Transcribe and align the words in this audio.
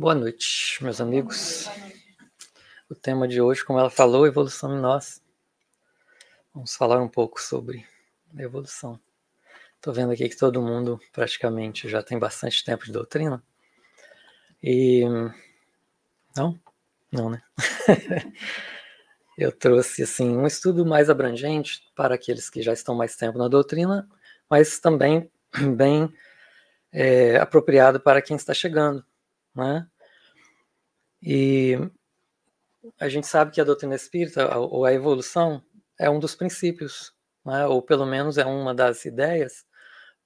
Boa 0.00 0.14
noite, 0.14 0.82
meus 0.82 0.98
amigos. 0.98 1.68
O 2.88 2.94
tema 2.94 3.28
de 3.28 3.38
hoje, 3.38 3.62
como 3.62 3.78
ela 3.78 3.90
falou, 3.90 4.26
evolução 4.26 4.74
em 4.74 4.80
nós. 4.80 5.22
Vamos 6.54 6.74
falar 6.74 7.02
um 7.02 7.06
pouco 7.06 7.38
sobre 7.38 7.86
evolução. 8.38 8.98
Estou 9.76 9.92
vendo 9.92 10.10
aqui 10.10 10.26
que 10.26 10.38
todo 10.38 10.62
mundo 10.62 10.98
praticamente 11.12 11.86
já 11.86 12.02
tem 12.02 12.18
bastante 12.18 12.64
tempo 12.64 12.86
de 12.86 12.92
doutrina. 12.92 13.44
E. 14.62 15.04
Não? 16.34 16.58
Não, 17.12 17.28
né? 17.28 17.42
Eu 19.36 19.52
trouxe 19.52 20.04
assim 20.04 20.34
um 20.34 20.46
estudo 20.46 20.86
mais 20.86 21.10
abrangente 21.10 21.82
para 21.94 22.14
aqueles 22.14 22.48
que 22.48 22.62
já 22.62 22.72
estão 22.72 22.94
mais 22.94 23.16
tempo 23.16 23.36
na 23.36 23.48
doutrina, 23.48 24.08
mas 24.48 24.80
também 24.80 25.30
bem 25.76 26.10
é, 26.90 27.36
apropriado 27.36 28.00
para 28.00 28.22
quem 28.22 28.34
está 28.38 28.54
chegando 28.54 29.04
né? 29.54 29.86
E 31.22 31.76
a 32.98 33.08
gente 33.08 33.26
sabe 33.26 33.52
que 33.52 33.60
a 33.60 33.64
doutrina 33.64 33.94
espírita, 33.94 34.56
ou 34.56 34.84
a 34.84 34.92
evolução, 34.92 35.62
é 35.98 36.08
um 36.08 36.18
dos 36.18 36.34
princípios, 36.34 37.14
né? 37.44 37.66
ou 37.66 37.82
pelo 37.82 38.06
menos 38.06 38.38
é 38.38 38.44
uma 38.44 38.74
das 38.74 39.04
ideias 39.04 39.66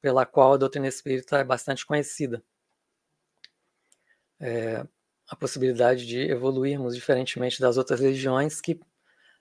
pela 0.00 0.24
qual 0.26 0.52
a 0.54 0.56
doutrina 0.56 0.86
espírita 0.86 1.38
é 1.38 1.44
bastante 1.44 1.84
conhecida. 1.84 2.42
É 4.40 4.84
a 5.28 5.34
possibilidade 5.34 6.06
de 6.06 6.20
evoluirmos 6.30 6.94
diferentemente 6.94 7.60
das 7.60 7.76
outras 7.76 8.00
religiões 8.00 8.60
que 8.60 8.78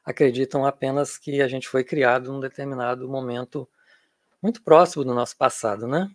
acreditam 0.04 0.66
apenas 0.66 1.18
que 1.18 1.42
a 1.42 1.48
gente 1.48 1.68
foi 1.68 1.84
criado 1.84 2.32
num 2.32 2.40
determinado 2.40 3.08
momento 3.08 3.68
muito 4.42 4.62
próximo 4.62 5.04
do 5.04 5.14
nosso 5.14 5.38
passado, 5.38 5.88
né? 5.88 6.10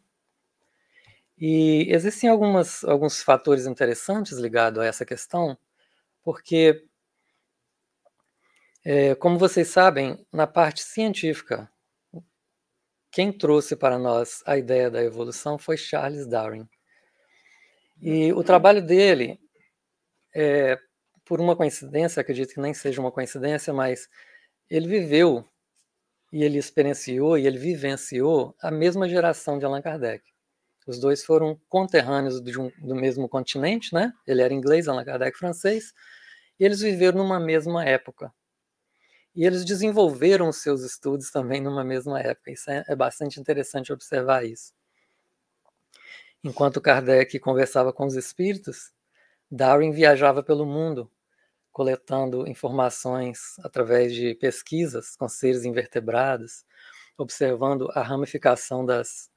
E 1.41 1.87
existem 1.93 2.29
algumas, 2.29 2.83
alguns 2.83 3.23
fatores 3.23 3.65
interessantes 3.67 4.39
ligados 4.39 4.81
a 4.81 4.87
essa 4.87 5.05
questão, 5.05 5.57
porque, 6.23 6.85
é, 8.85 9.15
como 9.15 9.39
vocês 9.39 9.69
sabem, 9.69 10.27
na 10.33 10.47
parte 10.49 10.83
científica, 10.83 11.71
quem 13.11 13.33
trouxe 13.33 13.77
para 13.77 13.99
nós 13.99 14.43
a 14.47 14.59
ideia 14.59 14.91
da 14.91 15.03
evolução 15.03 15.59
foi 15.59 15.77
Charles 15.77 16.27
Darwin. 16.27 16.69
E 18.03 18.33
o 18.33 18.43
trabalho 18.43 18.85
dele, 18.85 19.41
é, 20.35 20.79
por 21.25 21.41
uma 21.41 21.57
coincidência, 21.57 22.21
acredito 22.21 22.55
que 22.55 22.61
nem 22.61 22.75
seja 22.75 23.01
uma 23.01 23.13
coincidência, 23.13 23.73
mas 23.73 24.09
ele 24.69 24.89
viveu 24.89 25.49
e 26.33 26.43
ele 26.43 26.59
experienciou 26.59 27.39
e 27.39 27.47
ele 27.47 27.59
vivenciou 27.59 28.57
a 28.61 28.71
mesma 28.71 29.09
geração 29.09 29.59
de 29.59 29.65
Allan 29.65 29.83
Kardec. 29.83 30.23
Os 30.89 30.99
dois 30.99 31.23
foram 31.23 31.61
conterrâneos 31.69 32.41
um, 32.57 32.71
do 32.79 32.95
mesmo 32.95 33.29
continente, 33.29 33.93
né? 33.93 34.11
Ele 34.27 34.41
era 34.41 34.55
inglês, 34.55 34.89
Allan 34.89 35.05
Kardec 35.05 35.37
francês, 35.37 35.93
e 36.59 36.65
eles 36.65 36.81
viveram 36.81 37.19
numa 37.19 37.39
mesma 37.39 37.85
época. 37.85 38.33
E 39.37 39.45
eles 39.45 39.67
desenvolveram 39.67 40.51
seus 40.51 40.81
estudos 40.81 41.31
também 41.31 41.61
numa 41.61 41.85
mesma 41.85 42.19
época. 42.23 42.53
Isso 42.53 42.71
é, 42.71 42.85
é 42.89 42.97
bastante 42.97 43.39
interessante 43.39 43.93
observar 43.93 44.47
isso. 44.47 44.73
Enquanto 46.43 46.81
Kardec 46.81 47.39
conversava 47.39 47.93
com 47.93 48.07
os 48.07 48.15
espíritos, 48.15 48.91
Darwin 49.51 49.91
viajava 49.91 50.43
pelo 50.43 50.65
mundo, 50.65 51.13
coletando 51.71 52.49
informações 52.49 53.59
através 53.63 54.15
de 54.15 54.35
pesquisas 54.37 55.15
com 55.17 55.29
seres 55.29 55.67
invertebrados, 55.67 56.65
observando 57.19 57.91
a 57.93 58.01
ramificação 58.01 58.87
das 58.87 59.31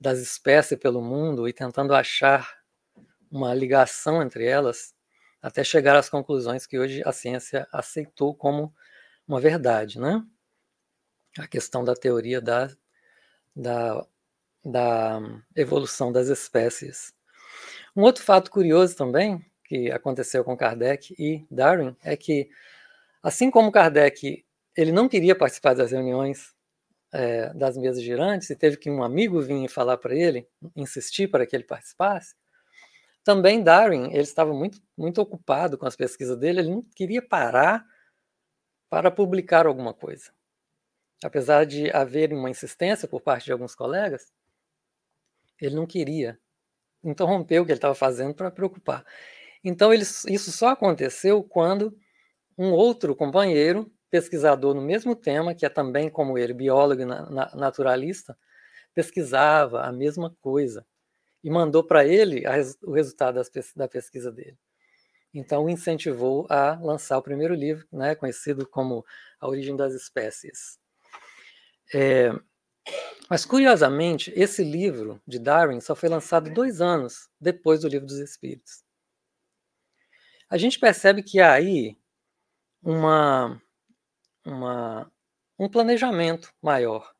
das 0.00 0.18
espécies 0.18 0.78
pelo 0.78 1.00
mundo 1.00 1.48
e 1.48 1.52
tentando 1.52 1.94
achar 1.94 2.58
uma 3.30 3.52
ligação 3.54 4.22
entre 4.22 4.46
elas, 4.46 4.94
até 5.42 5.64
chegar 5.64 5.96
às 5.96 6.08
conclusões 6.08 6.66
que 6.66 6.78
hoje 6.78 7.02
a 7.04 7.12
ciência 7.12 7.66
aceitou 7.72 8.34
como 8.34 8.72
uma 9.26 9.40
verdade, 9.40 9.98
né? 10.00 10.22
A 11.38 11.46
questão 11.46 11.84
da 11.84 11.94
teoria 11.94 12.40
da, 12.40 12.70
da, 13.54 14.06
da 14.64 15.20
evolução 15.56 16.12
das 16.12 16.28
espécies. 16.28 17.12
Um 17.96 18.02
outro 18.02 18.22
fato 18.22 18.50
curioso 18.50 18.96
também, 18.96 19.44
que 19.64 19.90
aconteceu 19.90 20.44
com 20.44 20.56
Kardec 20.56 21.14
e 21.18 21.46
Darwin, 21.50 21.96
é 22.02 22.16
que, 22.16 22.48
assim 23.22 23.50
como 23.50 23.72
Kardec 23.72 24.44
ele 24.76 24.92
não 24.92 25.08
queria 25.08 25.36
participar 25.36 25.74
das 25.74 25.92
reuniões 25.92 26.53
é, 27.14 27.54
das 27.54 27.76
mesas 27.76 28.02
girantes 28.02 28.50
e 28.50 28.56
teve 28.56 28.76
que 28.76 28.90
um 28.90 29.02
amigo 29.02 29.40
vir 29.40 29.68
falar 29.68 29.96
para 29.96 30.16
ele, 30.16 30.48
insistir 30.74 31.28
para 31.28 31.46
que 31.46 31.54
ele 31.54 31.62
participasse. 31.62 32.34
Também 33.22 33.62
Darwin, 33.62 34.10
ele 34.10 34.22
estava 34.22 34.52
muito, 34.52 34.82
muito 34.98 35.20
ocupado 35.20 35.78
com 35.78 35.86
as 35.86 35.94
pesquisas 35.94 36.36
dele, 36.36 36.60
ele 36.60 36.70
não 36.70 36.82
queria 36.82 37.22
parar 37.22 37.86
para 38.90 39.12
publicar 39.12 39.64
alguma 39.64 39.94
coisa. 39.94 40.32
Apesar 41.22 41.64
de 41.64 41.88
haver 41.90 42.32
uma 42.32 42.50
insistência 42.50 43.06
por 43.06 43.20
parte 43.20 43.44
de 43.44 43.52
alguns 43.52 43.76
colegas, 43.76 44.32
ele 45.60 45.76
não 45.76 45.86
queria 45.86 46.38
interromper 47.02 47.60
o 47.60 47.64
que 47.64 47.70
ele 47.70 47.78
estava 47.78 47.94
fazendo 47.94 48.34
para 48.34 48.50
preocupar. 48.50 49.06
Então, 49.62 49.94
ele, 49.94 50.02
isso 50.02 50.50
só 50.50 50.68
aconteceu 50.68 51.44
quando 51.44 51.96
um 52.58 52.72
outro 52.72 53.14
companheiro 53.14 53.90
pesquisador 54.14 54.74
no 54.74 54.80
mesmo 54.80 55.16
tema, 55.16 55.56
que 55.56 55.66
é 55.66 55.68
também, 55.68 56.08
como 56.08 56.38
ele, 56.38 56.54
biólogo 56.54 57.02
e 57.02 57.04
naturalista, 57.04 58.38
pesquisava 58.94 59.82
a 59.82 59.90
mesma 59.90 60.32
coisa 60.40 60.86
e 61.42 61.50
mandou 61.50 61.82
para 61.82 62.06
ele 62.06 62.48
res, 62.48 62.78
o 62.84 62.92
resultado 62.92 63.42
da 63.74 63.88
pesquisa 63.88 64.30
dele. 64.30 64.56
Então, 65.34 65.64
o 65.64 65.68
incentivou 65.68 66.46
a 66.48 66.78
lançar 66.80 67.18
o 67.18 67.22
primeiro 67.22 67.56
livro, 67.56 67.88
né, 67.92 68.14
conhecido 68.14 68.64
como 68.68 69.04
A 69.40 69.48
Origem 69.48 69.74
das 69.74 69.92
Espécies. 69.94 70.78
É, 71.92 72.30
mas, 73.28 73.44
curiosamente, 73.44 74.32
esse 74.36 74.62
livro 74.62 75.20
de 75.26 75.40
Darwin 75.40 75.80
só 75.80 75.96
foi 75.96 76.08
lançado 76.08 76.54
dois 76.54 76.80
anos 76.80 77.28
depois 77.40 77.80
do 77.80 77.88
Livro 77.88 78.06
dos 78.06 78.20
Espíritos. 78.20 78.84
A 80.48 80.56
gente 80.56 80.78
percebe 80.78 81.20
que 81.20 81.40
há 81.40 81.52
aí 81.52 81.98
uma, 82.80 83.60
uma, 84.44 85.10
um 85.58 85.68
planejamento 85.68 86.52
maior. 86.62 87.12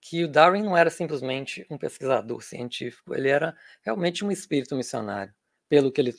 Que 0.00 0.24
o 0.24 0.28
Darwin 0.28 0.62
não 0.62 0.76
era 0.76 0.90
simplesmente 0.90 1.66
um 1.70 1.78
pesquisador 1.78 2.42
científico, 2.42 3.14
ele 3.14 3.28
era 3.28 3.56
realmente 3.82 4.24
um 4.24 4.30
espírito 4.30 4.76
missionário, 4.76 5.34
pelo 5.68 5.90
que 5.90 6.00
ele, 6.00 6.14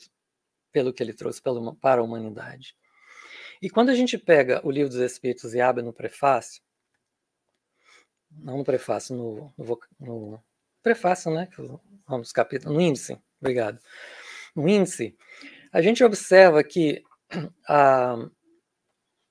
pelo 0.72 0.92
que 0.92 1.02
ele 1.02 1.14
trouxe 1.14 1.40
para 1.80 2.00
a 2.00 2.04
humanidade. 2.04 2.76
E 3.62 3.70
quando 3.70 3.90
a 3.90 3.94
gente 3.94 4.18
pega 4.18 4.60
o 4.66 4.70
livro 4.70 4.90
dos 4.90 4.98
Espíritos 4.98 5.54
e 5.54 5.60
abre 5.60 5.82
no 5.82 5.92
prefácio, 5.92 6.62
não 8.30 8.58
no 8.58 8.64
prefácio, 8.64 9.14
no, 9.14 9.54
no, 9.56 9.80
no 10.00 10.44
prefácio, 10.82 11.32
né? 11.32 11.48
Vamos 12.06 12.32
capítulo, 12.32 12.74
no 12.74 12.80
índice, 12.80 13.18
obrigado. 13.40 13.80
No 14.54 14.68
índice, 14.68 15.16
a 15.72 15.80
gente 15.80 16.02
observa 16.04 16.62
que 16.62 17.02
a, 17.68 18.16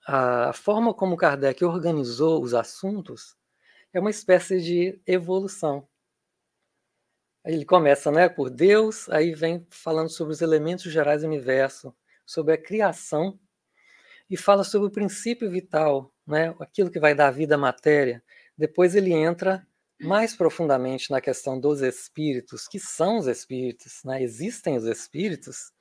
a 0.06 0.54
forma 0.54 0.94
como 0.94 1.18
Kardec 1.18 1.64
organizou 1.66 2.42
os 2.42 2.54
assuntos 2.54 3.36
é 3.92 4.00
uma 4.00 4.10
espécie 4.10 4.62
de 4.62 5.02
evolução. 5.08 5.88
Ele 7.44 7.66
começa 7.66 8.12
né, 8.12 8.28
por 8.28 8.50
Deus, 8.50 9.10
aí 9.10 9.34
vem 9.34 9.66
falando 9.70 10.10
sobre 10.10 10.34
os 10.34 10.42
elementos 10.42 10.92
gerais 10.92 11.22
do 11.22 11.28
universo, 11.28 11.96
sobre 12.26 12.54
a 12.54 12.58
criação, 12.58 13.40
e 14.30 14.36
fala 14.36 14.64
sobre 14.64 14.88
o 14.88 14.92
princípio 14.92 15.50
vital, 15.50 16.12
né, 16.26 16.56
aquilo 16.60 16.90
que 16.90 17.00
vai 17.00 17.14
dar 17.14 17.32
vida 17.32 17.56
à 17.56 17.58
matéria. 17.58 18.24
Depois 18.58 18.96
ele 18.96 19.13
entra 19.13 19.66
mais 20.00 20.36
profundamente 20.36 21.10
na 21.10 21.22
questão 21.22 21.60
dos 21.60 21.81
espíritos, 21.81 22.68
que 22.68 22.80
são 22.80 23.18
os 23.18 23.28
espíritos, 23.28 24.01
né? 24.04 24.22
existem 24.22 24.78
os 24.78 24.86
espíritos, 24.86 25.72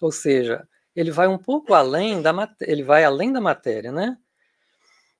ou 0.00 0.12
seja, 0.12 0.66
ele 0.94 1.10
vai 1.10 1.28
um 1.28 1.38
pouco 1.38 1.74
além 1.74 2.20
da 2.22 2.32
ele 2.60 2.82
vai 2.82 3.04
além 3.04 3.32
da 3.32 3.40
matéria, 3.40 3.92
né? 3.92 4.16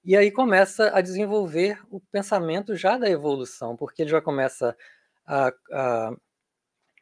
E 0.04 0.16
aí 0.16 0.30
começa 0.30 0.90
a 0.96 1.00
desenvolver 1.00 1.78
o 1.90 2.00
pensamento 2.00 2.74
já 2.74 2.96
da 2.96 3.08
evolução, 3.08 3.76
porque 3.76 4.02
ele 4.02 4.10
já 4.10 4.20
começa 4.20 4.74
a, 5.26 5.52
a, 5.72 6.12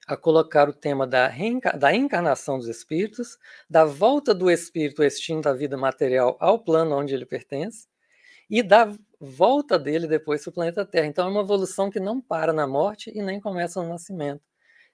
a 0.09 0.17
colocar 0.17 0.69
o 0.69 0.73
tema 0.73 1.07
da, 1.07 1.31
da 1.79 1.95
encarnação 1.95 2.59
dos 2.59 2.67
espíritos, 2.67 3.39
da 3.71 3.85
volta 3.85 4.35
do 4.35 4.51
espírito 4.51 5.05
extinto 5.05 5.49
à 5.49 5.55
vida 5.55 5.77
material 5.77 6.37
ao 6.41 6.59
plano 6.59 6.97
onde 6.97 7.15
ele 7.15 7.25
pertence, 7.25 7.87
e 8.51 8.63
da 8.63 8.93
volta 9.21 9.79
dele 9.79 10.07
depois 10.09 10.43
para 10.43 10.51
o 10.51 10.55
planeta 10.55 10.85
Terra. 10.85 11.07
Então 11.07 11.29
é 11.29 11.31
uma 11.31 11.43
evolução 11.43 11.91
que 11.91 12.01
não 12.01 12.21
para 12.21 12.53
na 12.53 12.67
morte 12.67 13.13
e 13.15 13.23
nem 13.23 13.41
começa 13.41 13.83
no 13.83 13.89
nascimento. 13.89 14.43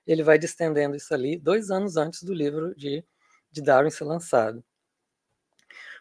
Ele 0.06 0.22
vai 0.22 0.38
distendendo 0.38 0.96
isso 0.96 1.14
ali 1.14 1.38
dois 1.38 1.70
anos 1.70 1.96
antes 1.96 2.22
do 2.22 2.34
livro 2.34 2.74
de 2.74 3.04
de 3.54 3.62
Darwin 3.62 3.90
ser 3.90 4.04
lançado. 4.04 4.62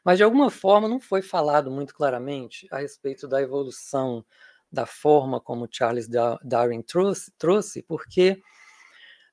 Mas 0.04 0.18
de 0.18 0.24
alguma 0.24 0.50
forma 0.50 0.90
não 0.90 1.00
foi 1.00 1.22
falado 1.22 1.72
muito 1.72 1.94
claramente 1.94 2.68
a 2.72 2.80
respeito 2.80 3.28
da 3.28 3.42
evolução 3.42 4.26
da 4.72 4.86
forma 4.86 5.40
como 5.40 5.70
Charles 5.72 6.10
Darwin 6.44 6.82
trouxe, 6.82 7.32
trouxe 7.38 7.84
porque 7.84 8.42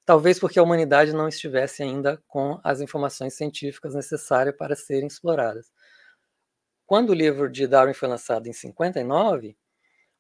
talvez 0.05 0.38
porque 0.38 0.58
a 0.58 0.62
humanidade 0.62 1.12
não 1.14 1.28
estivesse 1.28 1.82
ainda 1.82 2.22
com 2.28 2.61
as 2.62 2.81
informações 2.81 3.34
científicas 3.34 3.94
necessárias 3.94 4.55
para 4.55 4.76
serem 4.76 5.06
exploradas. 5.06 5.72
Quando 6.87 7.11
o 7.11 7.14
livro 7.14 7.50
de 7.50 7.67
Darwin 7.67 7.94
foi 7.94 8.08
lançado 8.08 8.46
em 8.49 8.52
59, 8.52 9.56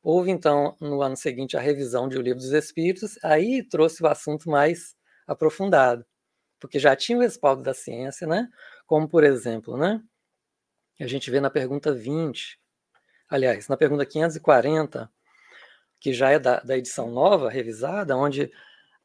houve 0.02 0.30
então 0.30 0.76
no 0.80 1.02
ano 1.02 1.16
seguinte 1.16 1.56
a 1.56 1.60
revisão 1.60 2.08
de 2.08 2.16
O 2.16 2.22
Livro 2.22 2.38
dos 2.38 2.52
Espíritos, 2.52 3.18
aí 3.22 3.62
trouxe 3.62 4.02
o 4.02 4.06
assunto 4.06 4.48
mais 4.48 4.96
aprofundado, 5.26 6.04
porque 6.60 6.78
já 6.78 6.94
tinha 6.94 7.18
o 7.18 7.22
respaldo 7.22 7.62
da 7.62 7.74
ciência, 7.74 8.26
né? 8.26 8.48
Como 8.86 9.08
por 9.08 9.24
exemplo, 9.24 9.76
né? 9.76 10.02
A 11.00 11.06
gente 11.06 11.30
vê 11.30 11.40
na 11.40 11.50
pergunta 11.50 11.92
20, 11.94 12.60
aliás, 13.28 13.68
na 13.68 13.76
pergunta 13.76 14.04
540, 14.04 15.10
que 15.98 16.12
já 16.12 16.30
é 16.30 16.38
da, 16.38 16.60
da 16.60 16.76
edição 16.76 17.10
nova, 17.10 17.48
revisada, 17.48 18.16
onde 18.16 18.52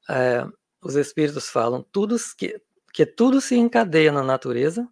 é, 0.09 0.45
os 0.81 0.95
espíritos 0.95 1.49
falam 1.49 1.81
tudo 1.91 2.17
que, 2.37 2.61
que 2.93 3.05
tudo 3.05 3.39
se 3.39 3.55
encadeia 3.55 4.11
na 4.11 4.23
natureza, 4.23 4.87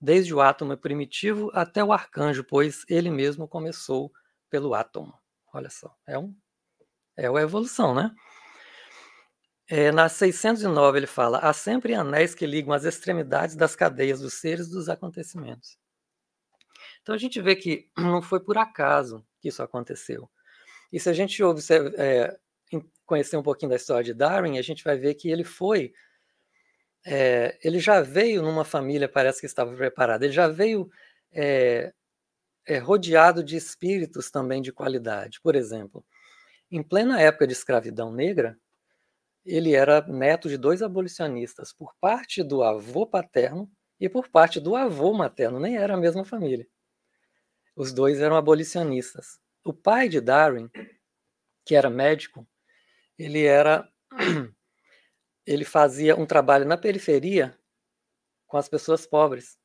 desde 0.00 0.34
o 0.34 0.40
átomo 0.40 0.76
primitivo 0.76 1.50
até 1.54 1.82
o 1.82 1.92
arcanjo, 1.92 2.44
pois 2.44 2.84
ele 2.88 3.10
mesmo 3.10 3.48
começou 3.48 4.12
pelo 4.50 4.74
átomo. 4.74 5.14
Olha 5.52 5.70
só, 5.70 5.94
é, 6.06 6.18
um, 6.18 6.34
é 7.16 7.26
a 7.26 7.42
evolução, 7.42 7.94
né? 7.94 8.14
É, 9.68 9.92
na 9.92 10.08
609 10.08 10.98
ele 10.98 11.06
fala: 11.06 11.38
há 11.38 11.52
sempre 11.52 11.94
anéis 11.94 12.34
que 12.34 12.46
ligam 12.46 12.72
as 12.72 12.84
extremidades 12.84 13.54
das 13.54 13.76
cadeias 13.76 14.20
dos 14.20 14.34
seres 14.34 14.68
dos 14.68 14.88
acontecimentos. 14.88 15.78
Então 17.02 17.14
a 17.14 17.18
gente 17.18 17.40
vê 17.40 17.54
que 17.54 17.90
não 17.96 18.22
foi 18.22 18.40
por 18.40 18.56
acaso 18.56 19.24
que 19.40 19.48
isso 19.48 19.62
aconteceu. 19.62 20.28
E 20.92 20.98
se 20.98 21.10
a 21.10 21.12
gente 21.12 21.42
observa, 21.42 21.92
é, 21.98 22.38
conhecer 23.04 23.36
um 23.36 23.42
pouquinho 23.42 23.70
da 23.70 23.76
história 23.76 24.04
de 24.04 24.14
Darwin, 24.14 24.58
a 24.58 24.62
gente 24.62 24.82
vai 24.82 24.96
ver 24.96 25.14
que 25.14 25.30
ele 25.30 25.44
foi. 25.44 25.92
É, 27.04 27.58
ele 27.62 27.78
já 27.78 28.00
veio 28.00 28.42
numa 28.42 28.64
família, 28.64 29.08
parece 29.08 29.40
que 29.40 29.46
estava 29.46 29.74
preparada, 29.74 30.24
ele 30.24 30.32
já 30.34 30.48
veio 30.48 30.90
é, 31.32 31.92
é, 32.66 32.78
rodeado 32.78 33.42
de 33.42 33.56
espíritos 33.56 34.30
também 34.30 34.60
de 34.62 34.72
qualidade. 34.72 35.40
Por 35.40 35.54
exemplo, 35.54 36.04
em 36.70 36.82
plena 36.82 37.20
época 37.20 37.46
de 37.46 37.52
escravidão 37.52 38.12
negra, 38.12 38.58
ele 39.48 39.74
era 39.74 40.06
neto 40.06 40.48
de 40.48 40.58
dois 40.58 40.82
abolicionistas, 40.82 41.72
por 41.72 41.94
parte 42.00 42.42
do 42.42 42.62
avô 42.62 43.06
paterno 43.06 43.70
e 43.98 44.08
por 44.08 44.28
parte 44.28 44.60
do 44.60 44.76
avô 44.76 45.14
materno, 45.14 45.58
nem 45.58 45.76
era 45.76 45.94
a 45.94 45.96
mesma 45.96 46.24
família. 46.24 46.66
Os 47.74 47.92
dois 47.92 48.20
eram 48.20 48.36
abolicionistas. 48.36 49.40
O 49.64 49.72
pai 49.72 50.08
de 50.08 50.20
Darwin, 50.20 50.70
que 51.64 51.74
era 51.74 51.88
médico, 51.88 52.46
ele 53.18 53.44
era 53.44 53.88
ele 55.46 55.64
fazia 55.64 56.14
um 56.14 56.26
trabalho 56.26 56.66
na 56.66 56.76
periferia 56.76 57.58
com 58.46 58.58
as 58.58 58.68
pessoas 58.68 59.06
pobres. 59.06 59.58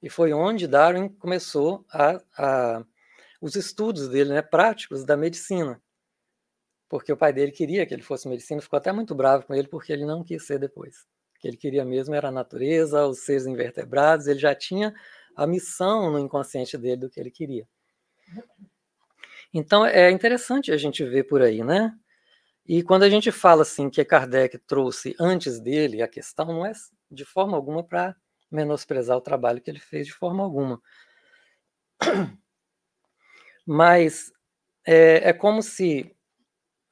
E 0.00 0.08
foi 0.08 0.32
onde 0.32 0.68
Darwin 0.68 1.08
começou 1.08 1.84
a, 1.90 2.20
a, 2.36 2.84
os 3.40 3.56
estudos 3.56 4.08
dele, 4.08 4.30
né, 4.30 4.42
práticos 4.42 5.04
da 5.04 5.16
medicina. 5.16 5.82
Porque 6.88 7.12
o 7.12 7.16
pai 7.16 7.32
dele 7.32 7.52
queria 7.52 7.84
que 7.86 7.94
ele 7.94 8.02
fosse 8.02 8.28
medicina, 8.28 8.62
ficou 8.62 8.78
até 8.78 8.90
muito 8.92 9.14
bravo 9.14 9.44
com 9.44 9.54
ele 9.54 9.68
porque 9.68 9.92
ele 9.92 10.06
não 10.06 10.24
quis 10.24 10.46
ser 10.46 10.58
depois. 10.58 11.06
O 11.36 11.40
que 11.40 11.48
ele 11.48 11.56
queria 11.56 11.84
mesmo 11.84 12.14
era 12.14 12.28
a 12.28 12.32
natureza, 12.32 13.06
os 13.06 13.20
seres 13.20 13.46
invertebrados, 13.46 14.26
ele 14.26 14.38
já 14.38 14.54
tinha 14.54 14.94
a 15.36 15.46
missão 15.46 16.10
no 16.10 16.18
inconsciente 16.18 16.76
dele 16.76 16.96
do 16.96 17.10
que 17.10 17.20
ele 17.20 17.30
queria. 17.30 17.68
Então 19.52 19.84
é 19.84 20.10
interessante 20.10 20.72
a 20.72 20.76
gente 20.76 21.04
ver 21.04 21.24
por 21.24 21.42
aí, 21.42 21.62
né? 21.62 21.94
E 22.66 22.82
quando 22.82 23.02
a 23.04 23.08
gente 23.08 23.32
fala 23.32 23.62
assim 23.62 23.88
que 23.88 24.04
Kardec 24.04 24.58
trouxe 24.58 25.14
antes 25.18 25.58
dele 25.58 26.02
a 26.02 26.08
questão, 26.08 26.46
não 26.46 26.66
é 26.66 26.72
de 27.10 27.24
forma 27.24 27.56
alguma 27.56 27.82
para 27.82 28.14
menosprezar 28.50 29.16
o 29.16 29.22
trabalho 29.22 29.60
que 29.60 29.70
ele 29.70 29.78
fez 29.78 30.06
de 30.06 30.12
forma 30.12 30.42
alguma. 30.42 30.80
Mas 33.66 34.32
é, 34.86 35.30
é 35.30 35.32
como 35.32 35.62
se, 35.62 36.14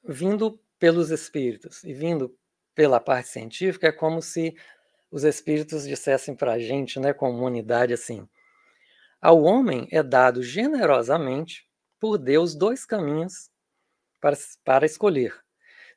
vindo 0.06 0.61
pelos 0.79 1.11
espíritos 1.11 1.82
e 1.85 1.93
vindo 1.93 2.37
pela 2.75 3.00
parte 3.00 3.29
científica, 3.29 3.88
é 3.88 3.93
como 3.93 4.20
se 4.20 4.55
os 5.11 5.25
espíritos 5.25 5.85
dissessem 5.87 6.35
para 6.35 6.55
a 6.55 6.58
gente, 6.58 7.00
né, 7.00 7.12
como 7.12 7.38
humanidade, 7.38 7.94
assim: 7.94 8.29
ao 9.20 9.43
homem 9.43 9.88
é 9.91 10.03
dado 10.03 10.43
generosamente 10.43 11.69
por 11.99 12.19
Deus 12.19 12.55
dois 12.55 12.85
caminhos 12.85 13.50
para, 14.20 14.37
para 14.64 14.87
escolher 14.87 15.35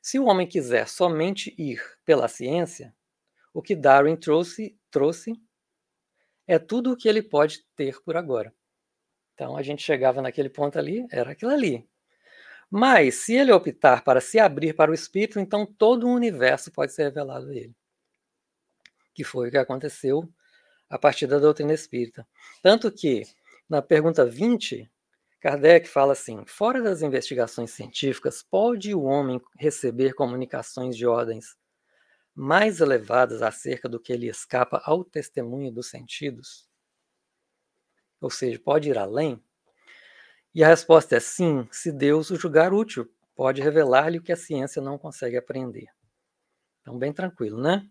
se 0.02 0.18
o 0.18 0.24
homem 0.24 0.46
quiser 0.46 0.88
somente 0.88 1.54
ir 1.58 1.82
pela 2.04 2.26
ciência, 2.26 2.94
o 3.52 3.60
que 3.60 3.76
Darwin 3.76 4.16
trouxe, 4.16 4.78
trouxe 4.90 5.34
é 6.46 6.58
tudo 6.58 6.92
o 6.92 6.96
que 6.96 7.08
ele 7.08 7.22
pode 7.22 7.64
ter 7.76 8.00
por 8.02 8.16
agora. 8.16 8.54
Então 9.34 9.56
a 9.56 9.62
gente 9.62 9.82
chegava 9.82 10.22
naquele 10.22 10.48
ponto 10.48 10.78
ali, 10.78 11.06
era 11.10 11.32
aquilo 11.32 11.50
ali. 11.50 11.88
Mas 12.70 13.16
se 13.16 13.34
ele 13.34 13.50
optar 13.52 14.04
para 14.04 14.20
se 14.20 14.38
abrir 14.38 14.74
para 14.74 14.90
o 14.90 14.94
espírito, 14.94 15.40
então 15.40 15.66
todo 15.66 16.06
o 16.06 16.14
universo 16.14 16.70
pode 16.70 16.92
ser 16.92 17.04
revelado 17.04 17.50
a 17.50 17.54
ele. 17.54 17.74
Que 19.12 19.24
foi 19.24 19.48
o 19.48 19.50
que 19.50 19.58
aconteceu 19.58 20.32
a 20.88 20.98
partir 20.98 21.26
da 21.26 21.38
doutrina 21.38 21.72
espírita. 21.72 22.26
Tanto 22.62 22.90
que 22.92 23.24
na 23.68 23.82
pergunta 23.82 24.24
20, 24.24 24.90
Kardec 25.40 25.88
fala 25.88 26.12
assim: 26.12 26.44
fora 26.46 26.82
das 26.82 27.02
investigações 27.02 27.70
científicas, 27.70 28.42
pode 28.42 28.94
o 28.94 29.02
homem 29.02 29.40
receber 29.58 30.14
comunicações 30.14 30.96
de 30.96 31.06
ordens 31.06 31.56
mais 32.34 32.80
elevadas 32.80 33.42
acerca 33.42 33.88
do 33.88 34.00
que 34.00 34.16
lhe 34.16 34.28
escapa 34.28 34.80
ao 34.84 35.04
testemunho 35.04 35.72
dos 35.72 35.88
sentidos? 35.88 36.68
Ou 38.20 38.30
seja, 38.30 38.58
pode 38.58 38.90
ir 38.90 38.98
além? 38.98 39.42
E 40.54 40.64
a 40.64 40.68
resposta 40.68 41.16
é 41.16 41.20
sim, 41.20 41.68
se 41.70 41.92
Deus 41.92 42.30
o 42.30 42.36
julgar 42.36 42.72
útil, 42.72 43.08
pode 43.36 43.62
revelar-lhe 43.62 44.18
o 44.18 44.22
que 44.22 44.32
a 44.32 44.36
ciência 44.36 44.82
não 44.82 44.98
consegue 44.98 45.36
aprender. 45.36 45.86
Então, 46.80 46.98
bem 46.98 47.12
tranquilo, 47.12 47.60
né? 47.60 47.86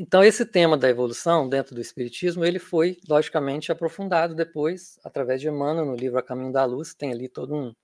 Então, 0.00 0.22
esse 0.22 0.46
tema 0.46 0.76
da 0.76 0.88
evolução 0.88 1.48
dentro 1.48 1.74
do 1.74 1.80
Espiritismo, 1.80 2.44
ele 2.44 2.60
foi, 2.60 2.98
logicamente, 3.08 3.72
aprofundado 3.72 4.32
depois, 4.32 4.96
através 5.04 5.40
de 5.40 5.48
Emmanuel, 5.48 5.86
no 5.86 5.96
livro 5.96 6.18
A 6.18 6.22
Caminho 6.22 6.52
da 6.52 6.64
Luz, 6.64 6.94
tem 6.94 7.10
ali 7.10 7.28
toda 7.28 7.52
um, 7.52 7.74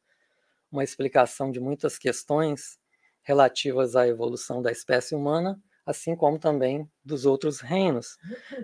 uma 0.70 0.84
explicação 0.84 1.50
de 1.50 1.58
muitas 1.58 1.98
questões 1.98 2.78
relativas 3.24 3.96
à 3.96 4.06
evolução 4.06 4.62
da 4.62 4.70
espécie 4.70 5.16
humana, 5.16 5.60
assim 5.84 6.14
como 6.14 6.38
também 6.38 6.88
dos 7.04 7.26
outros 7.26 7.58
reinos, 7.58 8.16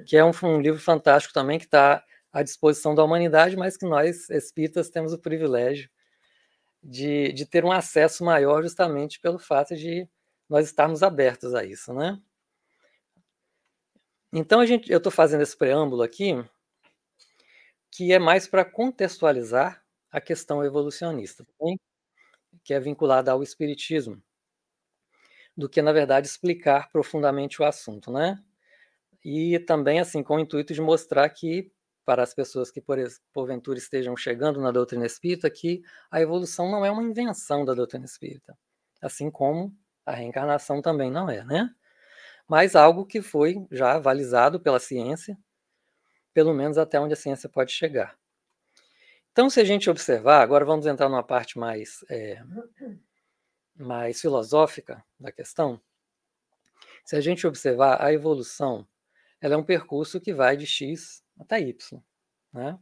que 0.06 0.16
é 0.16 0.24
um, 0.24 0.30
um 0.44 0.60
livro 0.60 0.80
fantástico 0.80 1.34
também, 1.34 1.58
que 1.58 1.64
está 1.64 2.04
à 2.32 2.42
disposição 2.42 2.94
da 2.94 3.04
humanidade, 3.04 3.56
mas 3.56 3.76
que 3.76 3.86
nós, 3.86 4.30
espíritas, 4.30 4.90
temos 4.90 5.12
o 5.12 5.18
privilégio 5.18 5.90
de, 6.82 7.32
de 7.32 7.46
ter 7.46 7.64
um 7.64 7.72
acesso 7.72 8.24
maior 8.24 8.62
justamente 8.62 9.20
pelo 9.20 9.38
fato 9.38 9.76
de 9.76 10.08
nós 10.48 10.66
estarmos 10.66 11.02
abertos 11.02 11.54
a 11.54 11.64
isso, 11.64 11.92
né? 11.92 12.20
Então 14.32 14.60
a 14.60 14.66
gente, 14.66 14.90
eu 14.90 14.98
estou 14.98 15.10
fazendo 15.10 15.42
esse 15.42 15.56
preâmbulo 15.56 16.02
aqui, 16.02 16.34
que 17.90 18.12
é 18.12 18.18
mais 18.18 18.46
para 18.46 18.64
contextualizar 18.64 19.84
a 20.10 20.20
questão 20.20 20.64
evolucionista, 20.64 21.44
que 22.64 22.72
é 22.72 22.80
vinculada 22.80 23.32
ao 23.32 23.42
espiritismo, 23.42 24.22
do 25.56 25.68
que 25.68 25.82
na 25.82 25.92
verdade 25.92 26.26
explicar 26.26 26.90
profundamente 26.90 27.60
o 27.60 27.64
assunto, 27.64 28.12
né? 28.12 28.42
E 29.24 29.58
também 29.60 30.00
assim 30.00 30.22
com 30.22 30.36
o 30.36 30.40
intuito 30.40 30.72
de 30.72 30.80
mostrar 30.80 31.28
que 31.28 31.70
para 32.10 32.24
as 32.24 32.34
pessoas 32.34 32.72
que 32.72 32.80
por, 32.80 32.98
porventura 33.32 33.78
estejam 33.78 34.16
chegando 34.16 34.60
na 34.60 34.72
doutrina 34.72 35.06
espírita 35.06 35.48
que 35.48 35.80
a 36.10 36.20
evolução 36.20 36.68
não 36.68 36.84
é 36.84 36.90
uma 36.90 37.04
invenção 37.04 37.64
da 37.64 37.72
doutrina 37.72 38.04
espírita, 38.04 38.58
assim 39.00 39.30
como 39.30 39.72
a 40.04 40.10
reencarnação 40.10 40.82
também 40.82 41.08
não 41.08 41.30
é, 41.30 41.44
né? 41.44 41.72
mas 42.48 42.74
algo 42.74 43.06
que 43.06 43.22
foi 43.22 43.64
já 43.70 43.92
avalizado 43.92 44.58
pela 44.58 44.80
ciência, 44.80 45.38
pelo 46.34 46.52
menos 46.52 46.78
até 46.78 46.98
onde 46.98 47.12
a 47.12 47.16
ciência 47.16 47.48
pode 47.48 47.70
chegar. 47.70 48.18
Então, 49.30 49.48
se 49.48 49.60
a 49.60 49.64
gente 49.64 49.88
observar, 49.88 50.42
agora 50.42 50.64
vamos 50.64 50.84
entrar 50.84 51.08
numa 51.08 51.22
parte 51.22 51.60
mais, 51.60 52.04
é, 52.10 52.42
mais 53.76 54.20
filosófica 54.20 55.00
da 55.16 55.30
questão. 55.30 55.80
Se 57.04 57.14
a 57.14 57.20
gente 57.20 57.46
observar 57.46 58.04
a 58.04 58.12
evolução, 58.12 58.84
ela 59.40 59.54
é 59.54 59.56
um 59.56 59.62
percurso 59.62 60.20
que 60.20 60.34
vai 60.34 60.56
de 60.56 60.66
x 60.66 61.22
até 61.40 61.60
y. 61.60 62.02
Né? 62.52 62.78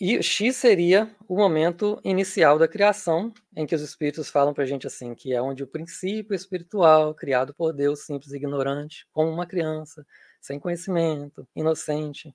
E 0.00 0.22
X 0.22 0.56
seria 0.56 1.14
o 1.28 1.36
momento 1.36 2.00
inicial 2.04 2.58
da 2.58 2.68
criação, 2.68 3.32
em 3.56 3.66
que 3.66 3.74
os 3.74 3.82
espíritos 3.82 4.30
falam 4.30 4.54
para 4.54 4.64
a 4.64 4.66
gente 4.66 4.86
assim, 4.86 5.14
que 5.14 5.32
é 5.32 5.42
onde 5.42 5.62
o 5.62 5.66
princípio 5.66 6.34
espiritual, 6.34 7.14
criado 7.14 7.54
por 7.54 7.72
Deus, 7.72 8.04
simples 8.04 8.32
e 8.32 8.36
ignorante, 8.36 9.06
como 9.12 9.30
uma 9.30 9.46
criança, 9.46 10.06
sem 10.40 10.58
conhecimento, 10.58 11.46
inocente, 11.54 12.34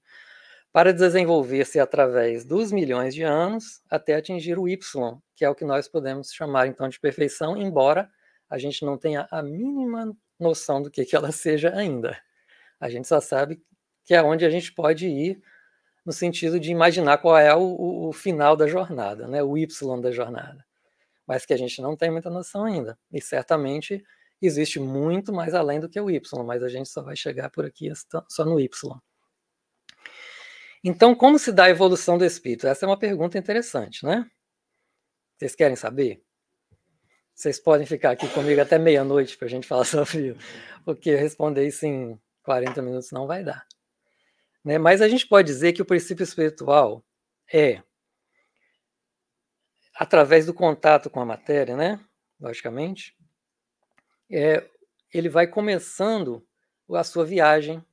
para 0.71 0.93
desenvolver-se 0.93 1.79
através 1.79 2.45
dos 2.45 2.71
milhões 2.71 3.15
de 3.15 3.23
anos 3.23 3.81
até 3.89 4.15
atingir 4.15 4.57
o 4.59 4.67
Y, 4.67 5.17
que 5.35 5.43
é 5.43 5.49
o 5.49 5.55
que 5.55 5.65
nós 5.65 5.87
podemos 5.87 6.31
chamar 6.31 6.67
então 6.67 6.87
de 6.87 6.99
perfeição, 6.99 7.57
embora 7.57 8.09
a 8.49 8.57
gente 8.57 8.85
não 8.85 8.97
tem 8.97 9.17
a, 9.17 9.27
a 9.31 9.41
mínima 9.41 10.15
noção 10.39 10.81
do 10.81 10.91
que, 10.91 11.05
que 11.05 11.15
ela 11.15 11.31
seja 11.33 11.75
ainda. 11.75 12.19
A 12.79 12.89
gente 12.89 13.07
só 13.07 13.19
sabe 13.19 13.61
que 14.09 14.15
é 14.15 14.23
onde 14.23 14.43
a 14.43 14.49
gente 14.49 14.73
pode 14.73 15.07
ir 15.07 15.39
no 16.03 16.11
sentido 16.11 16.59
de 16.59 16.71
imaginar 16.71 17.19
qual 17.19 17.37
é 17.37 17.53
o, 17.55 18.07
o, 18.07 18.11
final 18.11 18.55
da 18.57 18.65
jornada, 18.65 19.27
né? 19.27 19.43
o 19.43 19.55
Y 19.55 20.01
da 20.01 20.11
jornada. 20.11 20.65
Mas 21.27 21.45
que 21.45 21.53
a 21.53 21.57
gente 21.57 21.79
não 21.79 21.95
tem 21.95 22.09
muita 22.09 22.27
noção 22.27 22.65
ainda. 22.65 22.97
E 23.13 23.21
certamente 23.21 24.03
existe 24.41 24.79
muito 24.79 25.31
mais 25.31 25.53
além 25.53 25.79
do 25.79 25.87
que 25.87 26.01
o 26.01 26.09
Y, 26.09 26.43
mas 26.43 26.63
a 26.63 26.67
gente 26.67 26.89
só 26.89 27.03
vai 27.03 27.15
chegar 27.15 27.51
por 27.51 27.67
aqui 27.67 27.93
só 28.27 28.43
no 28.43 28.59
Y. 28.59 28.99
Então, 30.83 31.13
como 31.13 31.37
se 31.37 31.51
dá 31.51 31.65
a 31.65 31.69
evolução 31.69 32.17
do 32.17 32.25
espírito? 32.25 32.65
Essa 32.65 32.87
é 32.87 32.89
uma 32.89 32.97
pergunta 32.97 33.37
interessante, 33.37 34.03
né? 34.03 34.27
Vocês 35.37 35.53
querem 35.53 35.75
saber? 35.75 36.19
Vocês 37.35 37.59
podem 37.59 37.85
ficar 37.85 38.09
aqui 38.09 38.27
comigo 38.29 38.59
até 38.59 38.79
meia-noite 38.79 39.37
para 39.37 39.45
a 39.45 39.51
gente 39.51 39.67
falar 39.69 39.85
sobre 39.85 40.35
porque 40.83 41.13
responder 41.13 41.67
isso 41.67 41.85
em 41.85 42.19
40 42.41 42.81
minutos 42.81 43.11
não 43.11 43.27
vai 43.27 43.43
dar. 43.43 43.68
Né? 44.63 44.77
Mas 44.77 45.01
a 45.01 45.07
gente 45.07 45.27
pode 45.27 45.47
dizer 45.47 45.73
que 45.73 45.81
o 45.81 45.85
princípio 45.85 46.23
espiritual 46.23 47.03
é, 47.51 47.81
através 49.99 50.45
do 50.45 50.53
contato 50.53 51.09
com 51.09 51.19
a 51.19 51.25
matéria, 51.25 51.75
né? 51.75 51.99
logicamente, 52.39 53.17
é, 54.31 54.65
ele 55.13 55.27
vai 55.27 55.45
começando 55.45 56.45
a 56.89 57.03
sua 57.03 57.25
viagem, 57.25 57.83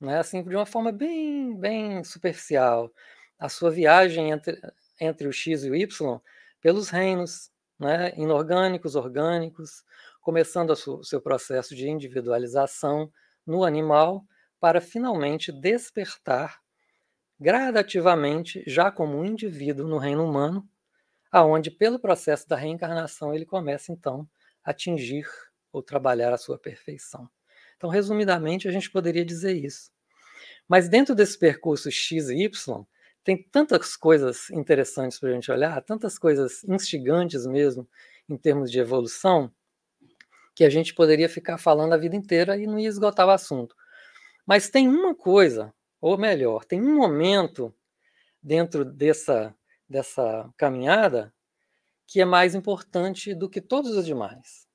né? 0.00 0.18
assim, 0.18 0.42
de 0.42 0.56
uma 0.56 0.66
forma 0.66 0.90
bem, 0.90 1.56
bem 1.56 2.02
superficial, 2.02 2.92
a 3.38 3.48
sua 3.48 3.70
viagem 3.70 4.30
entre, 4.30 4.60
entre 5.00 5.28
o 5.28 5.32
X 5.32 5.62
e 5.62 5.70
o 5.70 5.76
Y 5.76 6.20
pelos 6.60 6.88
reinos 6.88 7.52
né? 7.78 8.12
inorgânicos, 8.16 8.96
orgânicos, 8.96 9.84
começando 10.20 10.70
o 10.70 11.04
seu 11.04 11.20
processo 11.20 11.76
de 11.76 11.88
individualização 11.88 13.12
no 13.46 13.64
animal, 13.64 14.24
para 14.62 14.80
finalmente 14.80 15.50
despertar 15.50 16.62
gradativamente, 17.40 18.62
já 18.64 18.92
como 18.92 19.18
um 19.18 19.24
indivíduo 19.24 19.88
no 19.88 19.98
reino 19.98 20.24
humano, 20.24 20.64
aonde 21.32 21.68
pelo 21.68 21.98
processo 21.98 22.48
da 22.48 22.54
reencarnação 22.54 23.34
ele 23.34 23.44
começa 23.44 23.90
então 23.90 24.24
a 24.62 24.70
atingir 24.70 25.26
ou 25.72 25.82
trabalhar 25.82 26.32
a 26.32 26.38
sua 26.38 26.56
perfeição. 26.56 27.28
Então, 27.76 27.90
resumidamente, 27.90 28.68
a 28.68 28.70
gente 28.70 28.88
poderia 28.88 29.24
dizer 29.24 29.52
isso. 29.54 29.90
Mas 30.68 30.88
dentro 30.88 31.12
desse 31.12 31.36
percurso 31.36 31.90
X 31.90 32.28
e 32.28 32.44
Y, 32.44 32.86
tem 33.24 33.42
tantas 33.42 33.96
coisas 33.96 34.48
interessantes 34.50 35.18
para 35.18 35.30
a 35.30 35.32
gente 35.32 35.50
olhar, 35.50 35.82
tantas 35.82 36.16
coisas 36.16 36.62
instigantes 36.62 37.46
mesmo, 37.46 37.88
em 38.28 38.36
termos 38.36 38.70
de 38.70 38.78
evolução, 38.78 39.52
que 40.54 40.62
a 40.62 40.70
gente 40.70 40.94
poderia 40.94 41.28
ficar 41.28 41.58
falando 41.58 41.94
a 41.94 41.96
vida 41.96 42.14
inteira 42.14 42.56
e 42.56 42.64
não 42.64 42.78
ia 42.78 42.88
esgotar 42.88 43.26
o 43.26 43.30
assunto. 43.30 43.74
Mas 44.46 44.68
tem 44.68 44.88
uma 44.88 45.14
coisa, 45.14 45.72
ou 46.00 46.18
melhor, 46.18 46.64
tem 46.64 46.80
um 46.80 46.94
momento 46.94 47.74
dentro 48.42 48.84
dessa, 48.84 49.54
dessa 49.88 50.52
caminhada 50.56 51.32
que 52.06 52.20
é 52.20 52.24
mais 52.24 52.54
importante 52.54 53.34
do 53.34 53.48
que 53.48 53.60
todos 53.60 53.96
os 53.96 54.04
demais. 54.04 54.66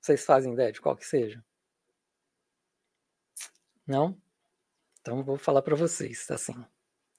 Vocês 0.00 0.24
fazem 0.24 0.52
ideia 0.52 0.72
de 0.72 0.80
qual 0.80 0.96
que 0.96 1.06
seja? 1.06 1.44
Não? 3.86 4.20
Então 5.00 5.22
vou 5.22 5.36
falar 5.36 5.62
para 5.62 5.76
vocês 5.76 6.30
assim. 6.30 6.54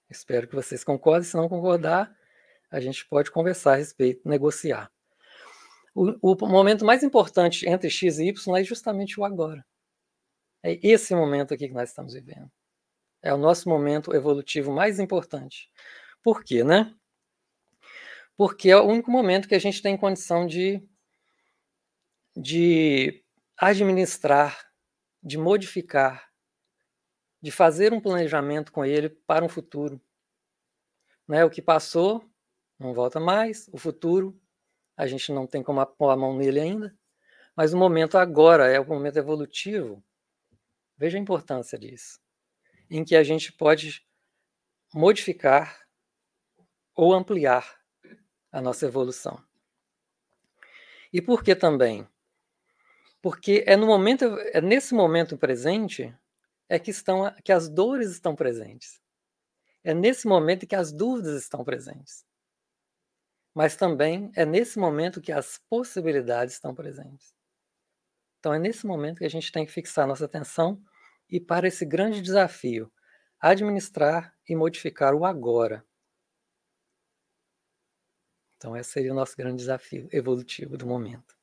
Espero 0.10 0.48
que 0.48 0.56
vocês 0.56 0.84
concordem. 0.84 1.24
Se 1.24 1.38
não 1.38 1.48
concordar, 1.48 2.16
a 2.70 2.80
gente 2.80 3.08
pode 3.08 3.32
conversar 3.32 3.74
a 3.74 3.76
respeito, 3.76 4.28
negociar. 4.28 4.92
O, 5.94 6.14
o 6.22 6.48
momento 6.48 6.84
mais 6.84 7.04
importante 7.04 7.68
entre 7.70 7.90
X 7.90 8.20
e 8.20 8.28
Y 8.28 8.58
é 8.58 8.64
justamente 8.64 9.20
o 9.20 9.24
agora. 9.24 9.66
É 10.68 10.80
esse 10.82 11.14
momento 11.14 11.54
aqui 11.54 11.68
que 11.68 11.76
nós 11.76 11.90
estamos 11.90 12.16
vivendo. 12.16 12.52
É 13.22 13.32
o 13.32 13.38
nosso 13.38 13.70
momento 13.70 14.16
evolutivo 14.16 14.74
mais 14.74 15.00
importante. 15.00 15.70
Por 16.24 16.44
quê, 16.44 16.64
né? 16.64 16.92
Porque 18.36 18.72
é 18.72 18.78
o 18.78 18.86
único 18.86 19.12
momento 19.12 19.48
que 19.48 19.54
a 19.54 19.60
gente 19.60 19.80
tem 19.80 19.96
condição 19.96 20.48
de, 20.48 20.84
de 22.36 23.24
administrar, 23.56 24.60
de 25.22 25.38
modificar, 25.38 26.32
de 27.40 27.52
fazer 27.52 27.94
um 27.94 28.02
planejamento 28.02 28.72
com 28.72 28.84
ele 28.84 29.10
para 29.10 29.46
um 29.46 29.50
futuro. 29.50 30.02
Né? 31.28 31.46
O 31.46 31.50
que 31.52 31.62
passou 31.62 32.28
não 32.80 32.92
volta 32.92 33.20
mais, 33.20 33.70
o 33.72 33.78
futuro 33.78 34.36
a 34.98 35.06
gente 35.06 35.32
não 35.32 35.46
tem 35.46 35.62
como 35.62 35.86
pôr 35.86 36.10
a 36.10 36.18
mão 36.18 36.36
nele 36.36 36.60
ainda, 36.60 36.98
mas 37.56 37.72
o 37.72 37.78
momento 37.78 38.18
agora 38.18 38.66
é 38.66 38.80
o 38.80 38.88
momento 38.88 39.18
evolutivo 39.18 40.04
Veja 40.98 41.18
a 41.18 41.22
importância 41.22 41.78
disso. 41.78 42.20
Em 42.90 43.04
que 43.04 43.16
a 43.16 43.24
gente 43.24 43.52
pode 43.52 44.06
modificar 44.94 45.86
ou 46.96 47.14
ampliar 47.14 47.80
a 48.52 48.62
nossa 48.62 48.86
evolução. 48.86 49.44
E 51.12 51.22
por 51.22 51.44
que 51.44 51.56
também? 51.56 52.08
Porque 53.22 53.64
é 53.68 53.76
no 53.76 53.86
momento, 53.86 54.26
é 54.54 54.62
nesse 54.62 54.94
momento 54.94 55.38
presente 55.38 56.16
é 56.70 56.80
que 56.80 56.92
estão 56.92 57.34
que 57.44 57.52
as 57.52 57.68
dores 57.68 58.12
estão 58.12 58.36
presentes. 58.36 59.02
É 59.84 59.94
nesse 59.94 60.28
momento 60.28 60.66
que 60.66 60.76
as 60.76 60.92
dúvidas 60.92 61.42
estão 61.42 61.64
presentes. 61.64 62.26
Mas 63.54 63.76
também 63.76 64.32
é 64.36 64.46
nesse 64.46 64.80
momento 64.80 65.22
que 65.22 65.32
as 65.32 65.60
possibilidades 65.70 66.56
estão 66.56 66.74
presentes. 66.74 67.35
Então 68.46 68.54
é 68.54 68.60
nesse 68.60 68.86
momento 68.86 69.18
que 69.18 69.26
a 69.26 69.30
gente 69.30 69.52
tem 69.52 69.66
que 69.66 69.72
fixar 69.72 70.06
nossa 70.06 70.26
atenção 70.26 70.80
e 71.28 71.40
para 71.40 71.68
esse 71.68 71.84
grande 71.84 72.22
desafio, 72.22 72.94
administrar 73.40 74.36
e 74.48 74.56
modificar 74.56 75.16
o 75.16 75.26
agora. 75.26 75.84
Então 78.56 78.78
esse 78.78 78.92
seria 78.92 79.12
o 79.12 79.16
nosso 79.16 79.36
grande 79.36 79.58
desafio 79.58 80.08
evolutivo 80.12 80.78
do 80.78 80.86
momento. 80.86 81.36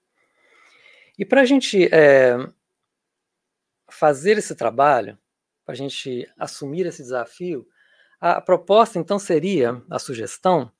E 1.18 1.24
para 1.24 1.40
a 1.40 1.44
gente 1.44 1.92
é, 1.92 2.36
fazer 3.90 4.38
esse 4.38 4.54
trabalho, 4.54 5.18
para 5.64 5.72
a 5.72 5.76
gente 5.76 6.32
assumir 6.38 6.86
esse 6.86 7.02
desafio, 7.02 7.66
a 8.20 8.40
proposta 8.40 8.96
então 8.96 9.18
seria, 9.18 9.82
a 9.90 9.98
sugestão, 9.98 10.70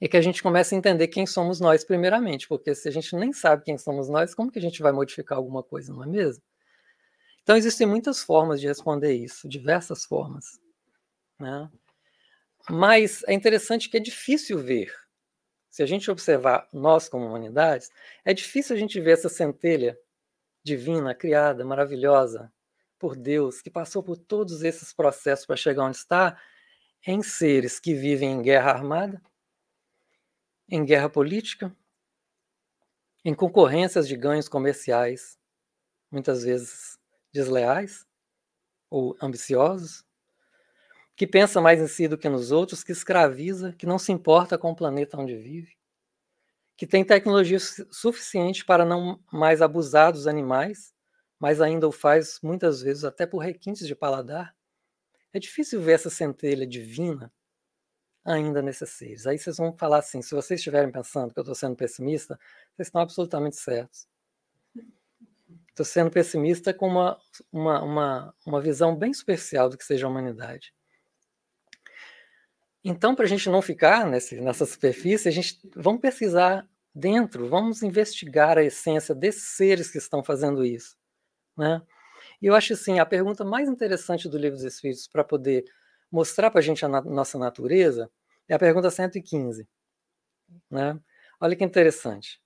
é 0.00 0.08
que 0.08 0.16
a 0.16 0.20
gente 0.22 0.42
comece 0.42 0.74
a 0.74 0.78
entender 0.78 1.08
quem 1.08 1.26
somos 1.26 1.60
nós 1.60 1.84
primeiramente, 1.84 2.48
porque 2.48 2.74
se 2.74 2.88
a 2.88 2.92
gente 2.92 3.14
nem 3.16 3.32
sabe 3.32 3.64
quem 3.64 3.76
somos 3.76 4.08
nós, 4.08 4.34
como 4.34 4.50
que 4.50 4.58
a 4.58 4.62
gente 4.62 4.82
vai 4.82 4.92
modificar 4.92 5.36
alguma 5.36 5.62
coisa, 5.62 5.92
não 5.92 6.02
é 6.02 6.06
mesmo? 6.06 6.42
Então 7.42 7.56
existem 7.56 7.86
muitas 7.86 8.22
formas 8.22 8.60
de 8.60 8.66
responder 8.66 9.12
isso, 9.12 9.48
diversas 9.48 10.04
formas, 10.04 10.58
né? 11.38 11.70
Mas 12.68 13.22
é 13.26 13.32
interessante 13.32 13.88
que 13.88 13.96
é 13.96 14.00
difícil 14.00 14.58
ver. 14.58 14.92
Se 15.70 15.82
a 15.82 15.86
gente 15.86 16.10
observar 16.10 16.68
nós 16.72 17.08
como 17.08 17.26
humanidades, 17.26 17.90
é 18.24 18.34
difícil 18.34 18.74
a 18.74 18.78
gente 18.78 19.00
ver 19.00 19.12
essa 19.12 19.28
centelha 19.28 19.98
divina, 20.62 21.14
criada, 21.14 21.64
maravilhosa 21.64 22.52
por 22.98 23.16
Deus, 23.16 23.62
que 23.62 23.70
passou 23.70 24.02
por 24.02 24.16
todos 24.16 24.62
esses 24.62 24.92
processos 24.92 25.46
para 25.46 25.56
chegar 25.56 25.84
onde 25.84 25.96
está, 25.96 26.38
em 27.06 27.22
seres 27.22 27.80
que 27.80 27.94
vivem 27.94 28.32
em 28.32 28.42
guerra 28.42 28.72
armada, 28.72 29.22
em 30.70 30.84
guerra 30.84 31.10
política, 31.10 31.74
em 33.24 33.34
concorrências 33.34 34.06
de 34.06 34.16
ganhos 34.16 34.48
comerciais, 34.48 35.38
muitas 36.10 36.44
vezes 36.44 36.98
desleais 37.32 38.06
ou 38.88 39.16
ambiciosos, 39.20 40.04
que 41.16 41.26
pensa 41.26 41.60
mais 41.60 41.80
em 41.80 41.86
si 41.86 42.08
do 42.08 42.16
que 42.16 42.28
nos 42.28 42.50
outros, 42.50 42.82
que 42.82 42.92
escraviza, 42.92 43.74
que 43.74 43.84
não 43.84 43.98
se 43.98 44.12
importa 44.12 44.56
com 44.56 44.70
o 44.70 44.76
planeta 44.76 45.18
onde 45.18 45.36
vive, 45.36 45.76
que 46.76 46.86
tem 46.86 47.04
tecnologia 47.04 47.58
suficiente 47.90 48.64
para 48.64 48.84
não 48.84 49.22
mais 49.30 49.60
abusar 49.60 50.12
dos 50.12 50.26
animais, 50.26 50.94
mas 51.38 51.60
ainda 51.60 51.86
o 51.86 51.92
faz 51.92 52.38
muitas 52.42 52.80
vezes 52.80 53.04
até 53.04 53.26
por 53.26 53.38
requintes 53.38 53.86
de 53.86 53.94
paladar. 53.94 54.54
É 55.32 55.38
difícil 55.38 55.80
ver 55.80 55.92
essa 55.92 56.10
centelha 56.10 56.66
divina 56.66 57.32
ainda 58.24 58.62
nesses 58.62 58.90
seres. 58.90 59.26
Aí 59.26 59.38
vocês 59.38 59.56
vão 59.56 59.72
falar 59.76 59.98
assim: 59.98 60.22
se 60.22 60.34
vocês 60.34 60.60
estiverem 60.60 60.90
pensando 60.90 61.32
que 61.32 61.38
eu 61.38 61.42
estou 61.42 61.54
sendo 61.54 61.76
pessimista, 61.76 62.38
vocês 62.74 62.88
estão 62.88 63.00
absolutamente 63.00 63.56
certos. 63.56 64.06
Estou 65.68 65.86
sendo 65.86 66.10
pessimista 66.10 66.74
com 66.74 66.88
uma, 66.88 67.18
uma, 67.50 67.82
uma, 67.82 68.34
uma 68.46 68.60
visão 68.60 68.94
bem 68.94 69.14
superficial 69.14 69.68
do 69.68 69.78
que 69.78 69.84
seja 69.84 70.06
a 70.06 70.10
humanidade. 70.10 70.74
Então, 72.84 73.14
para 73.14 73.24
a 73.24 73.28
gente 73.28 73.48
não 73.48 73.60
ficar 73.60 74.06
nesse, 74.06 74.40
nessa 74.40 74.64
superfície, 74.64 75.28
a 75.28 75.32
gente 75.32 75.60
vamos 75.76 76.00
pesquisar 76.00 76.68
dentro, 76.94 77.48
vamos 77.48 77.82
investigar 77.82 78.58
a 78.58 78.64
essência 78.64 79.14
desses 79.14 79.54
seres 79.56 79.90
que 79.90 79.98
estão 79.98 80.24
fazendo 80.24 80.64
isso, 80.64 80.96
né? 81.56 81.82
E 82.40 82.46
eu 82.46 82.54
acho 82.54 82.72
assim, 82.72 82.98
a 82.98 83.06
pergunta 83.06 83.44
mais 83.44 83.68
interessante 83.68 84.28
do 84.28 84.38
livro 84.38 84.56
dos 84.56 84.64
Espíritos 84.64 85.06
para 85.06 85.22
poder 85.22 85.64
mostrar 86.10 86.50
para 86.50 86.60
a 86.60 86.62
gente 86.62 86.84
a 86.84 86.88
nossa 86.88 87.38
natureza 87.38 88.10
é 88.48 88.54
a 88.54 88.58
pergunta 88.58 88.90
115, 88.90 89.68
né? 90.70 91.00
Olha 91.40 91.56
que 91.56 91.64
interessante. 91.64 92.40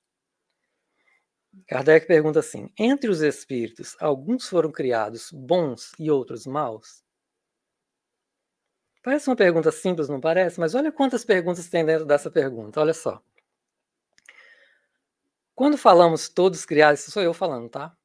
Kardec 1.67 2.07
pergunta 2.07 2.41
assim: 2.41 2.71
entre 2.79 3.09
os 3.09 3.21
espíritos, 3.21 3.97
alguns 4.01 4.49
foram 4.49 4.71
criados 4.73 5.31
bons 5.33 5.93
e 5.99 6.11
outros 6.11 6.47
maus? 6.47 7.03
Parece 9.03 9.29
uma 9.29 9.37
pergunta 9.37 9.71
simples, 9.71 10.09
não 10.09 10.21
parece? 10.21 10.59
Mas 10.59 10.75
olha 10.75 10.91
quantas 10.91 11.25
perguntas 11.25 11.69
tem 11.69 11.85
dentro 11.85 12.07
dessa 12.07 12.31
pergunta, 12.31 12.81
olha 12.81 12.95
só. 12.95 13.23
Quando 15.55 15.77
falamos 15.79 16.29
todos 16.29 16.65
criados, 16.65 17.01
sou 17.01 17.23
eu 17.23 17.35
falando, 17.35 17.69
tá? 17.69 17.97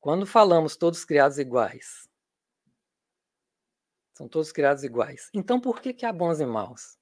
Quando 0.00 0.26
falamos 0.26 0.76
todos 0.76 1.04
criados 1.04 1.38
iguais, 1.38 2.08
são 4.14 4.28
todos 4.28 4.52
criados 4.52 4.84
iguais. 4.84 5.28
Então 5.34 5.60
por 5.60 5.80
que, 5.82 5.92
que 5.92 6.06
há 6.06 6.12
bons 6.12 6.40
e 6.40 6.46
maus? 6.46 6.96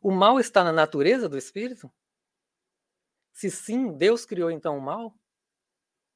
O 0.00 0.10
mal 0.10 0.38
está 0.38 0.62
na 0.62 0.72
natureza 0.72 1.28
do 1.28 1.38
espírito? 1.38 1.90
Se 3.32 3.50
sim, 3.50 3.96
Deus 3.96 4.24
criou 4.24 4.50
então 4.50 4.76
o 4.76 4.80
mal? 4.80 5.14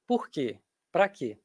Por 0.07 0.29
quê? 0.29 0.61
Para 0.93 1.09
quê? 1.09 1.39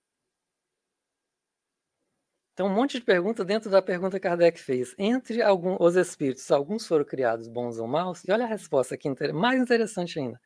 Então, 2.54 2.68
um 2.68 2.74
monte 2.76 3.00
de 3.00 3.06
pergunta 3.06 3.46
dentro 3.46 3.72
da 3.72 3.82
pergunta 3.82 4.20
que 4.20 4.28
Kardec 4.28 4.60
fez. 4.60 4.94
Entre 4.98 5.42
algum, 5.42 5.78
os 5.80 5.96
espíritos, 5.96 6.52
alguns 6.52 6.86
foram 6.86 7.06
criados 7.06 7.48
bons 7.48 7.80
ou 7.80 7.88
maus? 7.88 8.24
E 8.26 8.32
olha 8.32 8.46
a 8.46 8.48
resposta 8.48 8.94
aqui, 8.94 9.10
mais 9.34 9.60
interessante 9.60 10.20
ainda. 10.20 10.40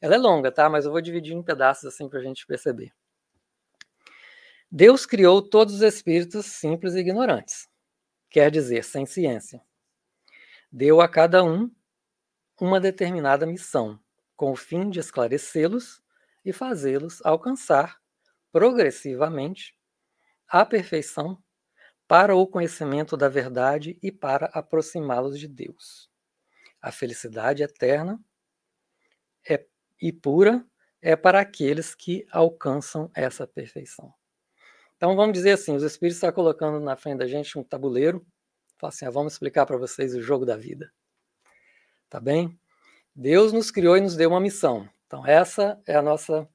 Ela 0.00 0.16
é 0.16 0.18
longa, 0.18 0.50
tá? 0.50 0.68
Mas 0.68 0.86
eu 0.86 0.90
vou 0.90 1.00
dividir 1.00 1.34
em 1.34 1.42
pedaços 1.42 1.84
assim 1.84 2.08
para 2.08 2.18
a 2.18 2.22
gente 2.22 2.46
perceber. 2.46 2.92
Deus 4.76 5.06
criou 5.06 5.40
todos 5.40 5.74
os 5.74 5.82
espíritos 5.82 6.46
simples 6.46 6.94
e 6.94 6.98
ignorantes, 6.98 7.68
quer 8.28 8.50
dizer, 8.50 8.82
sem 8.82 9.06
ciência. 9.06 9.62
Deu 10.68 11.00
a 11.00 11.08
cada 11.08 11.44
um 11.44 11.70
uma 12.60 12.80
determinada 12.80 13.46
missão, 13.46 14.00
com 14.34 14.50
o 14.50 14.56
fim 14.56 14.90
de 14.90 14.98
esclarecê-los 14.98 16.02
e 16.44 16.52
fazê-los 16.52 17.24
alcançar 17.24 18.00
progressivamente 18.50 19.78
a 20.48 20.66
perfeição 20.66 21.40
para 22.08 22.34
o 22.34 22.44
conhecimento 22.44 23.16
da 23.16 23.28
verdade 23.28 23.96
e 24.02 24.10
para 24.10 24.46
aproximá-los 24.46 25.38
de 25.38 25.46
Deus. 25.46 26.10
A 26.82 26.90
felicidade 26.90 27.62
eterna 27.62 28.20
é, 29.48 29.64
e 30.02 30.12
pura 30.12 30.66
é 31.00 31.14
para 31.14 31.38
aqueles 31.38 31.94
que 31.94 32.26
alcançam 32.32 33.08
essa 33.14 33.46
perfeição. 33.46 34.12
Então 35.04 35.14
vamos 35.14 35.34
dizer 35.34 35.50
assim, 35.50 35.76
os 35.76 35.82
espíritos 35.82 36.16
estão 36.16 36.32
colocando 36.32 36.80
na 36.80 36.96
frente 36.96 37.18
da 37.18 37.26
gente 37.26 37.58
um 37.58 37.62
tabuleiro, 37.62 38.26
fala 38.78 38.88
assim, 38.88 39.04
ah, 39.04 39.10
vamos 39.10 39.34
explicar 39.34 39.66
para 39.66 39.76
vocês 39.76 40.14
o 40.14 40.22
jogo 40.22 40.46
da 40.46 40.56
vida. 40.56 40.90
Tá 42.08 42.18
bem? 42.18 42.58
Deus 43.14 43.52
nos 43.52 43.70
criou 43.70 43.98
e 43.98 44.00
nos 44.00 44.16
deu 44.16 44.30
uma 44.30 44.40
missão. 44.40 44.88
Então 45.06 45.26
essa 45.26 45.78
é 45.86 45.94
a 45.94 46.00
nossa 46.00 46.48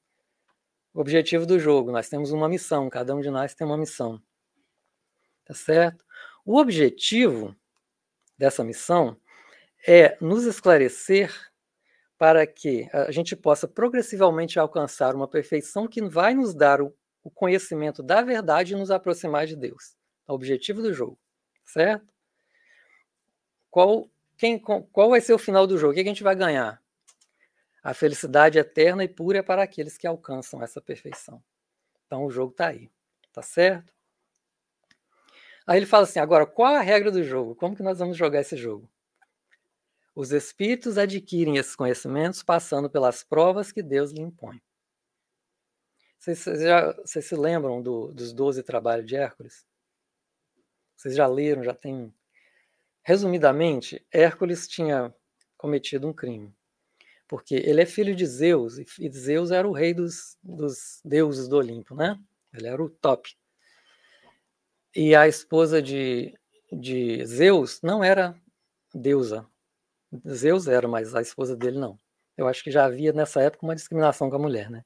objetivo 0.96 1.46
do 1.46 1.60
jogo. 1.60 1.92
Nós 1.92 2.10
temos 2.10 2.32
uma 2.32 2.50
missão, 2.50 2.90
cada 2.90 3.14
um 3.14 3.22
de 3.22 3.30
nós 3.30 3.54
tem 3.54 3.68
uma 3.68 3.78
missão. 3.78 4.20
Tá 5.46 5.54
certo? 5.54 6.04
O 6.44 6.58
objetivo 6.58 7.56
dessa 8.36 8.64
missão 8.64 9.16
é 9.88 10.18
nos 10.20 10.46
esclarecer 10.46 11.32
para 12.18 12.48
que 12.48 12.90
a 12.92 13.12
gente 13.12 13.36
possa 13.36 13.68
progressivamente 13.68 14.58
alcançar 14.58 15.14
uma 15.14 15.28
perfeição 15.28 15.88
que 15.88 16.02
vai 16.02 16.34
nos 16.34 16.56
dar 16.56 16.82
o, 16.82 16.92
o 17.24 17.30
conhecimento 17.30 18.02
da 18.02 18.22
verdade 18.22 18.74
e 18.74 18.78
nos 18.78 18.92
aproximar 18.92 19.46
de 19.46 19.56
Deus. 19.56 19.96
É 20.28 20.32
o 20.32 20.36
objetivo 20.36 20.82
do 20.82 20.94
jogo, 20.94 21.18
certo? 21.66 22.14
Qual, 23.70 24.10
quem, 24.38 24.60
qual 24.60 25.10
vai 25.10 25.22
ser 25.22 25.34
o 25.34 25.40
final 25.40 25.68
do 25.68 25.78
jogo? 25.78 25.92
O 25.92 25.96
que 25.96 26.02
a 26.02 26.04
gente 26.04 26.24
vai 26.24 26.36
ganhar? 26.36 26.82
A 27.84 27.94
felicidade 27.94 28.60
eterna 28.60 29.04
e 29.04 29.08
pura 29.08 29.40
é 29.40 29.44
para 29.44 29.64
aqueles 29.64 29.98
que 29.98 30.08
alcançam 30.08 30.62
essa 30.62 30.82
perfeição. 30.82 31.42
Então 32.06 32.26
o 32.26 32.32
jogo 32.32 32.52
está 32.52 32.68
aí, 32.68 32.90
tá 33.32 33.42
certo? 33.42 33.94
Aí 35.66 35.78
ele 35.78 35.86
fala 35.86 36.04
assim: 36.04 36.20
agora, 36.20 36.46
qual 36.48 36.74
a 36.74 36.82
regra 36.82 37.12
do 37.12 37.24
jogo? 37.24 37.56
Como 37.56 37.76
que 37.76 37.84
nós 37.84 38.00
vamos 38.00 38.18
jogar 38.18 38.42
esse 38.42 38.58
jogo? 38.58 38.90
Os 40.16 40.32
espíritos 40.32 40.98
adquirem 40.98 41.58
esses 41.58 41.76
conhecimentos 41.76 42.44
passando 42.44 42.90
pelas 42.90 43.24
provas 43.24 43.72
que 43.72 43.82
Deus 43.84 44.12
lhe 44.12 44.22
impõe. 44.22 44.60
Vocês, 46.20 46.44
já, 46.44 46.94
vocês 46.94 47.26
se 47.26 47.36
lembram 47.36 47.82
do, 47.82 48.14
dos 48.14 48.34
doze 48.34 48.62
trabalhos 48.62 49.06
de 49.06 49.16
Hércules? 49.16 49.66
Vocês 50.96 51.16
já 51.16 51.26
leram, 51.26 51.64
já 51.64 51.74
tem. 51.74 52.14
Resumidamente, 53.02 54.06
Hércules 54.12 54.68
tinha 54.68 55.14
cometido 55.58 56.08
um 56.08 56.14
crime 56.14 56.54
porque 57.30 57.54
ele 57.54 57.80
é 57.80 57.86
filho 57.86 58.16
de 58.16 58.26
Zeus, 58.26 58.80
e 58.80 59.10
Zeus 59.12 59.52
era 59.52 59.68
o 59.68 59.72
rei 59.72 59.94
dos, 59.94 60.36
dos 60.44 61.00
deuses 61.06 61.48
do 61.48 61.58
Olimpo, 61.58 61.94
né? 61.94 62.20
Ele 62.52 62.68
era 62.68 62.84
o 62.84 62.90
top. 62.90 63.38
E 64.96 65.16
a 65.16 65.28
esposa 65.28 65.80
de, 65.80 66.36
de 66.74 67.24
Zeus 67.28 67.80
não 67.84 68.04
era 68.04 68.36
deusa. 68.96 69.48
Zeus 70.28 70.68
era, 70.68 70.88
mas 70.88 71.14
a 71.14 71.22
esposa 71.22 71.56
dele 71.56 71.78
não. 71.78 72.00
Eu 72.36 72.48
acho 72.48 72.64
que 72.64 72.72
já 72.72 72.86
havia 72.86 73.14
nessa 73.14 73.44
época 73.44 73.64
uma 73.64 73.76
discriminação 73.76 74.28
com 74.28 74.36
a 74.36 74.40
mulher, 74.40 74.72
né? 74.72 74.84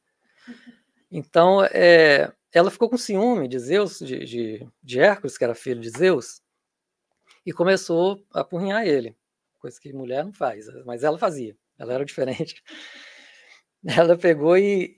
Então, 1.15 1.63
é, 1.65 2.34
ela 2.52 2.71
ficou 2.71 2.89
com 2.89 2.97
ciúme 2.97 3.47
de 3.47 3.60
Zeus, 3.60 3.99
de, 3.99 4.26
de, 4.26 4.67
de 4.82 4.99
Hércules, 4.99 5.38
que 5.38 5.43
era 5.43 5.54
filho 5.54 5.80
de 5.80 5.89
Zeus, 5.91 6.41
e 7.45 7.54
começou 7.54 8.26
a 8.34 8.41
apurrinhar 8.41 8.86
ele, 8.86 9.15
coisa 9.60 9.80
que 9.80 9.93
mulher 9.93 10.26
não 10.26 10.34
faz, 10.34 10.65
mas 10.86 11.04
ela 11.04 11.17
fazia 11.19 11.56
ela 11.78 11.93
era 11.93 12.06
diferente. 12.06 12.63
Ela 13.86 14.17
pegou 14.17 14.58
e, 14.58 14.95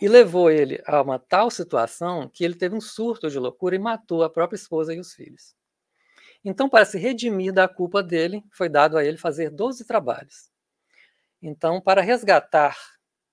e 0.00 0.08
levou 0.08 0.50
ele 0.50 0.82
a 0.84 1.00
uma 1.00 1.20
tal 1.20 1.52
situação 1.52 2.28
que 2.28 2.44
ele 2.44 2.56
teve 2.56 2.74
um 2.74 2.80
surto 2.80 3.30
de 3.30 3.38
loucura 3.38 3.76
e 3.76 3.78
matou 3.78 4.24
a 4.24 4.30
própria 4.30 4.56
esposa 4.56 4.92
e 4.92 4.98
os 4.98 5.12
filhos. 5.12 5.54
Então, 6.44 6.68
para 6.68 6.84
se 6.84 6.98
redimir 6.98 7.52
da 7.52 7.68
culpa 7.68 8.02
dele, 8.02 8.42
foi 8.50 8.68
dado 8.68 8.98
a 8.98 9.04
ele 9.04 9.16
fazer 9.16 9.50
12 9.50 9.84
trabalhos. 9.84 10.50
Então, 11.40 11.80
para 11.80 12.00
resgatar 12.02 12.76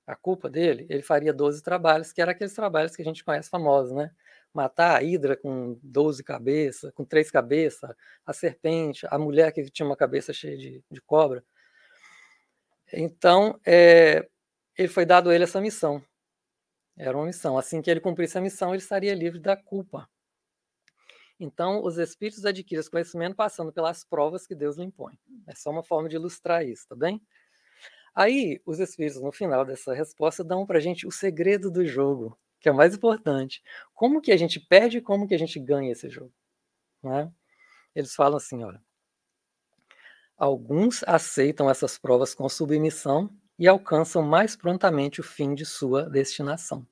a 0.08 0.16
culpa 0.16 0.50
dele, 0.50 0.86
ele 0.90 1.02
faria 1.02 1.34
12 1.34 1.64
trabalhos, 1.64 2.12
que 2.12 2.22
eram 2.22 2.32
aqueles 2.32 2.54
trabalhos 2.54 2.96
que 2.96 3.02
a 3.02 3.06
gente 3.06 3.24
conhece 3.24 3.50
famosos, 3.50 3.92
né? 3.94 4.12
Matar 4.54 4.98
a 4.98 5.04
hidra 5.04 5.36
com 5.36 5.78
12 5.82 6.24
cabeças, 6.24 6.92
com 6.94 7.04
três 7.04 7.32
cabeças, 7.32 7.92
a 8.26 8.34
serpente, 8.34 9.08
a 9.10 9.18
mulher 9.18 9.52
que 9.52 9.64
tinha 9.70 9.86
uma 9.86 9.98
cabeça 9.98 10.32
cheia 10.32 10.58
de, 10.58 10.84
de 10.90 11.02
cobra. 11.02 11.44
Então, 12.94 13.60
é, 13.66 14.28
ele 14.78 14.88
foi 14.88 15.06
dado 15.06 15.30
a 15.30 15.36
ele 15.36 15.44
essa 15.44 15.60
missão. 15.60 16.02
Era 16.98 17.18
uma 17.18 17.26
missão. 17.26 17.58
Assim 17.58 17.82
que 17.82 17.90
ele 17.90 18.00
cumprisse 18.00 18.38
a 18.38 18.42
missão, 18.42 18.70
ele 18.70 18.78
estaria 18.82 19.14
livre 19.14 19.40
da 19.40 19.58
culpa. 19.58 20.08
Então, 21.40 21.84
os 21.84 21.98
espíritos 21.98 22.46
adquirem 22.46 22.80
esse 22.80 22.90
conhecimento 22.90 23.36
passando 23.36 23.74
pelas 23.74 24.06
provas 24.06 24.48
que 24.48 24.56
Deus 24.56 24.78
lhe 24.78 24.86
impõe. 24.86 25.20
É 25.48 25.54
só 25.54 25.70
uma 25.70 25.84
forma 25.84 26.08
de 26.08 26.16
ilustrar 26.16 26.66
isso, 26.66 26.88
tá 26.88 26.96
bem? 26.96 27.22
Aí, 28.16 28.62
os 28.66 28.80
espíritos, 28.80 29.22
no 29.22 29.32
final 29.32 29.66
dessa 29.66 29.94
resposta, 29.94 30.44
dão 30.44 30.66
para 30.66 30.78
a 30.78 30.82
gente 30.82 31.06
o 31.06 31.12
segredo 31.12 31.70
do 31.70 31.86
jogo, 31.86 32.38
que 32.60 32.70
é 32.70 32.72
o 32.72 32.76
mais 32.76 32.96
importante. 32.96 33.62
Como 33.94 34.22
que 34.22 34.32
a 34.32 34.38
gente 34.38 34.60
perde 34.60 35.00
e 35.00 35.02
como 35.02 35.28
que 35.28 35.36
a 35.36 35.40
gente 35.40 35.60
ganha 35.60 35.92
esse 35.92 36.10
jogo. 36.10 36.34
Né? 37.04 37.32
Eles 37.94 38.16
falam 38.16 38.38
assim, 38.38 38.64
olha, 38.64 38.82
Alguns 40.38 41.02
aceitam 41.08 41.70
essas 41.70 41.98
provas 41.98 42.36
com 42.36 42.50
submissão 42.50 43.30
e 43.58 43.70
alcançam 43.70 44.22
mais 44.22 44.54
prontamente 44.54 45.22
o 45.22 45.24
fim 45.24 45.56
de 45.56 45.66
sua 45.66 46.10
destinação. 46.10 46.86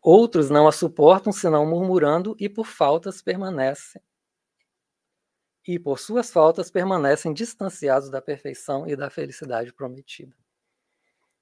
Outros 0.00 0.50
não 0.50 0.68
a 0.68 0.72
suportam 0.72 1.32
senão 1.32 1.66
murmurando 1.66 2.36
e 2.38 2.48
por 2.48 2.66
faltas 2.66 3.20
permanecem 3.20 4.00
e 5.66 5.78
por 5.78 5.98
suas 5.98 6.30
faltas 6.30 6.70
permanecem 6.70 7.32
distanciados 7.32 8.10
da 8.10 8.20
perfeição 8.20 8.86
e 8.86 8.94
da 8.94 9.08
felicidade 9.08 9.72
prometida. 9.72 10.36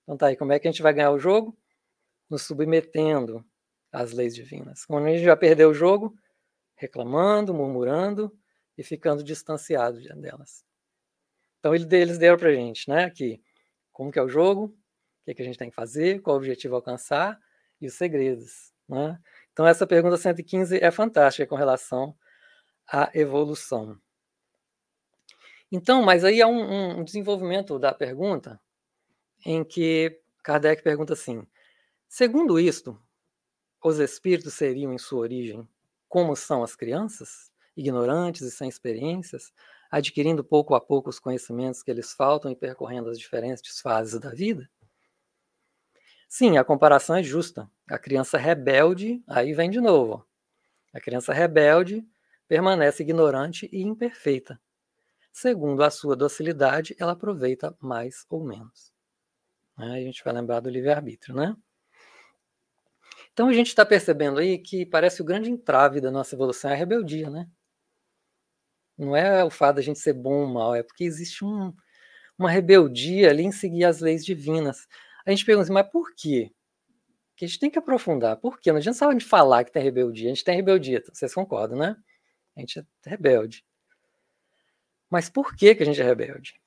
Então 0.03 0.17
tá 0.17 0.27
aí, 0.27 0.37
como 0.37 0.53
é 0.53 0.59
que 0.59 0.69
a 0.69 0.71
gente 0.71 0.83
vai 0.83 0.93
ganhar 0.93 1.11
o 1.11 1.19
jogo? 1.19 1.57
Nos 2.31 2.43
submetendo 2.43 3.45
às 3.93 4.13
leis 4.13 4.35
divinas. 4.35 4.85
Quando 4.85 5.07
a 5.07 5.11
gente 5.11 5.25
já 5.25 5.37
perdeu 5.37 5.71
o 5.71 5.75
jogo, 5.75 6.15
reclamando, 6.77 7.53
murmurando, 7.53 8.37
e 8.77 8.83
ficando 8.83 9.23
distanciado 9.23 10.01
delas. 10.21 10.65
Então 11.59 11.75
eles 11.75 12.19
deram 12.19 12.37
para 12.37 12.53
gente, 12.53 12.89
né, 12.89 13.05
aqui, 13.05 13.41
como 13.93 14.11
que 14.11 14.19
é 14.19 14.23
o 14.23 14.29
jogo, 14.29 14.65
o 14.65 15.25
que, 15.25 15.31
é 15.31 15.35
que 15.35 15.43
a 15.43 15.45
gente 15.45 15.59
tem 15.59 15.71
que 15.71 15.77
fazer, 15.77 16.21
qual 16.21 16.35
o 16.35 16.39
objetivo 16.39 16.75
alcançar 16.75 17.39
e 17.81 17.87
os 17.87 17.95
segredos. 17.95 18.73
Né? 18.89 19.19
Então 19.53 19.67
essa 19.67 19.87
pergunta 19.87 20.17
115 20.17 20.79
é 20.79 20.91
fantástica 20.91 21.47
com 21.47 21.55
relação 21.55 22.17
à 22.91 23.11
evolução. 23.15 23.97
Então, 25.73 26.03
mas 26.03 26.25
aí 26.25 26.43
há 26.43 26.47
um, 26.47 27.01
um 27.01 27.05
desenvolvimento 27.05 27.79
da 27.79 27.95
pergunta 27.95 28.61
em 29.45 29.65
que 29.65 30.21
Kardec 30.43 30.83
pergunta 30.83 31.15
assim: 31.15 31.47
segundo 32.09 32.61
isto, 32.61 33.01
os 33.85 33.99
espíritos 33.99 34.55
seriam 34.55 34.93
em 34.93 34.99
sua 34.99 35.21
origem 35.21 35.69
como 36.09 36.37
são 36.37 36.63
as 36.63 36.77
crianças? 36.77 37.53
ignorantes 37.77 38.43
e 38.43 38.51
sem 38.51 38.69
experiências, 38.69 39.53
adquirindo 39.91 40.45
pouco 40.45 40.75
a 40.75 40.81
pouco 40.81 41.11
os 41.11 41.19
conhecimentos 41.19 41.83
que 41.83 41.93
lhes 41.93 42.13
faltam 42.13 42.51
e 42.51 42.57
percorrendo 42.57 43.11
as 43.11 43.19
diferentes 43.19 43.81
fases 43.81 44.19
da 44.21 44.31
vida? 44.31 44.69
Sim, 46.29 46.57
a 46.57 46.65
comparação 46.65 47.17
é 47.17 47.23
justa. 47.23 47.71
A 47.89 47.99
criança 47.99 48.39
rebelde, 48.39 49.23
aí 49.27 49.53
vem 49.53 49.71
de 49.71 49.81
novo. 49.81 50.27
A 50.93 51.01
criança 51.01 51.33
rebelde 51.33 52.07
permanece 52.49 53.03
ignorante 53.03 53.69
e 53.73 53.83
imperfeita. 53.83 54.61
Segundo 55.33 55.83
a 55.83 55.91
sua 55.91 56.15
docilidade, 56.15 56.95
ela 56.99 57.13
aproveita 57.13 57.75
mais 57.81 58.27
ou 58.29 58.45
menos. 58.45 58.93
A 59.77 59.97
gente 59.97 60.23
vai 60.23 60.35
lembrar 60.35 60.61
do 60.61 60.69
livre-arbítrio, 60.69 61.35
né? 61.35 61.57
Então 63.33 63.49
a 63.49 63.53
gente 63.53 63.69
está 63.69 63.85
percebendo 63.85 64.39
aí 64.39 64.59
que 64.59 64.85
parece 64.85 65.23
o 65.23 65.25
grande 65.25 65.51
entrave 65.51 66.01
da 66.01 66.11
nossa 66.11 66.35
evolução 66.35 66.71
é 66.71 66.75
a 66.75 66.77
rebeldia, 66.77 67.31
né? 67.31 67.49
Não 68.97 69.17
é 69.17 69.43
o 69.43 69.51
fato 69.51 69.77
da 69.77 69.83
gente 69.83 69.99
ser 69.99 70.13
bom 70.13 70.43
ou 70.43 70.47
mal, 70.47 70.75
é 70.75 70.83
porque 70.83 71.03
existe 71.03 71.43
um, 71.43 71.73
uma 72.39 72.51
rebeldia 72.51 73.31
ali 73.31 73.43
em 73.43 73.53
seguir 73.53 73.85
as 73.85 74.01
leis 74.01 74.25
divinas. 74.25 74.87
A 75.27 75.31
gente 75.31 75.47
pergunta 75.47 75.65
assim, 75.65 75.73
mas 75.73 75.89
por 75.91 76.15
quê? 76.15 76.53
Que 77.37 77.47
a 77.47 77.49
gente 77.49 77.59
tem 77.59 77.71
que 77.71 77.79
aprofundar. 77.79 78.37
Por 78.37 78.61
quê? 78.61 78.71
Não 78.71 78.79
adianta 78.79 78.99
só 78.99 79.13
de 79.13 79.25
falar 79.25 79.65
que 79.65 79.73
tem 79.73 79.83
rebeldia. 79.83 80.27
A 80.31 80.35
gente 80.35 80.45
tem 80.45 80.57
rebeldia, 80.57 81.03
vocês 81.11 81.33
concordam, 81.35 81.79
né? 81.79 81.97
A 82.55 82.61
gente 82.61 82.79
é 82.81 82.85
rebelde. 83.07 83.65
Mas 85.13 85.29
por 85.29 85.55
que, 85.55 85.75
que 85.75 85.83
a 85.83 85.85
gente 85.85 86.01
é 86.01 86.05
rebelde? 86.05 86.59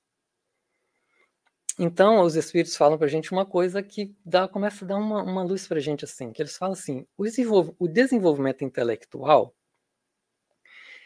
Então, 1.80 2.22
os 2.22 2.36
espíritos 2.36 2.78
falam 2.78 2.96
para 2.96 3.08
a 3.08 3.10
gente 3.10 3.32
uma 3.32 3.44
coisa 3.44 3.82
que 3.82 4.16
dá, 4.24 4.48
começa 4.48 4.86
a 4.86 4.88
dar 4.88 4.98
uma, 4.98 5.24
uma 5.24 5.42
luz 5.42 5.68
para 5.68 5.80
a 5.80 5.82
gente 5.82 6.06
assim, 6.06 6.32
que 6.32 6.44
eles 6.44 6.56
falam 6.56 6.74
assim, 6.74 7.08
o, 7.18 7.24
desenvolv 7.24 7.76
o 7.80 7.88
desenvolvimento 7.88 8.64
intelectual, 8.64 9.56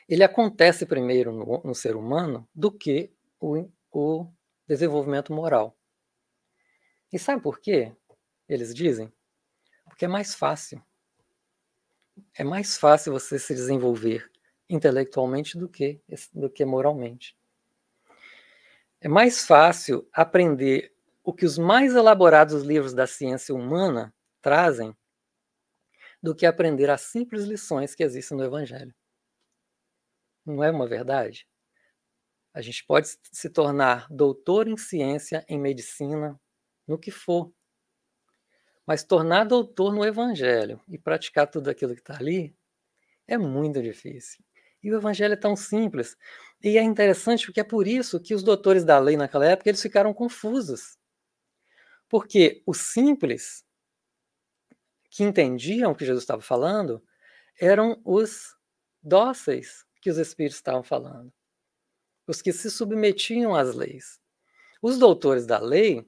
ele 0.10 0.22
acontece 0.22 0.86
primeiro 0.86 1.32
no, 1.32 1.62
no 1.64 1.74
ser 1.74 1.96
humano 1.96 2.46
do 2.54 2.70
que 2.70 3.10
o, 3.40 3.70
o 3.90 4.28
desenvolvimento 4.68 5.32
moral. 5.32 5.78
E 7.10 7.18
sabe 7.18 7.42
por 7.42 7.62
quê? 7.62 7.96
Eles 8.50 8.76
dizem, 8.76 9.10
porque 9.86 10.04
é 10.04 10.10
mais 10.10 10.36
fácil. 10.36 10.84
É 12.34 12.44
mais 12.44 12.78
fácil 12.78 13.14
você 13.14 13.40
se 13.40 13.56
desenvolver 13.56 14.29
intelectualmente 14.70 15.58
do 15.58 15.68
que, 15.68 16.02
do 16.34 16.50
que 16.50 16.64
moralmente. 16.64 17.36
É 19.02 19.08
mais 19.08 19.46
fácil 19.46 20.08
aprender 20.14 20.94
o 21.24 21.34
que 21.34 21.46
os 21.46 21.58
mais 21.58 21.96
elaborados 21.96 22.64
livros 22.64 22.94
da 22.94 23.08
ciência 23.08 23.56
humana 23.56 24.14
trazem 24.42 24.96
do 26.22 26.36
que 26.36 26.46
aprender 26.46 26.90
as 26.90 27.02
simples 27.02 27.46
lições 27.46 27.96
que 27.96 28.04
existem 28.04 28.38
no 28.38 28.44
Evangelho. 28.44 28.94
Não 30.46 30.64
é 30.64 30.70
uma 30.70 30.88
verdade? 30.88 31.48
A 32.54 32.62
gente 32.62 32.86
pode 32.86 33.16
se 33.32 33.50
tornar 33.50 34.08
doutor 34.10 34.68
em 34.68 34.76
ciência, 34.76 35.46
em 35.48 35.60
medicina, 35.60 36.40
no 36.88 36.98
que 36.98 37.12
for. 37.12 37.54
Mas 38.86 39.04
tornar 39.04 39.46
doutor 39.46 39.94
no 39.94 40.04
Evangelho 40.04 40.82
e 40.90 40.98
praticar 40.98 41.48
tudo 41.48 41.70
aquilo 41.70 41.94
que 41.94 42.02
está 42.02 42.18
ali 42.18 42.56
é 43.28 43.38
muito 43.38 43.82
difícil. 43.82 44.44
E 44.82 44.92
o 44.92 44.98
Evangelho 44.98 45.34
é 45.34 45.38
tão 45.38 45.56
simples. 45.56 46.18
E 46.64 46.78
é 46.78 46.84
interessante 46.84 47.46
porque 47.46 47.60
é 47.60 47.64
por 47.64 47.88
isso 47.88 48.20
que 48.20 48.34
os 48.34 48.44
doutores 48.44 48.84
da 48.84 49.00
lei 49.00 49.18
naquela 49.18 49.46
época 49.46 49.70
eles 49.70 49.82
ficaram 49.82 50.14
confusos. 50.14 50.98
Porque 52.08 52.64
os 52.66 52.78
simples, 52.78 53.64
que 55.10 55.24
entendiam 55.24 55.92
o 55.92 55.96
que 55.96 56.06
Jesus 56.06 56.24
estava 56.24 56.42
falando, 56.42 57.04
eram 57.60 58.02
os 58.04 58.56
dóceis 59.02 59.86
que 60.02 60.10
os 60.10 60.18
espíritos 60.18 60.58
estavam 60.58 60.84
falando. 60.84 61.32
Os 62.28 62.42
que 62.42 62.54
se 62.54 62.70
submetiam 62.72 63.56
às 63.56 63.76
leis. 63.76 64.20
Os 64.82 64.98
doutores 64.98 65.46
da 65.46 65.60
lei, 65.60 66.08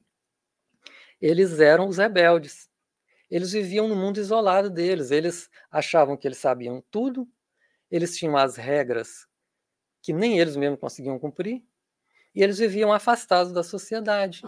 eles 1.20 1.60
eram 1.60 1.88
os 1.88 1.98
rebeldes. 1.98 2.70
Eles 3.30 3.52
viviam 3.52 3.88
no 3.88 3.96
mundo 3.96 4.20
isolado 4.20 4.70
deles. 4.70 5.12
Eles 5.12 5.50
achavam 5.70 6.18
que 6.18 6.28
eles 6.28 6.38
sabiam 6.38 6.84
tudo, 6.90 7.28
eles 7.92 8.18
tinham 8.18 8.38
as 8.38 8.56
regras 8.56 9.28
que 10.02 10.14
nem 10.14 10.40
eles 10.40 10.56
mesmos 10.56 10.80
conseguiam 10.80 11.20
cumprir, 11.20 11.64
e 12.34 12.42
eles 12.42 12.58
viviam 12.58 12.92
afastados 12.92 13.52
da 13.54 13.64
sociedade, 13.64 14.42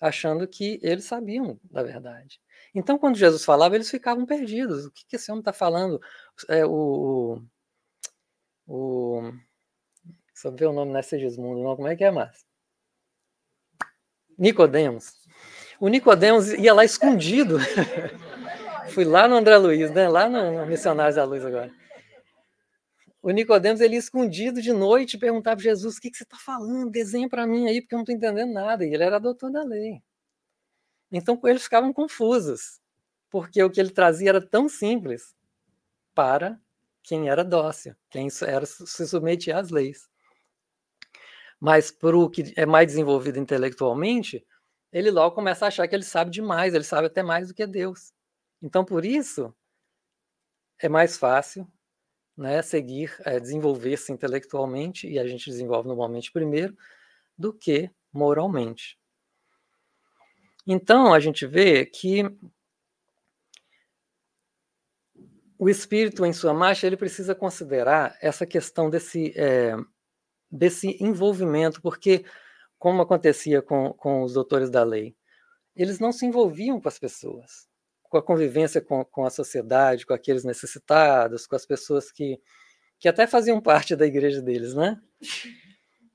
achando 0.00 0.46
que 0.46 0.78
eles 0.82 1.04
sabiam 1.04 1.58
da 1.64 1.82
verdade. 1.82 2.40
Então, 2.74 2.98
quando 2.98 3.16
Jesus 3.16 3.44
falava, 3.44 3.74
eles 3.74 3.90
ficavam 3.90 4.26
perdidos. 4.26 4.84
O 4.84 4.90
que, 4.90 5.06
que 5.06 5.16
esse 5.16 5.30
homem 5.30 5.40
está 5.40 5.52
falando? 5.52 6.00
É, 6.48 6.64
o, 6.66 7.42
o, 8.66 9.32
Só 10.34 10.50
ver 10.50 10.66
o 10.66 10.72
nome, 10.72 10.92
não 10.92 10.98
é 10.98 11.02
Segismundo, 11.02 11.62
não. 11.62 11.74
Como 11.74 11.88
é 11.88 11.96
que 11.96 12.04
é, 12.04 12.10
Márcio? 12.10 12.44
Nicodemos. 14.36 15.14
O 15.80 15.88
Nicodemos 15.88 16.52
ia 16.52 16.74
lá 16.74 16.84
escondido. 16.84 17.58
Fui 18.92 19.04
lá 19.04 19.26
no 19.26 19.36
André 19.36 19.56
Luiz, 19.56 19.90
né? 19.90 20.08
Lá 20.08 20.28
no, 20.28 20.60
no 20.60 20.66
Missionários 20.66 21.16
da 21.16 21.24
Luz 21.24 21.44
agora 21.44 21.72
o 23.24 23.30
Nicodemos 23.30 23.80
ele 23.80 23.96
escondido 23.96 24.60
de 24.60 24.70
noite 24.70 25.16
perguntava 25.16 25.56
para 25.56 25.64
Jesus: 25.64 25.96
o 25.96 26.00
que, 26.00 26.10
que 26.10 26.16
você 26.18 26.24
está 26.24 26.36
falando? 26.36 26.90
Desenha 26.90 27.26
para 27.26 27.46
mim 27.46 27.66
aí, 27.66 27.80
porque 27.80 27.94
eu 27.94 27.96
não 27.96 28.02
estou 28.02 28.14
entendendo 28.14 28.52
nada. 28.52 28.84
E 28.84 28.92
ele 28.92 29.02
era 29.02 29.18
doutor 29.18 29.50
da 29.50 29.62
lei. 29.64 30.02
Então 31.10 31.40
eles 31.44 31.62
ficavam 31.62 31.90
confusos, 31.90 32.82
porque 33.30 33.62
o 33.62 33.70
que 33.70 33.80
ele 33.80 33.88
trazia 33.88 34.28
era 34.28 34.46
tão 34.46 34.68
simples 34.68 35.34
para 36.14 36.60
quem 37.02 37.30
era 37.30 37.42
dócil, 37.42 37.96
quem 38.10 38.28
era, 38.42 38.66
se 38.66 39.08
submetia 39.08 39.58
às 39.58 39.70
leis. 39.70 40.06
Mas 41.58 41.90
para 41.90 42.18
o 42.18 42.28
que 42.28 42.52
é 42.56 42.66
mais 42.66 42.88
desenvolvido 42.88 43.38
intelectualmente, 43.38 44.46
ele 44.92 45.10
logo 45.10 45.34
começa 45.34 45.64
a 45.64 45.68
achar 45.68 45.88
que 45.88 45.94
ele 45.94 46.04
sabe 46.04 46.30
demais, 46.30 46.74
ele 46.74 46.84
sabe 46.84 47.06
até 47.06 47.22
mais 47.22 47.48
do 47.48 47.54
que 47.54 47.66
Deus. 47.66 48.12
Então, 48.60 48.84
por 48.84 49.02
isso, 49.02 49.54
é 50.78 50.90
mais 50.90 51.16
fácil 51.16 51.66
né, 52.36 52.62
seguir, 52.62 53.14
é, 53.24 53.38
desenvolver-se 53.38 54.12
intelectualmente, 54.12 55.08
e 55.08 55.18
a 55.18 55.26
gente 55.26 55.48
desenvolve 55.48 55.88
normalmente 55.88 56.32
primeiro, 56.32 56.76
do 57.36 57.52
que 57.52 57.90
moralmente. 58.12 58.98
Então, 60.66 61.12
a 61.12 61.20
gente 61.20 61.46
vê 61.46 61.84
que 61.84 62.24
o 65.58 65.68
espírito, 65.68 66.24
em 66.24 66.32
sua 66.32 66.52
marcha, 66.52 66.86
ele 66.86 66.96
precisa 66.96 67.34
considerar 67.34 68.16
essa 68.20 68.46
questão 68.46 68.90
desse, 68.90 69.32
é, 69.36 69.76
desse 70.50 70.96
envolvimento, 71.00 71.80
porque, 71.80 72.24
como 72.78 73.02
acontecia 73.02 73.62
com, 73.62 73.92
com 73.92 74.22
os 74.22 74.34
doutores 74.34 74.70
da 74.70 74.82
lei, 74.82 75.16
eles 75.76 75.98
não 75.98 76.12
se 76.12 76.26
envolviam 76.26 76.80
com 76.80 76.88
as 76.88 76.98
pessoas 76.98 77.68
com 78.14 78.18
a 78.18 78.22
convivência 78.22 78.80
com, 78.80 79.04
com 79.04 79.26
a 79.26 79.30
sociedade, 79.30 80.06
com 80.06 80.14
aqueles 80.14 80.44
necessitados, 80.44 81.48
com 81.48 81.56
as 81.56 81.66
pessoas 81.66 82.12
que, 82.12 82.40
que 82.96 83.08
até 83.08 83.26
faziam 83.26 83.60
parte 83.60 83.96
da 83.96 84.06
igreja 84.06 84.40
deles, 84.40 84.72
né? 84.72 85.00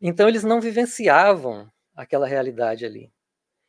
Então 0.01 0.29
eles 0.29 0.45
não 0.45 0.61
vivenciavam 0.61 1.69
aquela 1.93 2.25
realidade 2.25 2.85
ali. 2.85 3.11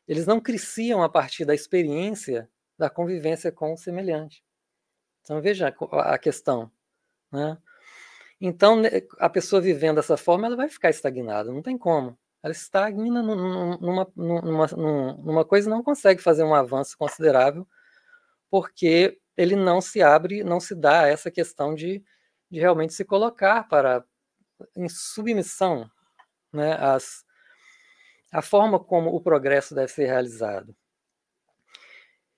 Eles 0.07 0.29
não 0.29 0.41
cresciam 0.41 1.03
a 1.03 1.09
partir 1.09 1.45
da 1.45 1.57
experiência 1.57 2.49
da 2.79 2.89
convivência 2.89 3.51
com 3.51 3.73
o 3.73 3.77
semelhante. 3.77 4.45
Então 5.23 5.41
veja 5.43 5.75
a 5.91 6.17
questão, 6.17 6.71
né? 7.33 7.59
Então 8.41 8.81
a 9.19 9.29
pessoa 9.29 9.61
vivendo 9.61 9.97
dessa 9.97 10.17
forma, 10.17 10.47
ela 10.47 10.57
vai 10.57 10.69
ficar 10.69 10.91
estagnada, 10.91 11.51
não 11.51 11.63
tem 11.63 11.77
como. 11.77 12.17
Ela 12.45 12.53
estagna 12.53 13.25
numa, 13.25 13.77
numa, 13.77 14.13
numa, 14.15 14.67
numa 15.19 15.45
coisa 15.45 15.69
e 15.69 15.71
não 15.71 15.83
consegue 15.83 16.23
fazer 16.23 16.45
um 16.45 16.55
avanço 16.55 16.97
considerável 16.97 17.67
porque 18.51 19.19
ele 19.37 19.57
não 19.57 19.81
se 19.81 20.03
abre, 20.03 20.45
não 20.45 20.61
se 20.61 20.75
dá 20.75 21.05
a 21.05 21.09
essa 21.09 21.31
questão 21.31 21.75
de, 21.75 22.03
de 22.51 22.61
realmente 22.61 22.93
se 22.93 23.05
colocar 23.05 23.69
para 23.69 24.05
em 24.77 24.89
submissão 24.89 25.91
né, 26.53 26.75
às, 26.75 27.25
a 28.33 28.43
forma 28.43 28.79
como 28.79 29.15
o 29.15 29.21
progresso 29.21 29.75
deve 29.75 29.91
ser 29.91 30.07
realizado. 30.07 30.75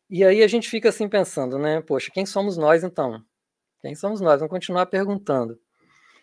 E 0.08 0.22
aí 0.24 0.42
a 0.42 0.46
gente 0.46 0.68
fica 0.68 0.90
assim 0.90 1.08
pensando, 1.08 1.58
né? 1.58 1.80
Poxa, 1.80 2.10
quem 2.12 2.26
somos 2.26 2.56
nós 2.56 2.84
então? 2.84 3.24
Quem 3.80 3.94
somos 3.94 4.20
nós? 4.20 4.40
Vamos 4.40 4.50
continuar 4.50 4.86
perguntando. 4.86 5.58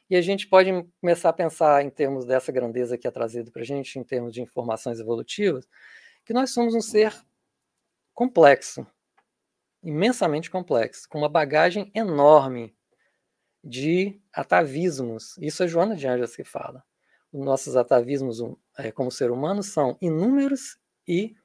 E 0.10 0.16
a 0.16 0.22
gente 0.22 0.48
pode 0.48 0.70
começar 1.02 1.30
a 1.30 1.34
pensar 1.34 1.84
em 1.84 1.90
termos 1.90 2.26
dessa 2.26 2.52
grandeza 2.52 2.98
que 2.98 3.08
é 3.08 3.12
trazido 3.12 3.52
para 3.52 3.64
a 3.64 3.66
gente, 3.66 3.98
em 3.98 4.04
termos 4.04 4.34
de 4.34 4.42
informações 4.42 5.00
evolutivas, 5.00 5.68
que 6.26 6.34
nós 6.34 6.52
somos 6.52 6.74
um 6.74 6.82
ser 6.82 7.14
complexo, 8.14 8.86
imensamente 9.84 10.50
complexo, 10.50 11.08
com 11.08 11.20
uma 11.20 11.30
bagagem 11.30 11.92
enorme 11.94 12.76
de 13.64 14.20
atavismos. 14.34 15.38
Isso 15.38 15.64
é 15.64 15.68
Joana 15.68 15.96
de 15.96 16.08
Anjos 16.08 16.36
que 16.36 16.44
fala. 16.44 16.84
Os 17.32 17.44
nossos 17.44 17.76
atavismos 17.76 18.40
é, 18.78 18.92
como 18.92 19.12
ser 19.12 19.32
humano 19.32 19.62
são 19.62 19.98
inúmeros 20.02 20.78
e 21.08 21.36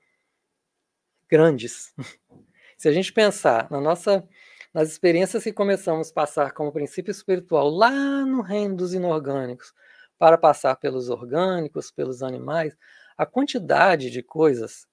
grandes. 1.28 1.92
Se 2.76 2.88
a 2.88 2.92
gente 2.92 3.12
pensar 3.12 3.70
na 3.70 3.80
nossa, 3.80 4.26
nas 4.72 4.88
experiências 4.88 5.44
que 5.44 5.52
começamos 5.52 6.10
a 6.10 6.14
passar 6.14 6.52
como 6.52 6.72
princípio 6.72 7.10
espiritual 7.10 7.68
lá 7.68 7.90
no 8.24 8.40
reino 8.40 8.76
dos 8.76 8.94
inorgânicos, 8.94 9.72
para 10.18 10.38
passar 10.38 10.76
pelos 10.76 11.10
orgânicos, 11.10 11.90
pelos 11.90 12.22
animais, 12.22 12.76
a 13.16 13.26
quantidade 13.26 14.10
de 14.10 14.22
coisas 14.22 14.86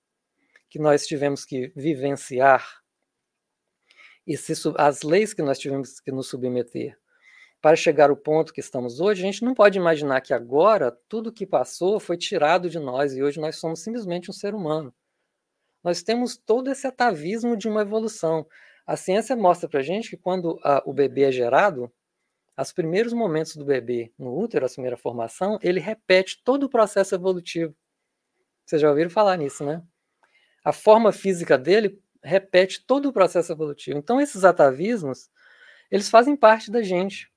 que 0.70 0.80
nós 0.80 1.06
tivemos 1.06 1.46
que 1.46 1.72
vivenciar 1.76 2.81
e 4.26 4.38
se, 4.38 4.54
as 4.78 5.02
leis 5.02 5.34
que 5.34 5.42
nós 5.42 5.58
tivemos 5.60 6.00
que 6.00 6.12
nos 6.12 6.28
submeter 6.28 6.98
para 7.62 7.76
chegar 7.76 8.10
ao 8.10 8.18
ponto 8.18 8.54
que 8.54 8.60
estamos 8.60 9.00
hoje, 9.00 9.22
a 9.22 9.26
gente 9.26 9.46
não 9.46 9.54
pode 9.54 9.78
imaginar 9.78 10.22
que 10.22 10.34
agora 10.34 10.92
tudo 11.08 11.32
que 11.32 11.46
passou 11.46 12.00
foi 12.00 12.18
tirado 12.18 12.70
de 12.70 12.80
nós 12.80 13.14
e 13.14 13.22
hoje 13.22 13.40
nós 13.40 13.58
somos 13.58 13.82
simplesmente 13.82 14.30
um 14.30 14.34
ser 14.34 14.56
humano. 14.56 14.94
Nós 15.84 16.02
temos 16.02 16.38
todo 16.38 16.72
esse 16.72 16.88
atavismo 16.88 17.56
de 17.56 17.68
uma 17.68 17.82
evolução. 17.82 18.48
A 18.86 18.98
ciência 18.98 19.36
mostra 19.36 19.70
para 19.70 19.80
a 19.80 19.84
gente 19.84 20.10
que 20.10 20.18
quando 20.18 20.60
a, 20.64 20.82
o 20.86 20.94
bebê 20.94 21.24
é 21.24 21.32
gerado, 21.32 21.92
os 22.58 22.72
primeiros 22.72 23.14
momentos 23.14 23.56
do 23.56 23.66
bebê 23.66 24.12
no 24.18 24.38
útero, 24.38 24.66
a 24.66 24.70
primeira 24.70 24.98
formação, 24.98 25.58
ele 25.62 25.80
repete 25.80 26.42
todo 26.44 26.64
o 26.64 26.70
processo 26.70 27.16
evolutivo. 27.16 27.76
Vocês 28.66 28.82
já 28.82 28.90
ouviram 28.90 29.10
falar 29.10 29.38
nisso, 29.38 29.66
né? 29.66 29.82
A 30.64 30.72
forma 30.72 31.12
física 31.12 31.58
dele 31.58 32.00
repete 32.24 32.86
todo 32.86 33.10
o 33.10 33.14
processo 33.14 33.52
evolutivo. 33.52 33.98
Então, 33.98 34.20
esses 34.20 34.44
atavismos, 34.44 35.30
eles 35.90 36.10
fazem 36.10 36.36
parte 36.36 36.72
da 36.72 36.82
gente. 36.82 37.32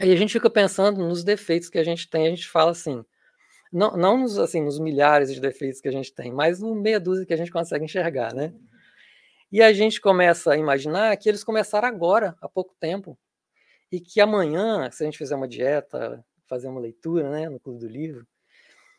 Aí 0.00 0.12
a 0.12 0.16
gente 0.16 0.32
fica 0.32 0.48
pensando 0.48 1.06
nos 1.06 1.24
defeitos 1.24 1.68
que 1.68 1.78
a 1.78 1.84
gente 1.84 2.08
tem, 2.08 2.26
a 2.26 2.30
gente 2.30 2.48
fala 2.48 2.70
assim, 2.70 3.04
não, 3.72 3.96
não 3.96 4.18
nos, 4.18 4.38
assim, 4.38 4.62
nos 4.62 4.78
milhares 4.78 5.32
de 5.32 5.40
defeitos 5.40 5.80
que 5.80 5.88
a 5.88 5.92
gente 5.92 6.12
tem, 6.12 6.32
mas 6.32 6.60
no 6.60 6.74
meia 6.74 7.00
dúzia 7.00 7.26
que 7.26 7.34
a 7.34 7.36
gente 7.36 7.50
consegue 7.50 7.84
enxergar, 7.84 8.32
né? 8.32 8.54
E 9.50 9.62
a 9.62 9.72
gente 9.72 10.00
começa 10.00 10.52
a 10.52 10.56
imaginar 10.56 11.16
que 11.16 11.28
eles 11.28 11.42
começaram 11.42 11.88
agora, 11.88 12.36
há 12.40 12.48
pouco 12.48 12.74
tempo, 12.78 13.18
e 13.90 14.00
que 14.00 14.20
amanhã, 14.20 14.90
se 14.90 15.02
a 15.02 15.06
gente 15.06 15.18
fizer 15.18 15.34
uma 15.34 15.48
dieta, 15.48 16.24
fazer 16.46 16.68
uma 16.68 16.80
leitura, 16.80 17.30
né, 17.30 17.48
no 17.48 17.58
Clube 17.58 17.80
do 17.80 17.88
Livro, 17.88 18.26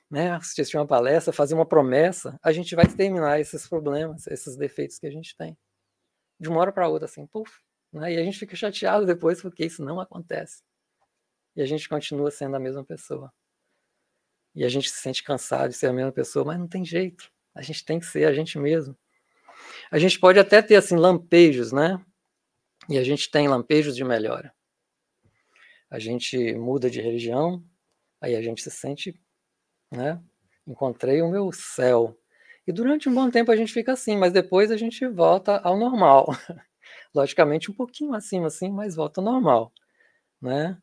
né, 0.10 0.32
assistir 0.32 0.78
uma 0.78 0.88
palestra, 0.88 1.32
fazer 1.32 1.54
uma 1.54 1.66
promessa, 1.66 2.40
a 2.42 2.52
gente 2.52 2.76
vai 2.76 2.88
terminar 2.88 3.40
esses 3.40 3.68
problemas, 3.68 4.26
esses 4.28 4.56
defeitos 4.56 4.98
que 4.98 5.06
a 5.06 5.12
gente 5.12 5.36
tem. 5.38 5.58
De 6.40 6.50
uma 6.50 6.60
hora 6.60 6.72
para 6.72 6.88
outra, 6.88 7.06
assim, 7.06 7.28
puf, 7.28 7.52
né, 7.94 8.14
e 8.14 8.18
a 8.18 8.24
gente 8.24 8.40
fica 8.40 8.56
chateado 8.56 9.06
depois 9.06 9.42
porque 9.42 9.66
isso 9.66 9.84
não 9.84 10.00
acontece. 10.00 10.64
E 11.56 11.62
a 11.62 11.66
gente 11.66 11.88
continua 11.88 12.32
sendo 12.32 12.56
a 12.56 12.60
mesma 12.60 12.84
pessoa. 12.84 13.32
E 14.56 14.64
a 14.64 14.70
gente 14.70 14.90
se 14.90 14.98
sente 14.98 15.24
cansado 15.24 15.70
de 15.70 15.76
ser 15.76 15.88
a 15.88 15.94
mesma 15.94 16.12
pessoa, 16.12 16.46
mas 16.46 16.60
não 16.60 16.68
tem 16.68 16.84
jeito. 16.84 17.32
A 17.54 17.62
gente 17.62 17.86
tem 17.86 18.00
que 18.00 18.06
ser 18.06 18.26
a 18.26 18.34
gente 18.34 18.58
mesmo. 18.58 18.98
A 19.92 20.00
gente 20.00 20.20
pode 20.20 20.40
até 20.40 20.62
ter 20.62 20.76
assim 20.76 20.96
lampejos, 20.96 21.72
né? 21.72 22.04
E 22.88 22.98
a 22.98 23.04
gente 23.04 23.30
tem 23.30 23.48
lampejos 23.48 23.96
de 23.96 24.04
melhora. 24.04 24.54
A 25.90 26.00
gente 26.00 26.54
muda 26.56 26.90
de 26.90 27.02
religião, 27.02 27.64
aí 28.22 28.36
a 28.36 28.42
gente 28.42 28.62
se 28.62 28.72
sente, 28.72 29.20
né? 29.92 30.22
Encontrei 30.68 31.22
o 31.22 31.30
meu 31.30 31.52
céu. 31.52 32.18
E 32.68 32.72
durante 32.72 33.10
um 33.10 33.14
bom 33.14 33.30
tempo 33.30 33.52
a 33.52 33.56
gente 33.56 33.74
fica 33.74 33.94
assim, 33.94 34.18
mas 34.18 34.32
depois 34.34 34.72
a 34.72 34.78
gente 34.78 35.08
volta 35.08 35.58
ao 35.60 35.78
normal. 35.78 36.28
Logicamente 37.14 37.72
um 37.72 37.74
pouquinho 37.74 38.14
acima 38.14 38.48
assim, 38.48 38.72
mas 38.72 38.96
volta 38.96 39.22
ao 39.22 39.26
normal, 39.26 39.74
né? 40.42 40.78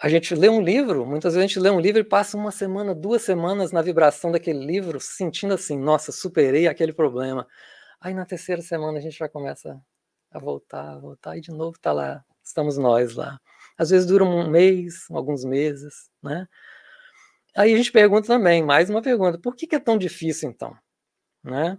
A 0.00 0.08
gente 0.08 0.32
lê 0.34 0.48
um 0.48 0.60
livro, 0.60 1.04
muitas 1.04 1.34
vezes 1.34 1.44
a 1.44 1.48
gente 1.48 1.58
lê 1.60 1.70
um 1.70 1.80
livro 1.80 2.00
e 2.00 2.04
passa 2.04 2.36
uma 2.36 2.52
semana, 2.52 2.94
duas 2.94 3.22
semanas 3.22 3.72
na 3.72 3.82
vibração 3.82 4.30
daquele 4.30 4.64
livro, 4.64 5.00
sentindo 5.00 5.54
assim, 5.54 5.76
nossa, 5.76 6.12
superei 6.12 6.68
aquele 6.68 6.92
problema. 6.92 7.46
Aí 8.00 8.14
na 8.14 8.24
terceira 8.24 8.62
semana 8.62 8.98
a 8.98 9.00
gente 9.00 9.18
já 9.18 9.28
começa 9.28 9.80
a 10.30 10.38
voltar, 10.38 10.94
a 10.94 10.98
voltar, 10.98 11.36
e 11.36 11.40
de 11.40 11.50
novo 11.50 11.76
está 11.76 11.92
lá, 11.92 12.24
estamos 12.44 12.78
nós 12.78 13.16
lá. 13.16 13.40
Às 13.76 13.90
vezes 13.90 14.06
dura 14.06 14.24
um 14.24 14.48
mês, 14.48 15.06
alguns 15.10 15.44
meses, 15.44 16.10
né? 16.22 16.46
Aí 17.56 17.74
a 17.74 17.76
gente 17.76 17.90
pergunta 17.90 18.26
também, 18.26 18.62
mais 18.62 18.88
uma 18.90 19.02
pergunta, 19.02 19.38
por 19.38 19.56
que, 19.56 19.66
que 19.66 19.74
é 19.74 19.80
tão 19.80 19.98
difícil 19.98 20.50
então? 20.50 20.76
Né? 21.42 21.78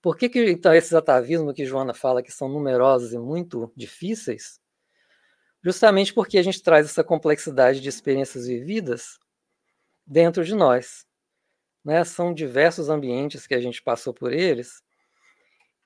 Por 0.00 0.16
que, 0.16 0.28
que 0.28 0.50
então 0.50 0.72
esses 0.72 0.94
atavismos 0.94 1.54
que 1.54 1.66
Joana 1.66 1.92
fala 1.92 2.22
que 2.22 2.32
são 2.32 2.48
numerosos 2.48 3.12
e 3.12 3.18
muito 3.18 3.72
difíceis, 3.76 4.60
justamente 5.62 6.14
porque 6.14 6.38
a 6.38 6.42
gente 6.42 6.62
traz 6.62 6.86
essa 6.86 7.02
complexidade 7.02 7.80
de 7.80 7.88
experiências 7.88 8.46
vividas 8.46 9.18
dentro 10.06 10.44
de 10.44 10.54
nós. 10.54 11.04
Né? 11.84 12.04
São 12.04 12.32
diversos 12.32 12.88
ambientes 12.88 13.46
que 13.46 13.54
a 13.54 13.60
gente 13.60 13.82
passou 13.82 14.14
por 14.14 14.32
eles, 14.32 14.82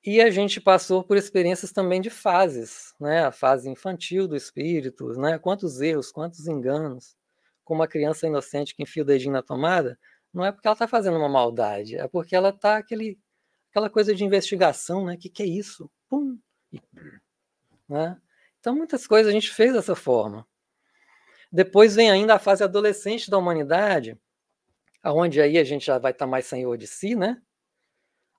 e 0.05 0.21
a 0.21 0.31
gente 0.31 0.61
passou 0.61 1.05
por 1.05 1.17
experiências 1.17 1.71
também 1.71 2.01
de 2.01 2.11
fases, 2.11 2.93
né? 3.01 3.25
a 3.25 3.31
fase 3.31 3.69
infantil 3.71 4.27
do 4.27 4.37
espírito, 4.37 5.09
né? 5.13 5.39
quantos 5.39 5.81
erros, 5.81 6.11
quantos 6.11 6.49
enganos, 6.49 7.17
como 7.65 7.81
uma 7.81 7.89
criança 7.89 8.27
inocente 8.27 8.75
que 8.75 8.83
enfia 8.83 9.03
o 9.03 9.07
dedinho 9.07 9.33
na 9.33 9.43
tomada, 9.43 9.99
não 10.33 10.45
é 10.45 10.51
porque 10.51 10.67
ela 10.67 10.75
está 10.75 10.89
fazendo 10.89 11.19
uma 11.19 11.29
maldade, 11.29 11.97
é 11.97 12.09
porque 12.09 12.35
ela 12.35 12.49
está 12.51 12.79
aquele, 12.79 13.19
aquela 13.71 13.91
coisa 13.91 14.15
de 14.15 14.25
investigação, 14.25 15.05
né? 15.05 15.17
Que, 15.17 15.29
que 15.29 15.43
é 15.43 15.47
isso? 15.47 15.91
Pum! 16.09 16.39
Né? 17.89 18.19
Então, 18.59 18.75
muitas 18.75 19.07
coisas 19.07 19.29
a 19.29 19.33
gente 19.33 19.51
fez 19.51 19.75
dessa 19.75 19.95
forma. 19.95 20.47
Depois 21.51 21.95
vem 21.95 22.11
ainda 22.11 22.35
a 22.35 22.39
fase 22.39 22.65
adolescente 22.65 23.31
da 23.31 23.37
humanidade, 23.37 24.19
aonde 25.03 25.41
aí 25.41 25.59
a 25.59 25.65
gente 25.65 25.85
já 25.85 25.99
vai 25.99 26.13
estar 26.13 26.25
tá 26.25 26.31
mais 26.31 26.47
senhor 26.47 26.79
de 26.79 26.87
si, 26.87 27.15
né? 27.15 27.43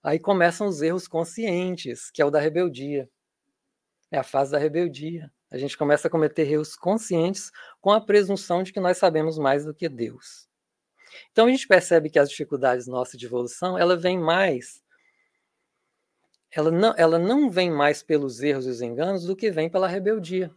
Aí 0.02 0.20
começam 0.20 0.68
os 0.68 0.82
erros 0.82 1.08
conscientes, 1.08 2.10
que 2.10 2.22
é 2.22 2.26
o 2.26 2.32
da 2.32 2.40
rebeldia. 2.40 3.08
É 4.12 4.18
a 4.18 4.24
fase 4.24 4.52
da 4.52 4.58
rebeldia. 4.58 5.32
A 5.54 5.58
gente 5.58 5.78
começa 5.78 6.08
a 6.08 6.12
cometer 6.12 6.52
erros 6.52 6.76
conscientes 6.76 7.52
com 7.80 7.92
a 7.92 8.02
presunção 8.02 8.64
de 8.64 8.74
que 8.74 8.80
nós 8.80 8.98
sabemos 8.98 9.38
mais 9.38 9.64
do 9.64 9.74
que 9.74 9.88
Deus. 9.88 10.50
Então 11.32 11.46
a 11.46 11.50
gente 11.50 11.68
percebe 11.68 12.10
que 12.10 12.20
as 12.20 12.30
dificuldades 12.30 12.88
nossas 12.88 13.20
de 13.20 13.26
evolução, 13.26 13.78
ela 13.78 13.96
vem 13.96 14.18
mais 14.18 14.84
ela 16.56 16.70
não, 16.70 16.94
ela 16.98 17.18
não 17.18 17.50
vem 17.50 17.72
mais 17.72 18.04
pelos 18.04 18.42
erros 18.42 18.68
e 18.68 18.70
os 18.70 18.82
enganos 18.82 19.26
do 19.26 19.36
que 19.36 19.50
vem 19.50 19.70
pela 19.70 19.88
rebeldia. 19.88 20.54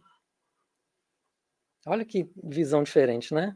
Olha 1.87 2.05
que 2.05 2.29
visão 2.43 2.83
diferente, 2.83 3.33
né? 3.33 3.55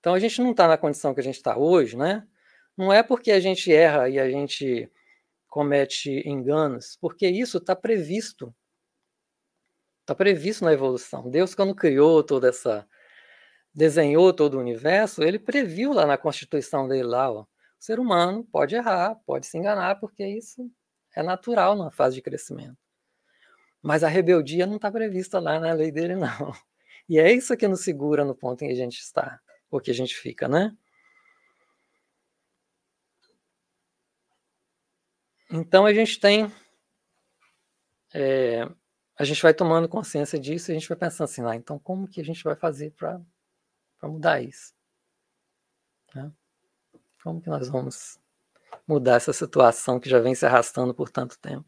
Então 0.00 0.14
a 0.14 0.18
gente 0.18 0.40
não 0.40 0.52
está 0.52 0.66
na 0.66 0.78
condição 0.78 1.12
que 1.12 1.20
a 1.20 1.22
gente 1.22 1.36
está 1.36 1.56
hoje, 1.56 1.96
né? 1.96 2.26
Não 2.76 2.92
é 2.92 3.02
porque 3.02 3.30
a 3.30 3.40
gente 3.40 3.70
erra 3.70 4.08
e 4.08 4.18
a 4.18 4.30
gente 4.30 4.90
comete 5.46 6.26
enganos, 6.26 6.96
porque 6.98 7.26
isso 7.28 7.58
está 7.58 7.76
previsto. 7.76 8.54
Está 10.02 10.14
previsto 10.14 10.64
na 10.64 10.72
evolução. 10.72 11.30
Deus, 11.30 11.54
quando 11.54 11.74
criou 11.74 12.22
toda 12.24 12.48
essa. 12.48 12.86
desenhou 13.74 14.32
todo 14.34 14.54
o 14.56 14.60
universo, 14.60 15.22
ele 15.22 15.38
previu 15.38 15.92
lá 15.92 16.06
na 16.06 16.18
constituição 16.18 16.88
dele 16.88 17.04
lá, 17.04 17.30
ó, 17.32 17.42
o 17.42 17.46
ser 17.78 18.00
humano 18.00 18.44
pode 18.52 18.74
errar, 18.76 19.16
pode 19.26 19.46
se 19.46 19.58
enganar, 19.58 20.00
porque 20.00 20.26
isso 20.26 20.70
é 21.16 21.22
natural 21.22 21.76
na 21.76 21.90
fase 21.90 22.16
de 22.16 22.22
crescimento. 22.22 22.78
Mas 23.82 24.04
a 24.04 24.08
rebeldia 24.08 24.66
não 24.66 24.76
está 24.76 24.90
prevista 24.92 25.40
lá 25.40 25.58
na 25.60 25.72
lei 25.72 25.90
dele, 25.92 26.16
não. 26.16 26.52
E 27.08 27.18
é 27.18 27.32
isso 27.32 27.56
que 27.56 27.68
nos 27.68 27.82
segura 27.82 28.24
no 28.24 28.34
ponto 28.34 28.62
em 28.62 28.68
que 28.68 28.72
a 28.72 28.76
gente 28.76 29.00
está, 29.00 29.40
ou 29.70 29.80
que 29.80 29.90
a 29.90 29.94
gente 29.94 30.14
fica, 30.16 30.48
né? 30.48 30.74
Então 35.50 35.84
a 35.84 35.92
gente 35.92 36.18
tem. 36.18 36.50
É, 38.14 38.66
a 39.18 39.24
gente 39.24 39.42
vai 39.42 39.52
tomando 39.52 39.88
consciência 39.88 40.38
disso 40.38 40.70
e 40.70 40.72
a 40.72 40.74
gente 40.74 40.88
vai 40.88 40.96
pensando 40.96 41.24
assim, 41.24 41.44
ah, 41.44 41.54
então 41.54 41.78
como 41.78 42.08
que 42.08 42.20
a 42.20 42.24
gente 42.24 42.42
vai 42.42 42.56
fazer 42.56 42.92
para 42.92 43.20
mudar 44.02 44.40
isso? 44.40 44.74
Né? 46.14 46.32
Como 47.22 47.40
que 47.40 47.48
nós 47.48 47.68
vamos 47.68 48.18
mudar 48.86 49.16
essa 49.16 49.32
situação 49.32 50.00
que 50.00 50.08
já 50.08 50.18
vem 50.18 50.34
se 50.34 50.46
arrastando 50.46 50.94
por 50.94 51.10
tanto 51.10 51.38
tempo. 51.38 51.64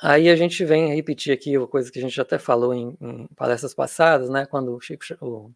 Aí 0.00 0.28
a 0.28 0.36
gente 0.36 0.64
vem 0.64 0.94
repetir 0.94 1.32
aqui 1.32 1.56
uma 1.56 1.68
coisa 1.68 1.90
que 1.90 1.98
a 1.98 2.02
gente 2.02 2.14
já 2.14 2.22
até 2.22 2.38
falou 2.38 2.74
em, 2.74 2.96
em 3.00 3.26
palestras 3.36 3.72
passadas, 3.74 4.28
né? 4.28 4.46
Quando 4.46 4.74
o, 4.74 4.80
Chico, 4.80 5.04
o 5.20 5.52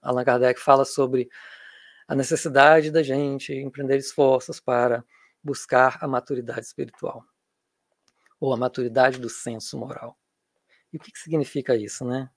Allan 0.00 0.24
Kardec 0.24 0.58
fala 0.60 0.84
sobre 0.84 1.28
a 2.08 2.14
necessidade 2.14 2.90
da 2.90 3.02
gente 3.02 3.52
empreender 3.52 3.98
esforços 3.98 4.58
para 4.58 5.04
buscar 5.42 5.98
a 6.00 6.08
maturidade 6.08 6.60
espiritual 6.60 7.24
ou 8.44 8.52
a 8.52 8.56
maturidade 8.58 9.18
do 9.18 9.30
senso 9.30 9.78
moral. 9.78 10.18
E 10.92 10.98
o 10.98 11.00
que, 11.00 11.10
que 11.10 11.18
significa 11.18 11.74
isso, 11.74 12.04
né? 12.04 12.28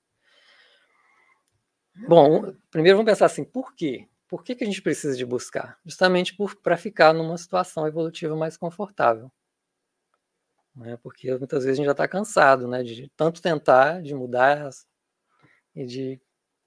Bom, 2.07 2.53
primeiro 2.71 2.97
vamos 2.97 3.11
pensar 3.11 3.25
assim, 3.25 3.43
por 3.43 3.75
quê? 3.75 4.07
Por 4.25 4.41
que, 4.41 4.55
que 4.55 4.63
a 4.63 4.67
gente 4.67 4.81
precisa 4.81 5.17
de 5.17 5.25
buscar? 5.25 5.77
Justamente 5.85 6.37
para 6.63 6.77
ficar 6.77 7.13
numa 7.13 7.37
situação 7.37 7.85
evolutiva 7.85 8.35
mais 8.37 8.55
confortável. 8.55 9.29
Né? 10.73 10.97
Porque 11.03 11.35
muitas 11.35 11.65
vezes 11.65 11.73
a 11.73 11.77
gente 11.77 11.85
já 11.87 11.91
está 11.91 12.07
cansado 12.07 12.67
né? 12.69 12.83
de 12.83 13.11
tanto 13.17 13.41
tentar, 13.41 14.01
de 14.01 14.15
mudar 14.15 14.69
e 15.75 15.85
de 15.85 16.21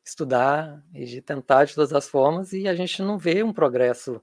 estudar 0.05 0.85
e 0.93 1.07
de 1.07 1.23
tentar 1.23 1.65
de 1.65 1.75
todas 1.75 1.95
as 1.95 2.07
formas 2.07 2.53
e 2.53 2.69
a 2.69 2.75
gente 2.75 3.01
não 3.01 3.17
vê 3.17 3.43
um 3.43 3.55
progresso 3.55 4.23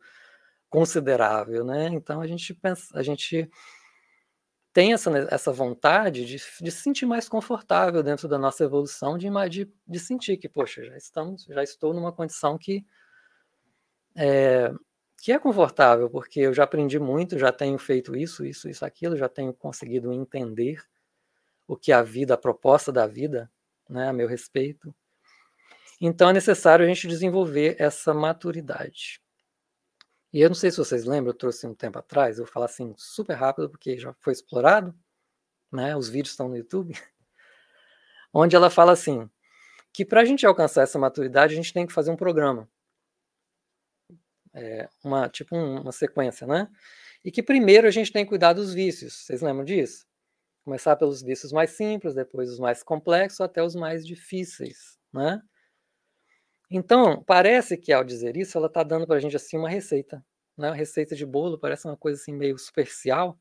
considerável, 0.69 1.63
né? 1.63 1.87
Então 1.87 2.19
a 2.19 2.27
gente 2.27 2.53
pensa, 2.53 2.97
a 2.97 3.01
gente 3.01 3.49
tem 4.77 4.93
essa, 4.93 5.09
essa 5.31 5.51
vontade 5.51 6.23
de, 6.23 6.35
de 6.35 6.71
se 6.71 6.83
sentir 6.83 7.07
mais 7.07 7.27
confortável 7.27 8.03
dentro 8.03 8.27
da 8.27 8.37
nossa 8.37 8.63
evolução, 8.63 9.17
de, 9.17 9.27
de, 9.49 9.73
de 9.87 9.99
sentir 9.99 10.37
que, 10.37 10.47
poxa, 10.47 10.85
já 10.85 10.95
estamos, 10.95 11.45
já 11.45 11.63
estou 11.63 11.95
numa 11.95 12.13
condição 12.13 12.59
que 12.59 12.85
é, 14.15 14.71
que 15.19 15.31
é 15.31 15.39
confortável, 15.39 16.11
porque 16.11 16.41
eu 16.41 16.53
já 16.53 16.63
aprendi 16.63 16.99
muito, 16.99 17.39
já 17.39 17.51
tenho 17.51 17.75
feito 17.79 18.15
isso, 18.15 18.45
isso, 18.45 18.69
isso, 18.69 18.85
aquilo, 18.85 19.17
já 19.17 19.27
tenho 19.27 19.51
conseguido 19.51 20.13
entender 20.13 20.79
o 21.67 21.75
que 21.75 21.91
a 21.91 22.03
vida, 22.03 22.35
a 22.35 22.37
proposta 22.37 22.91
da 22.91 23.07
vida, 23.07 23.51
né, 23.89 24.09
a 24.09 24.13
meu 24.13 24.27
respeito. 24.27 24.93
Então 25.99 26.29
é 26.29 26.33
necessário 26.33 26.85
a 26.85 26.87
gente 26.87 27.07
desenvolver 27.07 27.77
essa 27.79 28.13
maturidade. 28.13 29.19
E 30.33 30.41
eu 30.41 30.49
não 30.49 30.55
sei 30.55 30.71
se 30.71 30.77
vocês 30.77 31.05
lembram, 31.05 31.31
eu 31.31 31.37
trouxe 31.37 31.65
um 31.65 31.73
tempo 31.73 31.99
atrás, 31.99 32.37
eu 32.37 32.45
vou 32.45 32.53
falar 32.53 32.65
assim 32.65 32.93
super 32.97 33.33
rápido, 33.33 33.69
porque 33.69 33.97
já 33.97 34.13
foi 34.19 34.33
explorado, 34.33 34.93
né? 35.71 35.95
Os 35.95 36.09
vídeos 36.09 36.31
estão 36.31 36.49
no 36.49 36.57
YouTube, 36.57 36.93
onde 38.33 38.55
ela 38.55 38.69
fala 38.69 38.91
assim, 38.91 39.29
que 39.93 40.05
para 40.05 40.21
a 40.21 40.25
gente 40.25 40.45
alcançar 40.45 40.83
essa 40.83 40.99
maturidade, 40.99 41.53
a 41.53 41.55
gente 41.55 41.73
tem 41.73 41.87
que 41.87 41.93
fazer 41.93 42.11
um 42.11 42.15
programa. 42.15 42.69
É, 44.53 44.89
uma, 45.03 45.29
tipo 45.29 45.55
um, 45.55 45.81
uma 45.81 45.91
sequência, 45.91 46.47
né? 46.47 46.67
E 47.23 47.31
que 47.31 47.43
primeiro 47.43 47.87
a 47.87 47.91
gente 47.91 48.11
tem 48.11 48.23
que 48.25 48.29
cuidar 48.29 48.53
dos 48.53 48.73
vícios. 48.73 49.25
Vocês 49.25 49.41
lembram 49.41 49.63
disso? 49.63 50.05
Começar 50.63 50.95
pelos 50.97 51.21
vícios 51.21 51.51
mais 51.51 51.71
simples, 51.71 52.13
depois 52.13 52.49
os 52.49 52.59
mais 52.59 52.83
complexos, 52.83 53.41
até 53.41 53.63
os 53.63 53.75
mais 53.75 54.05
difíceis, 54.05 54.99
né? 55.13 55.41
Então, 56.69 57.23
parece 57.23 57.77
que 57.77 57.93
ao 57.93 58.03
dizer 58.03 58.35
isso, 58.35 58.57
ela 58.57 58.67
está 58.67 58.83
dando 58.83 59.07
para 59.07 59.15
a 59.15 59.19
gente 59.19 59.35
assim 59.35 59.57
uma 59.57 59.69
receita, 59.69 60.17
né? 60.57 60.69
Uma 60.69 60.75
receita 60.75 61.15
de 61.15 61.25
bolo, 61.25 61.57
parece 61.57 61.87
uma 61.87 61.95
coisa 61.97 62.21
assim 62.21 62.33
meio 62.33 62.57
superficial, 62.57 63.39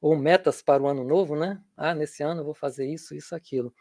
ou 0.00 0.16
metas 0.16 0.62
para 0.62 0.82
o 0.82 0.88
ano 0.88 1.04
novo, 1.04 1.36
né? 1.36 1.62
Ah, 1.76 1.94
nesse 1.94 2.22
ano 2.22 2.40
eu 2.40 2.44
vou 2.44 2.54
fazer 2.54 2.86
isso, 2.86 3.14
isso, 3.14 3.34
aquilo. 3.34 3.74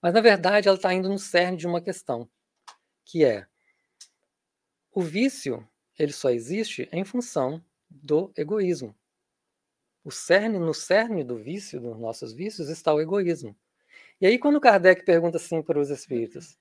Mas 0.00 0.14
na 0.14 0.20
verdade, 0.20 0.68
ela 0.68 0.76
está 0.76 0.92
indo 0.94 1.08
no 1.08 1.18
cerne 1.18 1.56
de 1.56 1.66
uma 1.66 1.80
questão, 1.80 2.28
que 3.04 3.24
é 3.24 3.46
o 4.92 5.02
vício, 5.02 5.66
ele 5.98 6.12
só 6.12 6.30
existe 6.30 6.88
em 6.92 7.04
função 7.04 7.62
do 7.90 8.32
egoísmo. 8.36 8.94
O 10.04 10.10
cerne, 10.10 10.58
no 10.58 10.74
cerne 10.74 11.24
do 11.24 11.36
vício, 11.36 11.80
dos 11.80 11.98
nossos 11.98 12.32
vícios, 12.32 12.68
está 12.68 12.94
o 12.94 13.00
egoísmo. 13.00 13.56
E 14.20 14.26
aí, 14.26 14.38
quando 14.38 14.60
Kardec 14.60 15.04
pergunta 15.04 15.38
assim 15.38 15.62
para 15.62 15.80
os 15.80 15.90
espíritos, 15.90 16.56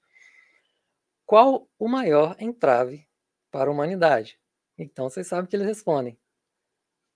qual 1.26 1.70
o 1.80 1.88
maior 1.88 2.36
entrave 2.40 3.08
para 3.52 3.70
a 3.70 3.74
humanidade? 3.74 4.40
Então 4.78 5.10
vocês 5.10 5.28
sabem 5.28 5.50
que 5.50 5.56
eles 5.56 5.68
respondem. 5.68 6.18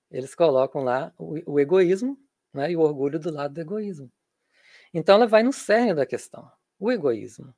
Eles 0.09 0.33
colocam 0.33 0.83
lá 0.83 1.13
o, 1.17 1.53
o 1.53 1.59
egoísmo 1.59 2.17
né, 2.53 2.71
e 2.71 2.77
o 2.77 2.81
orgulho 2.81 3.19
do 3.19 3.31
lado 3.31 3.53
do 3.53 3.61
egoísmo. 3.61 4.11
Então 4.93 5.15
ela 5.15 5.27
vai 5.27 5.43
no 5.43 5.51
cerne 5.51 5.93
da 5.93 6.05
questão, 6.05 6.49
o 6.79 6.91
egoísmo. 6.91 7.53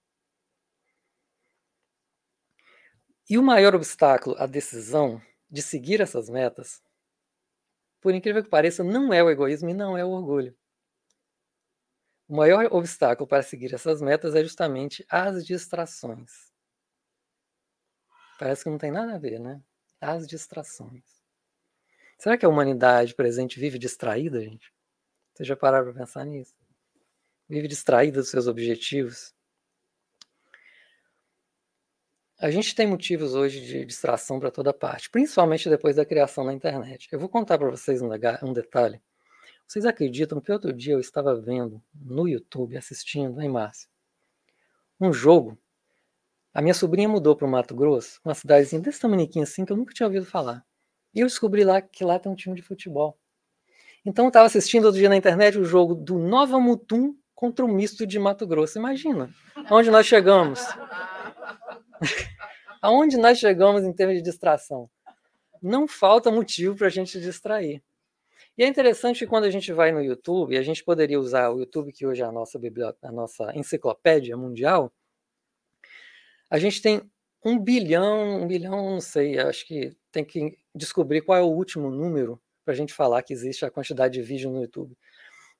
E 3.29 3.37
o 3.37 3.43
maior 3.43 3.75
obstáculo 3.75 4.35
à 4.39 4.47
decisão 4.47 5.21
de 5.49 5.61
seguir 5.61 6.01
essas 6.01 6.29
metas, 6.29 6.81
por 8.01 8.13
incrível 8.13 8.43
que 8.43 8.49
pareça, 8.49 8.83
não 8.83 9.13
é 9.13 9.23
o 9.23 9.29
egoísmo 9.29 9.69
e 9.69 9.73
não 9.73 9.95
é 9.95 10.03
o 10.03 10.09
orgulho. 10.09 10.57
O 12.29 12.35
maior 12.35 12.71
obstáculo 12.71 13.27
para 13.27 13.41
seguir 13.41 13.73
essas 13.73 14.03
metas 14.03 14.35
é 14.35 14.43
justamente 14.43 15.03
as 15.09 15.43
distrações. 15.43 16.53
Parece 18.37 18.63
que 18.63 18.69
não 18.69 18.77
tem 18.77 18.91
nada 18.91 19.15
a 19.15 19.17
ver, 19.17 19.39
né? 19.39 19.59
As 19.99 20.27
distrações. 20.27 21.03
Será 22.19 22.37
que 22.37 22.45
a 22.45 22.49
humanidade 22.49 23.15
presente 23.15 23.59
vive 23.59 23.79
distraída, 23.79 24.39
gente? 24.43 24.71
Vocês 25.33 25.49
já 25.49 25.57
pararam 25.57 25.85
para 25.85 26.01
pensar 26.01 26.23
nisso? 26.23 26.53
Vive 27.49 27.67
distraída 27.67 28.19
dos 28.19 28.29
seus 28.29 28.45
objetivos? 28.45 29.33
A 32.37 32.51
gente 32.51 32.75
tem 32.75 32.85
motivos 32.85 33.33
hoje 33.33 33.59
de 33.59 33.85
distração 33.85 34.39
para 34.39 34.51
toda 34.51 34.71
parte, 34.71 35.09
principalmente 35.09 35.67
depois 35.67 35.95
da 35.95 36.05
criação 36.05 36.45
da 36.45 36.53
internet. 36.53 37.09
Eu 37.11 37.19
vou 37.19 37.27
contar 37.27 37.57
para 37.57 37.71
vocês 37.71 38.03
um, 38.03 38.53
detalhe 38.53 39.01
vocês 39.69 39.85
acreditam 39.85 40.41
que 40.41 40.51
outro 40.51 40.73
dia 40.73 40.95
eu 40.95 40.99
estava 40.99 41.39
vendo 41.39 41.79
no 41.93 42.27
YouTube, 42.27 42.75
assistindo, 42.75 43.39
hein, 43.39 43.49
Márcio? 43.49 43.87
Um 44.99 45.13
jogo. 45.13 45.59
A 46.51 46.59
minha 46.59 46.73
sobrinha 46.73 47.07
mudou 47.07 47.35
para 47.35 47.45
o 47.45 47.51
Mato 47.51 47.75
Grosso, 47.75 48.19
uma 48.25 48.33
cidadezinha 48.33 48.81
desse 48.81 48.99
tamanho 48.99 49.29
assim 49.43 49.63
que 49.63 49.71
eu 49.71 49.77
nunca 49.77 49.93
tinha 49.93 50.07
ouvido 50.07 50.25
falar. 50.25 50.65
E 51.13 51.19
eu 51.19 51.27
descobri 51.27 51.63
lá 51.63 51.83
que 51.83 52.03
lá 52.03 52.17
tem 52.17 52.31
um 52.31 52.35
time 52.35 52.55
de 52.55 52.63
futebol. 52.63 53.15
Então 54.03 54.25
eu 54.25 54.29
estava 54.29 54.47
assistindo 54.47 54.85
outro 54.85 54.99
dia 54.99 55.07
na 55.07 55.15
internet 55.15 55.59
o 55.59 55.63
jogo 55.63 55.93
do 55.93 56.17
Nova 56.17 56.59
Mutum 56.59 57.15
contra 57.35 57.63
o 57.63 57.67
misto 57.67 58.07
de 58.07 58.17
Mato 58.17 58.47
Grosso. 58.47 58.79
Imagina 58.79 59.29
aonde 59.69 59.91
nós 59.91 60.07
chegamos. 60.07 60.61
aonde 62.81 63.17
nós 63.17 63.37
chegamos 63.37 63.83
em 63.83 63.93
termos 63.93 64.15
de 64.17 64.23
distração. 64.23 64.89
Não 65.61 65.87
falta 65.87 66.31
motivo 66.31 66.75
para 66.75 66.87
a 66.87 66.89
gente 66.89 67.21
distrair. 67.21 67.83
E 68.59 68.63
é 68.63 68.67
interessante 68.67 69.19
que 69.19 69.25
quando 69.25 69.45
a 69.45 69.49
gente 69.49 69.71
vai 69.71 69.89
no 69.89 70.03
YouTube, 70.03 70.57
a 70.57 70.61
gente 70.61 70.83
poderia 70.83 71.17
usar 71.17 71.49
o 71.49 71.59
YouTube, 71.59 71.93
que 71.93 72.05
hoje 72.05 72.21
é 72.21 72.25
a 72.25 72.31
nossa, 72.31 72.59
a 73.01 73.09
nossa 73.09 73.57
enciclopédia 73.57 74.35
mundial, 74.35 74.91
a 76.49 76.59
gente 76.59 76.81
tem 76.81 77.01
um 77.45 77.57
bilhão, 77.57 78.41
um 78.41 78.45
bilhão, 78.45 78.91
não 78.91 78.99
sei, 78.99 79.39
acho 79.39 79.65
que 79.65 79.95
tem 80.11 80.25
que 80.25 80.57
descobrir 80.75 81.21
qual 81.21 81.37
é 81.37 81.41
o 81.41 81.47
último 81.47 81.89
número 81.89 82.37
para 82.65 82.73
a 82.73 82.75
gente 82.75 82.93
falar 82.93 83.23
que 83.23 83.31
existe 83.31 83.63
a 83.63 83.71
quantidade 83.71 84.15
de 84.15 84.21
vídeo 84.21 84.51
no 84.51 84.59
YouTube, 84.59 84.93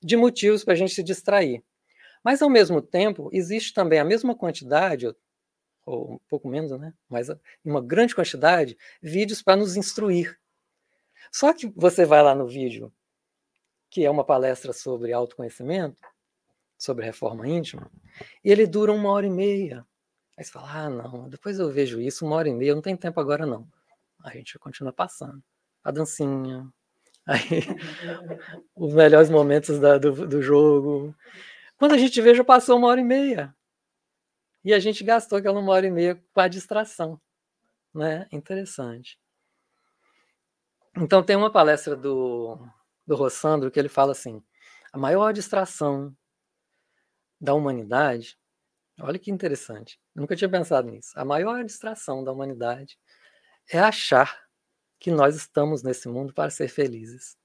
de 0.02 0.18
motivos 0.18 0.66
para 0.66 0.74
a 0.74 0.78
gente 0.78 0.94
se 0.94 1.02
distrair. 1.02 1.64
Mas, 2.22 2.42
ao 2.42 2.50
mesmo 2.50 2.82
tempo, 2.82 3.30
existe 3.32 3.74
também 3.74 4.00
a 4.00 4.04
mesma 4.04 4.36
quantidade, 4.36 5.08
ou 5.86 6.16
um 6.16 6.20
pouco 6.28 6.50
menos, 6.50 6.78
né? 6.78 6.94
Mas 7.08 7.30
uma 7.64 7.82
grande 7.82 8.14
quantidade, 8.14 8.78
vídeos 9.02 9.42
para 9.42 9.56
nos 9.56 9.78
instruir. 9.78 10.39
Só 11.32 11.54
que 11.54 11.68
você 11.76 12.06
vai 12.06 12.22
lá 12.24 12.34
no 12.34 12.48
vídeo, 12.48 12.92
que 13.90 14.06
é 14.06 14.10
uma 14.10 14.24
palestra 14.24 14.74
sobre 14.74 15.14
autoconhecimento, 15.14 16.02
sobre 16.78 17.06
reforma 17.06 17.48
íntima, 17.48 17.90
e 18.44 18.52
ele 18.52 18.66
dura 18.66 18.92
uma 18.92 19.12
hora 19.12 19.26
e 19.26 19.30
meia. 19.30 19.86
Aí 20.38 20.44
você 20.44 20.52
fala, 20.52 20.72
ah, 20.72 20.90
não, 20.90 21.30
depois 21.30 21.60
eu 21.60 21.70
vejo 21.70 22.00
isso, 22.00 22.26
uma 22.26 22.38
hora 22.38 22.48
e 22.48 22.54
meia, 22.54 22.74
não 22.74 22.82
tem 22.82 22.96
tempo 22.96 23.20
agora 23.20 23.46
não. 23.46 23.68
Aí 24.24 24.34
a 24.34 24.38
gente 24.38 24.58
continua 24.60 24.94
passando. 24.94 25.44
A 25.84 25.92
dancinha, 25.92 26.72
aí 27.28 27.40
os 28.76 28.94
melhores 28.94 29.30
momentos 29.30 29.80
da, 29.80 29.98
do, 29.98 30.28
do 30.28 30.42
jogo. 30.42 31.16
Quando 31.78 31.94
a 31.94 31.98
gente 31.98 32.22
vê, 32.22 32.34
já 32.34 32.44
passou 32.44 32.78
uma 32.78 32.88
hora 32.88 33.02
e 33.02 33.04
meia. 33.04 33.56
E 34.64 34.74
a 34.74 34.80
gente 34.80 35.04
gastou 35.04 35.38
aquela 35.38 35.60
uma 35.60 35.72
hora 35.72 35.88
e 35.88 35.92
meia 35.92 36.22
com 36.34 36.42
a 36.42 36.48
distração. 36.48 37.20
Né? 37.94 38.28
Interessante. 38.32 39.18
Então 40.98 41.24
tem 41.24 41.36
uma 41.36 41.52
palestra 41.52 41.96
do, 41.96 42.58
do 43.06 43.16
Rossandro 43.16 43.72
que 43.72 43.80
ele 43.80 43.90
fala 43.90 44.12
assim: 44.12 44.44
a 44.92 44.98
maior 44.98 45.34
distração 45.34 46.16
da 47.40 47.54
humanidade, 47.54 48.38
olha 49.00 49.20
que 49.20 49.32
interessante, 49.32 50.00
nunca 50.14 50.36
tinha 50.36 50.50
pensado 50.50 50.90
nisso. 50.90 51.12
A 51.16 51.24
maior 51.24 51.64
distração 51.64 52.24
da 52.24 52.32
humanidade 52.32 52.98
é 53.72 53.80
achar 53.80 54.40
que 55.00 55.12
nós 55.12 55.36
estamos 55.36 55.84
nesse 55.84 56.10
mundo 56.10 56.34
para 56.34 56.50
ser 56.50 56.68
felizes. 56.68 57.38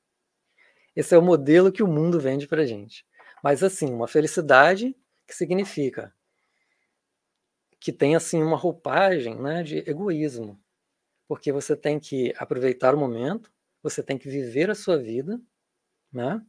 Esse 0.97 1.15
é 1.15 1.19
o 1.19 1.23
modelo 1.23 1.73
que 1.73 1.83
o 1.83 1.89
mundo 1.89 2.19
vende 2.19 2.47
para 2.47 2.67
gente. 2.67 3.07
Mas 3.43 3.63
assim, 3.63 3.93
uma 3.93 4.09
felicidade 4.09 4.97
que 5.27 5.35
significa 5.35 6.15
que 7.79 7.93
tem 7.93 8.17
assim 8.17 8.43
uma 8.43 8.57
roupagem, 8.57 9.37
né, 9.39 9.63
de 9.63 9.79
egoísmo, 9.89 10.59
porque 11.27 11.53
você 11.53 11.77
tem 11.77 11.99
que 11.99 12.33
aproveitar 12.37 12.95
o 12.95 12.99
momento, 12.99 13.53
você 13.83 14.03
tem 14.03 14.19
que 14.19 14.29
viver 14.29 14.71
a 14.71 14.75
sua 14.75 14.99
vida, 14.99 15.41
né? 16.13 16.41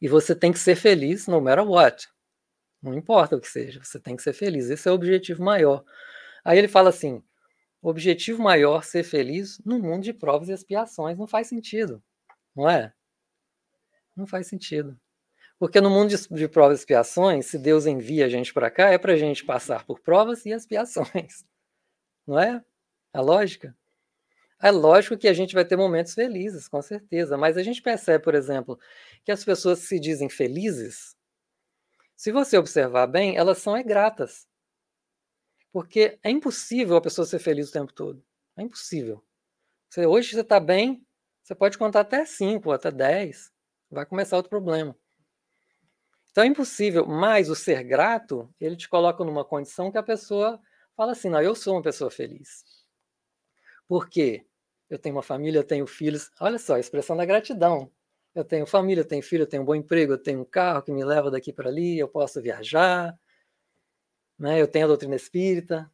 E 0.00 0.08
você 0.08 0.34
tem 0.34 0.52
que 0.52 0.58
ser 0.58 0.76
feliz 0.76 1.26
no 1.26 1.40
matter 1.40 1.66
what. 1.66 2.08
Não 2.82 2.94
importa 2.94 3.36
o 3.36 3.40
que 3.40 3.48
seja, 3.48 3.82
você 3.82 4.00
tem 4.00 4.16
que 4.16 4.22
ser 4.22 4.32
feliz. 4.32 4.70
Esse 4.70 4.88
é 4.88 4.92
o 4.92 4.94
objetivo 4.94 5.42
maior. 5.42 5.84
Aí 6.44 6.58
ele 6.58 6.68
fala 6.68 6.88
assim: 6.88 7.22
objetivo 7.82 8.42
maior 8.42 8.84
ser 8.84 9.02
feliz 9.02 9.58
no 9.64 9.78
mundo 9.78 10.02
de 10.02 10.12
provas 10.12 10.48
e 10.48 10.52
expiações 10.52 11.18
não 11.18 11.26
faz 11.26 11.48
sentido, 11.48 12.02
não 12.54 12.68
é? 12.68 12.92
Não 14.16 14.26
faz 14.26 14.46
sentido. 14.46 14.98
Porque 15.58 15.80
no 15.80 15.90
mundo 15.90 16.08
de, 16.08 16.28
de 16.28 16.48
provas 16.48 16.78
e 16.78 16.82
expiações, 16.82 17.46
se 17.46 17.58
Deus 17.58 17.86
envia 17.86 18.26
a 18.26 18.28
gente 18.28 18.52
para 18.52 18.70
cá, 18.70 18.90
é 18.90 18.98
para 18.98 19.12
a 19.12 19.16
gente 19.16 19.44
passar 19.44 19.84
por 19.84 20.00
provas 20.00 20.44
e 20.46 20.50
expiações, 20.50 21.44
não 22.26 22.38
é? 22.38 22.64
A 23.12 23.20
lógica? 23.20 23.76
É 24.62 24.70
lógico 24.70 25.16
que 25.16 25.28
a 25.28 25.32
gente 25.32 25.54
vai 25.54 25.64
ter 25.64 25.76
momentos 25.76 26.14
felizes, 26.14 26.68
com 26.68 26.82
certeza, 26.82 27.36
mas 27.36 27.56
a 27.56 27.62
gente 27.62 27.80
percebe, 27.80 28.22
por 28.22 28.34
exemplo, 28.34 28.78
que 29.24 29.32
as 29.32 29.44
pessoas 29.44 29.80
se 29.80 29.98
dizem 29.98 30.28
felizes, 30.28 31.16
se 32.20 32.30
você 32.30 32.58
observar 32.58 33.06
bem, 33.06 33.38
elas 33.38 33.56
são 33.56 33.74
é. 33.74 34.46
Porque 35.72 36.18
é 36.22 36.30
impossível 36.30 36.96
a 36.96 37.00
pessoa 37.00 37.26
ser 37.26 37.38
feliz 37.38 37.70
o 37.70 37.72
tempo 37.72 37.94
todo. 37.94 38.22
É 38.58 38.62
impossível. 38.62 39.24
Você, 39.88 40.04
hoje 40.04 40.32
você 40.32 40.42
está 40.42 40.60
bem, 40.60 41.02
você 41.42 41.54
pode 41.54 41.78
contar 41.78 42.00
até 42.00 42.26
5, 42.26 42.72
até 42.72 42.90
10, 42.90 43.50
vai 43.90 44.04
começar 44.04 44.36
outro 44.36 44.50
problema. 44.50 44.94
Então 46.30 46.44
é 46.44 46.46
impossível, 46.46 47.06
mas 47.06 47.48
o 47.48 47.56
ser 47.56 47.82
grato, 47.84 48.54
ele 48.60 48.76
te 48.76 48.86
coloca 48.86 49.24
numa 49.24 49.44
condição 49.44 49.90
que 49.90 49.96
a 49.96 50.02
pessoa 50.02 50.60
fala 50.94 51.12
assim: 51.12 51.30
não, 51.30 51.40
eu 51.40 51.54
sou 51.54 51.74
uma 51.74 51.82
pessoa 51.82 52.10
feliz. 52.10 52.62
Por 53.90 54.08
quê? 54.08 54.46
Eu 54.88 55.00
tenho 55.00 55.16
uma 55.16 55.22
família, 55.22 55.58
eu 55.58 55.64
tenho 55.64 55.84
filhos. 55.84 56.30
Olha 56.38 56.60
só, 56.60 56.76
a 56.76 56.78
expressão 56.78 57.16
da 57.16 57.24
gratidão. 57.24 57.90
Eu 58.32 58.44
tenho 58.44 58.64
família, 58.64 59.00
eu 59.00 59.04
tenho 59.04 59.20
filho, 59.20 59.42
eu 59.42 59.48
tenho 59.48 59.64
um 59.64 59.66
bom 59.66 59.74
emprego, 59.74 60.12
eu 60.12 60.18
tenho 60.18 60.42
um 60.42 60.44
carro 60.44 60.80
que 60.80 60.92
me 60.92 61.04
leva 61.04 61.28
daqui 61.28 61.52
para 61.52 61.68
ali, 61.68 61.98
eu 61.98 62.06
posso 62.08 62.40
viajar, 62.40 63.18
né? 64.38 64.60
eu 64.62 64.68
tenho 64.68 64.84
a 64.84 64.88
doutrina 64.88 65.16
espírita. 65.16 65.90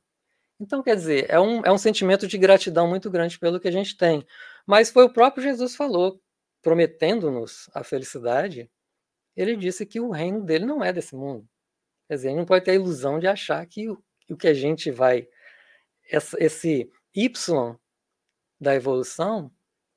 Então, 0.60 0.82
quer 0.82 0.94
dizer, 0.94 1.24
é 1.30 1.40
um, 1.40 1.64
é 1.64 1.72
um 1.72 1.78
sentimento 1.78 2.28
de 2.28 2.36
gratidão 2.36 2.86
muito 2.86 3.10
grande 3.10 3.38
pelo 3.38 3.58
que 3.58 3.68
a 3.68 3.72
gente 3.72 3.96
tem. 3.96 4.26
Mas 4.66 4.90
foi 4.90 5.04
o 5.04 5.10
próprio 5.10 5.42
Jesus 5.42 5.74
falou, 5.74 6.20
prometendo-nos 6.60 7.70
a 7.72 7.82
felicidade, 7.82 8.70
ele 9.34 9.56
disse 9.56 9.86
que 9.86 10.00
o 10.00 10.10
reino 10.10 10.42
dele 10.44 10.66
não 10.66 10.84
é 10.84 10.92
desse 10.92 11.16
mundo. 11.16 11.48
Quer 12.08 12.16
dizer, 12.16 12.34
não 12.34 12.44
pode 12.44 12.62
ter 12.66 12.72
a 12.72 12.74
ilusão 12.74 13.18
de 13.18 13.26
achar 13.26 13.64
que 13.64 13.88
o, 13.88 14.04
o 14.28 14.36
que 14.36 14.48
a 14.48 14.54
gente 14.54 14.90
vai. 14.90 15.26
Essa, 16.10 16.36
esse 16.38 16.90
Y 17.14 17.78
da 18.60 18.74
evolução 18.74 19.50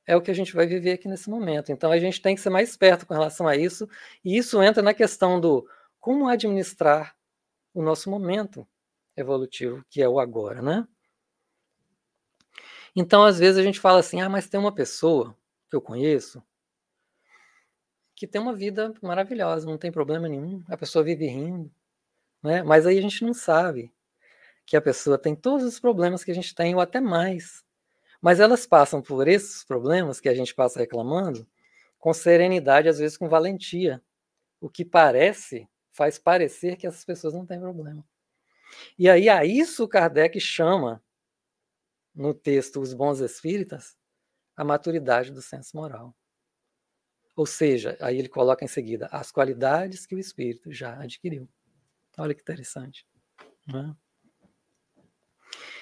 é 0.08 0.16
o 0.16 0.22
que 0.22 0.32
a 0.32 0.34
gente 0.34 0.54
vai 0.56 0.68
viver 0.68 0.94
aqui 0.94 1.08
nesse 1.08 1.30
momento. 1.30 1.72
Então 1.72 1.92
a 1.92 2.00
gente 2.00 2.22
tem 2.22 2.36
que 2.36 2.42
ser 2.42 2.50
mais 2.50 2.70
esperto 2.70 3.06
com 3.06 3.14
relação 3.14 3.48
a 3.48 3.56
isso, 3.56 3.88
e 4.26 4.38
isso 4.38 4.62
entra 4.64 4.82
na 4.84 4.94
questão 4.94 5.40
do 5.40 5.68
como 6.00 6.28
administrar 6.28 7.16
o 7.74 7.82
nosso 7.84 8.10
momento 8.10 8.68
evolutivo, 9.18 9.84
que 9.90 10.02
é 10.02 10.10
o 10.10 10.20
agora, 10.20 10.62
né? 10.62 10.88
Então, 12.96 13.24
às 13.24 13.40
vezes 13.40 13.58
a 13.58 13.64
gente 13.64 13.80
fala 13.80 14.00
assim: 14.00 14.22
"Ah, 14.22 14.30
mas 14.30 14.48
tem 14.50 14.60
uma 14.60 14.74
pessoa 14.74 15.36
que 15.70 15.76
eu 15.76 15.82
conheço 15.82 16.44
que 18.16 18.28
tem 18.28 18.42
uma 18.42 18.54
vida 18.54 18.94
maravilhosa, 19.02 19.66
não 19.66 19.78
tem 19.78 19.92
problema 19.92 20.28
nenhum, 20.28 20.62
a 20.68 20.76
pessoa 20.76 21.06
vive 21.06 21.26
rindo, 21.26 21.72
né? 22.44 22.64
Mas 22.64 22.86
aí 22.88 22.98
a 22.98 23.02
gente 23.02 23.24
não 23.26 23.34
sabe 23.34 23.94
que 24.66 24.78
a 24.78 24.82
pessoa 24.82 25.18
tem 25.18 25.36
todos 25.36 25.66
os 25.66 25.80
problemas 25.80 26.24
que 26.24 26.32
a 26.32 26.36
gente 26.36 26.56
tem 26.56 26.76
ou 26.76 26.82
até 26.82 27.02
mais. 27.02 27.64
Mas 28.22 28.40
elas 28.40 28.66
passam 28.66 29.02
por 29.02 29.28
esses 29.28 29.64
problemas 29.64 30.20
que 30.20 30.30
a 30.30 30.34
gente 30.34 30.54
passa 30.54 30.80
reclamando 30.80 31.48
com 31.98 32.14
serenidade, 32.14 32.90
às 32.90 33.00
vezes 33.00 33.18
com 33.18 33.30
valentia. 33.30 34.04
O 34.60 34.70
que 34.70 34.84
parece, 34.84 35.70
faz 35.92 36.20
parecer 36.20 36.76
que 36.76 36.86
essas 36.88 37.06
pessoas 37.06 37.34
não 37.34 37.46
têm 37.46 37.60
problema. 37.60 38.06
E 38.98 39.10
aí 39.10 39.30
a 39.30 39.46
isso 39.46 39.88
Kardec 39.88 40.40
chama, 40.40 41.04
no 42.14 42.34
texto 42.34 42.82
Os 42.82 42.94
Bons 42.94 43.20
Espíritas, 43.20 43.98
a 44.56 44.64
maturidade 44.64 45.32
do 45.32 45.42
senso 45.42 45.76
moral. 45.76 46.16
Ou 47.36 47.46
seja, 47.46 47.98
aí 48.02 48.18
ele 48.18 48.28
coloca 48.28 48.66
em 48.66 48.68
seguida 48.68 49.08
as 49.12 49.32
qualidades 49.32 50.06
que 50.06 50.14
o 50.14 50.20
espírito 50.20 50.74
já 50.74 51.02
adquiriu. 51.02 51.48
Olha 52.18 52.36
que 52.36 52.42
interessante. 52.42 53.08
Né? 53.66 53.96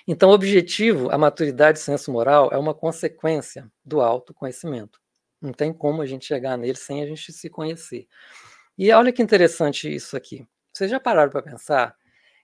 Então, 0.08 0.30
o 0.30 0.34
objetivo, 0.34 1.12
a 1.12 1.18
maturidade 1.18 1.80
do 1.80 1.82
senso 1.82 2.12
moral, 2.12 2.50
é 2.52 2.58
uma 2.58 2.74
consequência 2.74 3.70
do 3.84 4.02
autoconhecimento. 4.02 5.00
Não 5.42 5.52
tem 5.52 5.74
como 5.74 6.02
a 6.02 6.06
gente 6.06 6.26
chegar 6.26 6.58
nele 6.58 6.78
sem 6.78 7.04
a 7.04 7.06
gente 7.06 7.32
se 7.32 7.50
conhecer. 7.50 8.08
E 8.78 8.92
olha 8.92 9.12
que 9.12 9.22
interessante 9.22 9.94
isso 9.94 10.16
aqui. 10.16 10.48
Vocês 10.74 10.90
já 10.90 11.00
pararam 11.00 11.32
para 11.32 11.42
pensar 11.42 11.96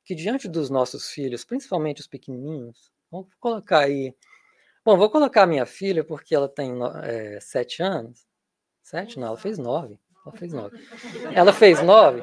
que 0.04 0.16
diante 0.16 0.48
dos 0.48 0.70
nossos 0.70 1.10
filhos, 1.10 1.46
principalmente 1.46 2.02
os 2.02 2.08
pequenininhos, 2.08 2.92
vamos 3.12 3.28
colocar 3.40 3.80
aí. 3.80 4.14
Bom, 4.84 4.98
vou 4.98 5.10
colocar 5.10 5.44
a 5.44 5.48
minha 5.48 5.66
filha 5.66 6.04
porque 6.04 6.36
ela 6.36 6.50
tem 6.50 6.74
é, 7.04 7.40
sete 7.40 7.82
anos. 7.82 8.26
Sete? 8.82 9.20
Não, 9.20 9.28
ela 9.28 9.38
fez 9.38 9.58
nove. 9.58 10.00
Ela 10.26 10.36
fez 10.36 10.54
nove. 10.54 10.78
Ela 11.34 11.54
fez 11.54 11.82
nove. 11.82 12.22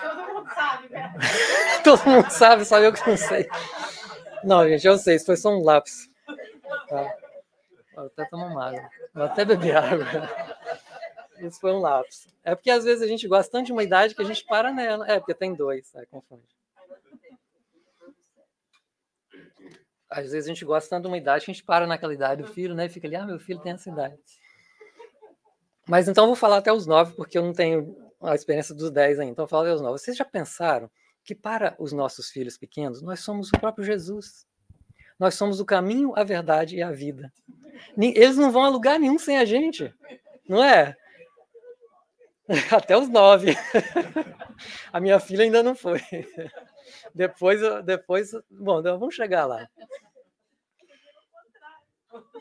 Todo 0.00 0.34
mundo 0.34 0.48
sabe, 0.54 0.88
né? 0.88 1.14
Todo 1.84 2.04
mundo 2.06 2.30
sabe, 2.30 2.64
só 2.64 2.78
eu 2.80 2.92
que 2.92 3.08
não 3.08 3.16
sei. 3.16 3.48
Não, 4.44 4.68
gente, 4.68 4.86
eu 4.86 4.98
sei, 4.98 5.16
isso 5.16 5.26
foi 5.26 5.36
só 5.36 5.50
um 5.50 5.62
lápis. 5.62 6.10
Tá? 6.88 7.16
Vou 7.94 8.06
até 8.06 8.24
tomar 8.26 8.46
uma 8.46 8.68
água. 8.68 8.90
Vou 9.14 9.24
até 9.24 9.44
beber 9.44 9.76
água. 9.76 10.06
Isso 11.38 11.60
foi 11.60 11.72
um 11.72 11.78
lápis. 11.78 12.26
É 12.44 12.54
porque 12.54 12.70
às 12.70 12.84
vezes 12.84 13.02
a 13.02 13.06
gente 13.06 13.26
gosta 13.28 13.50
tanto 13.50 13.66
de 13.66 13.72
uma 13.72 13.82
idade 13.82 14.14
que 14.14 14.22
a 14.22 14.24
gente 14.24 14.44
para 14.44 14.72
nela. 14.72 15.06
É, 15.10 15.18
porque 15.18 15.34
tem 15.34 15.54
dois, 15.54 15.94
é, 15.94 16.06
confunde. 16.06 16.46
Às 20.08 20.30
vezes 20.30 20.44
a 20.44 20.48
gente 20.48 20.64
gosta 20.64 20.90
tanto 20.90 21.02
de 21.02 21.08
uma 21.08 21.16
idade 21.16 21.44
que 21.44 21.50
a 21.50 21.54
gente 21.54 21.64
para 21.64 21.86
naquela 21.86 22.12
idade 22.12 22.42
do 22.42 22.48
filho, 22.48 22.74
né? 22.74 22.86
E 22.86 22.88
fica 22.88 23.06
ali, 23.06 23.16
ah, 23.16 23.24
meu 23.24 23.38
filho 23.38 23.60
tem 23.60 23.72
essa 23.72 23.90
idade. 23.90 24.18
Mas 25.88 26.06
então 26.08 26.24
eu 26.24 26.28
vou 26.28 26.36
falar 26.36 26.58
até 26.58 26.72
os 26.72 26.86
nove, 26.86 27.14
porque 27.14 27.38
eu 27.38 27.42
não 27.42 27.52
tenho 27.52 27.96
a 28.20 28.34
experiência 28.34 28.74
dos 28.74 28.90
dez 28.90 29.18
ainda. 29.18 29.32
Então 29.32 29.44
eu 29.44 29.46
vou 29.46 29.50
falar 29.50 29.64
até 29.64 29.74
os 29.74 29.80
nove. 29.80 29.98
Vocês 29.98 30.16
já 30.16 30.24
pensaram 30.24 30.90
que 31.24 31.34
para 31.34 31.74
os 31.78 31.92
nossos 31.92 32.30
filhos 32.30 32.58
pequenos, 32.58 33.02
nós 33.02 33.20
somos 33.20 33.48
o 33.48 33.58
próprio 33.60 33.84
Jesus. 33.84 34.46
Nós 35.18 35.34
somos 35.34 35.60
o 35.60 35.64
caminho, 35.64 36.12
a 36.16 36.24
verdade 36.24 36.76
e 36.76 36.82
a 36.82 36.90
vida. 36.90 37.32
Eles 37.96 38.36
não 38.36 38.50
vão 38.50 38.64
a 38.64 38.68
lugar 38.68 38.98
nenhum 38.98 39.18
sem 39.18 39.38
a 39.38 39.44
gente, 39.44 39.92
não 40.48 40.62
é? 40.62 40.96
Até 42.70 42.96
os 42.96 43.08
nove. 43.08 43.54
A 44.92 45.00
minha 45.00 45.18
filha 45.18 45.44
ainda 45.44 45.62
não 45.62 45.74
foi. 45.74 46.00
Depois, 47.14 47.60
depois, 47.84 48.32
bom, 48.50 48.82
vamos 48.82 49.14
chegar 49.14 49.44
lá. 49.46 49.68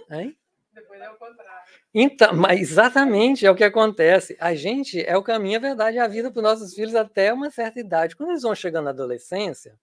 Hein? 0.10 0.38
Depois 0.74 1.02
é 1.02 1.10
o 1.10 1.16
contrário. 1.16 1.71
Então, 1.94 2.34
mas 2.36 2.72
exatamente 2.72 3.46
é 3.46 3.52
o 3.52 3.56
que 3.56 3.64
acontece. 3.64 4.38
A 4.40 4.56
gente 4.56 5.00
é 5.06 5.16
o 5.18 5.24
caminho, 5.24 5.58
a 5.58 5.62
verdade 5.62 5.98
e 5.98 6.00
a 6.00 6.08
vida 6.08 6.32
para 6.32 6.40
os 6.40 6.44
nossos 6.44 6.74
filhos 6.74 6.96
até 6.96 7.34
uma 7.34 7.50
certa 7.50 7.80
idade. 7.80 8.16
Quando 8.16 8.30
eles 8.30 8.44
vão 8.44 8.56
chegando 8.56 8.86
na 8.86 8.92
adolescência, 8.92 9.78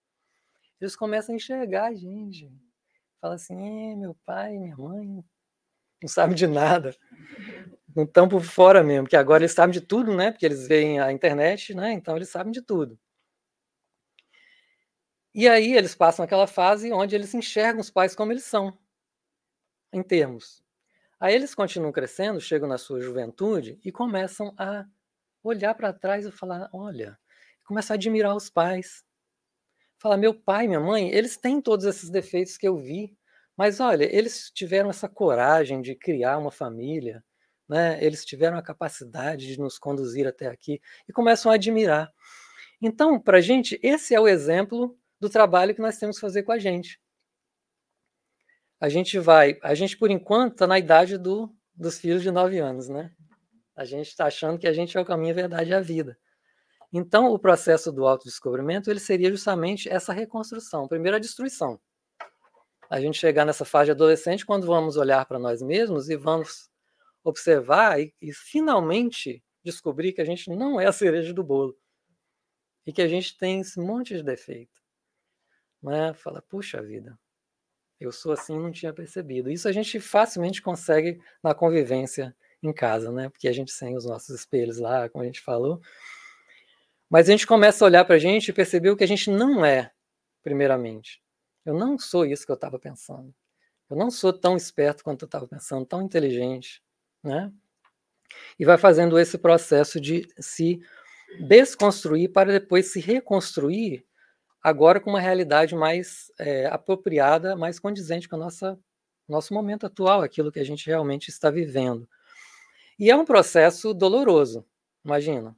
eles 0.81 0.95
começam 0.95 1.33
a 1.33 1.37
enxergar 1.37 1.85
a 1.87 1.93
gente. 1.93 2.51
Fala 3.21 3.35
assim: 3.35 3.95
meu 3.97 4.15
pai, 4.25 4.57
minha 4.57 4.75
mãe 4.77 5.23
não 6.01 6.09
sabem 6.09 6.35
de 6.35 6.47
nada. 6.47 6.95
Não 7.95 8.03
estão 8.03 8.27
por 8.29 8.41
fora 8.43 8.83
mesmo, 8.83 9.03
porque 9.03 9.17
agora 9.17 9.43
eles 9.43 9.53
sabem 9.53 9.73
de 9.73 9.81
tudo, 9.81 10.15
né? 10.15 10.31
Porque 10.31 10.45
eles 10.45 10.67
veem 10.67 10.99
a 10.99 11.11
internet, 11.11 11.73
né? 11.75 11.91
Então 11.93 12.15
eles 12.15 12.29
sabem 12.29 12.51
de 12.51 12.61
tudo. 12.61 12.97
E 15.33 15.47
aí 15.47 15.73
eles 15.75 15.95
passam 15.95 16.23
aquela 16.25 16.47
fase 16.47 16.91
onde 16.91 17.15
eles 17.15 17.33
enxergam 17.33 17.81
os 17.81 17.89
pais 17.89 18.15
como 18.15 18.31
eles 18.31 18.43
são, 18.43 18.77
em 19.93 20.03
termos 20.03 20.63
Aí 21.19 21.35
eles 21.35 21.53
continuam 21.53 21.91
crescendo, 21.91 22.39
chegam 22.39 22.69
na 22.69 22.77
sua 22.77 23.01
juventude 23.01 23.77
e 23.83 23.91
começam 23.91 24.53
a 24.57 24.85
olhar 25.43 25.75
para 25.75 25.91
trás 25.91 26.25
e 26.25 26.31
falar: 26.31 26.69
olha, 26.71 27.19
começar 27.65 27.95
a 27.95 27.95
admirar 27.95 28.33
os 28.35 28.49
pais. 28.49 29.03
Falar: 29.97 30.15
meu 30.15 30.33
pai, 30.33 30.67
minha 30.67 30.79
mãe, 30.79 31.09
eles 31.09 31.35
têm 31.35 31.61
todos 31.61 31.85
esses 31.85 32.09
defeitos 32.09 32.57
que 32.57 32.65
eu 32.65 32.77
vi, 32.77 33.17
mas 33.57 33.81
olha, 33.81 34.05
eles 34.15 34.49
tiveram 34.49 34.89
essa 34.89 35.09
coragem 35.09 35.81
de 35.81 35.93
criar 35.93 36.37
uma 36.37 36.51
família, 36.51 37.21
né? 37.67 38.01
eles 38.01 38.23
tiveram 38.23 38.57
a 38.57 38.63
capacidade 38.63 39.45
de 39.47 39.59
nos 39.59 39.77
conduzir 39.77 40.25
até 40.25 40.47
aqui 40.47 40.81
e 41.07 41.11
começam 41.11 41.51
a 41.51 41.55
admirar. 41.55 42.09
Então, 42.81 43.19
para 43.19 43.39
a 43.39 43.41
gente, 43.41 43.77
esse 43.83 44.15
é 44.15 44.19
o 44.21 44.27
exemplo 44.27 44.97
do 45.19 45.29
trabalho 45.29 45.75
que 45.75 45.81
nós 45.81 45.97
temos 45.97 46.15
que 46.15 46.21
fazer 46.21 46.43
com 46.43 46.53
a 46.53 46.57
gente 46.57 46.97
a 48.79 48.87
gente 48.87 49.19
vai, 49.19 49.59
a 49.61 49.75
gente 49.75 49.97
por 49.97 50.09
enquanto 50.09 50.53
está 50.53 50.67
na 50.67 50.79
idade 50.79 51.17
do, 51.17 51.53
dos 51.75 51.99
filhos 51.99 52.21
de 52.21 52.31
nove 52.31 52.59
anos, 52.59 52.87
né? 52.87 53.11
A 53.75 53.85
gente 53.85 54.07
está 54.07 54.25
achando 54.25 54.57
que 54.57 54.67
a 54.67 54.73
gente 54.73 54.97
é 54.97 55.01
o 55.01 55.05
caminho, 55.05 55.31
a 55.31 55.35
verdade 55.35 55.69
e 55.71 55.73
a 55.73 55.81
vida. 55.81 56.17
Então, 56.91 57.31
o 57.31 57.37
processo 57.37 57.91
do 57.91 58.07
autodescobrimento 58.07 58.89
ele 58.89 58.99
seria 58.99 59.29
justamente 59.29 59.87
essa 59.87 60.11
reconstrução. 60.11 60.87
Primeiro, 60.87 61.17
a 61.17 61.19
destruição. 61.19 61.79
A 62.89 62.99
gente 62.99 63.19
chegar 63.19 63.45
nessa 63.45 63.63
fase 63.63 63.91
adolescente 63.91 64.45
quando 64.45 64.65
vamos 64.65 64.97
olhar 64.97 65.25
para 65.25 65.37
nós 65.37 65.61
mesmos 65.61 66.09
e 66.09 66.15
vamos 66.15 66.69
observar 67.23 67.99
e, 67.99 68.13
e, 68.19 68.33
finalmente 68.33 69.43
descobrir 69.63 70.13
que 70.13 70.21
a 70.21 70.25
gente 70.25 70.49
não 70.49 70.79
é 70.79 70.87
a 70.87 70.91
cereja 70.91 71.31
do 71.33 71.43
bolo 71.43 71.77
e 72.87 72.91
que 72.91 73.01
a 73.01 73.07
gente 73.07 73.37
tem 73.37 73.59
esse 73.59 73.79
monte 73.79 74.15
de 74.15 74.23
defeito. 74.23 74.81
Não 75.81 75.91
é? 75.91 76.13
Fala, 76.13 76.41
puxa 76.41 76.81
vida, 76.81 77.17
eu 77.99 78.11
sou 78.11 78.31
assim, 78.31 78.57
não 78.57 78.71
tinha 78.71 78.93
percebido. 78.93 79.51
Isso 79.51 79.67
a 79.67 79.71
gente 79.71 79.99
facilmente 79.99 80.61
consegue 80.61 81.19
na 81.43 81.53
convivência 81.53 82.35
em 82.63 82.71
casa, 82.71 83.11
né? 83.11 83.29
Porque 83.29 83.47
a 83.47 83.51
gente 83.51 83.77
tem 83.77 83.95
os 83.95 84.05
nossos 84.05 84.29
espelhos 84.29 84.77
lá, 84.77 85.09
como 85.09 85.23
a 85.23 85.27
gente 85.27 85.41
falou. 85.41 85.81
Mas 87.09 87.27
a 87.27 87.31
gente 87.31 87.47
começa 87.47 87.83
a 87.83 87.87
olhar 87.87 88.05
para 88.05 88.15
a 88.15 88.19
gente 88.19 88.49
e 88.49 88.53
perceber 88.53 88.89
o 88.89 88.95
que 88.95 89.03
a 89.03 89.07
gente 89.07 89.29
não 89.29 89.65
é, 89.65 89.91
primeiramente. 90.41 91.21
Eu 91.65 91.73
não 91.73 91.99
sou 91.99 92.25
isso 92.25 92.45
que 92.45 92.51
eu 92.51 92.55
estava 92.55 92.79
pensando. 92.79 93.33
Eu 93.89 93.97
não 93.97 94.11
sou 94.11 94.31
tão 94.31 94.55
esperto 94.55 95.03
quanto 95.03 95.23
eu 95.23 95.27
estava 95.27 95.47
pensando, 95.47 95.85
tão 95.85 96.01
inteligente, 96.01 96.81
né? 97.23 97.51
E 98.59 98.63
vai 98.63 98.77
fazendo 98.77 99.17
esse 99.19 99.37
processo 99.37 99.99
de 99.99 100.27
se 100.39 100.79
desconstruir 101.39 102.31
para 102.31 102.51
depois 102.51 102.91
se 102.91 102.99
reconstruir 102.99 104.05
agora 104.61 104.99
com 104.99 105.09
uma 105.09 105.19
realidade 105.21 105.75
mais 105.75 106.31
é, 106.39 106.65
apropriada, 106.67 107.55
mais 107.55 107.79
condizente 107.79 108.27
com 108.27 108.35
o 108.35 108.39
nosso 109.27 109.53
momento 109.53 109.85
atual, 109.85 110.21
aquilo 110.21 110.51
que 110.51 110.59
a 110.59 110.65
gente 110.65 110.87
realmente 110.87 111.29
está 111.29 111.49
vivendo. 111.49 112.07
E 112.99 113.09
é 113.09 113.15
um 113.15 113.25
processo 113.25 113.93
doloroso, 113.93 114.65
imagina. 115.05 115.55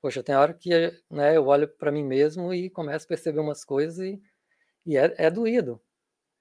Poxa, 0.00 0.22
tem 0.22 0.34
hora 0.34 0.54
que 0.54 0.70
né, 1.10 1.36
eu 1.36 1.46
olho 1.46 1.66
para 1.66 1.90
mim 1.90 2.04
mesmo 2.04 2.52
e 2.54 2.70
começo 2.70 3.06
a 3.06 3.08
perceber 3.08 3.40
umas 3.40 3.64
coisas 3.64 3.98
e, 3.98 4.22
e 4.86 4.96
é, 4.96 5.14
é 5.18 5.30
doído. 5.30 5.80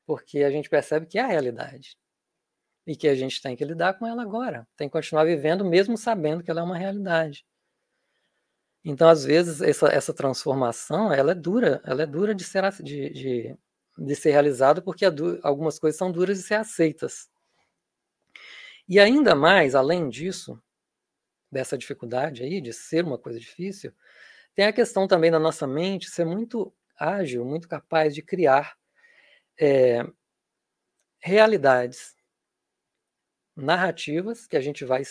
porque 0.05 0.43
a 0.43 0.51
gente 0.51 0.69
percebe 0.69 1.05
que 1.07 1.17
é 1.19 1.21
a 1.23 1.27
realidade 1.27 1.97
e 2.87 2.95
que 2.95 3.07
a 3.07 3.15
gente 3.15 3.41
tem 3.41 3.55
que 3.55 3.65
lidar 3.65 3.95
com 3.97 4.07
ela 4.07 4.21
agora, 4.21 4.67
tem 4.77 4.87
que 4.89 4.93
continuar 4.93 5.25
vivendo 5.25 5.65
mesmo 5.65 5.97
sabendo 5.97 6.43
que 6.43 6.51
ela 6.51 6.61
é 6.61 6.63
uma 6.63 6.77
realidade. 6.77 7.45
Então, 8.83 9.07
às 9.07 9.23
vezes, 9.23 9.61
essa, 9.61 9.87
essa 9.87 10.13
transformação, 10.13 11.11
ela 11.13 11.31
é 11.31 11.35
dura, 11.35 11.81
ela 11.85 12.03
é 12.03 12.05
dura 12.05 12.35
de 12.35 12.43
ser, 12.43 12.69
de, 12.83 13.09
de, 13.11 13.57
de 13.97 14.15
ser 14.15 14.31
realizada 14.31 14.81
porque 14.81 15.05
algumas 15.41 15.79
coisas 15.79 15.97
são 15.97 16.11
duras 16.11 16.37
de 16.39 16.43
ser 16.43 16.55
aceitas. 16.55 17.29
E 18.87 18.99
ainda 18.99 19.33
mais, 19.35 19.75
além 19.75 20.09
disso, 20.09 20.61
dessa 21.51 21.77
dificuldade 21.77 22.43
aí 22.43 22.59
de 22.59 22.73
ser 22.73 23.05
uma 23.05 23.17
coisa 23.17 23.39
difícil, 23.39 23.93
tem 24.55 24.65
a 24.65 24.73
questão 24.73 25.07
também 25.07 25.31
da 25.31 25.39
nossa 25.39 25.65
mente 25.65 26.09
ser 26.09 26.25
muito 26.25 26.73
ágil, 26.97 27.45
muito 27.45 27.67
capaz 27.67 28.13
de 28.13 28.21
criar 28.21 28.75
é, 29.59 30.05
realidades 31.21 32.15
narrativas 33.55 34.45
que 34.47 34.57
a 34.57 34.61
gente 34.61 34.83
vai 34.83 35.03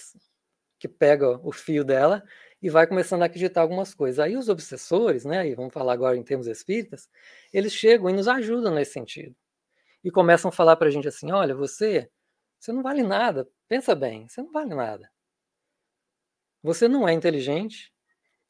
que 0.79 0.89
pega 0.89 1.39
o 1.47 1.53
fio 1.53 1.85
dela 1.85 2.25
e 2.63 2.71
vai 2.71 2.87
começando 2.87 3.23
a 3.23 3.27
acreditar 3.27 3.61
algumas 3.63 3.93
coisas. 3.95 4.21
Aí 4.21 4.37
os 4.37 4.49
obsessores, 4.49 5.25
né, 5.25 5.49
e 5.49 5.55
vamos 5.55 5.73
falar 5.75 5.93
agora 5.93 6.17
em 6.17 6.23
termos 6.23 6.47
espíritas, 6.47 7.11
eles 7.53 7.73
chegam 7.73 8.09
e 8.09 8.13
nos 8.13 8.29
ajudam 8.29 8.75
nesse 8.75 8.93
sentido. 8.93 9.35
E 10.05 10.11
começam 10.11 10.49
a 10.49 10.53
falar 10.53 10.77
para 10.77 10.89
a 10.89 10.91
gente 10.91 11.09
assim: 11.09 11.33
olha, 11.33 11.55
você, 11.55 12.11
você 12.59 12.73
não 12.73 12.83
vale 12.83 13.03
nada, 13.03 13.49
pensa 13.69 13.95
bem, 13.95 14.29
você 14.29 14.43
não 14.43 14.53
vale 14.53 14.75
nada. 14.75 15.11
Você 16.63 16.87
não 16.87 17.09
é 17.09 17.13
inteligente, 17.13 17.93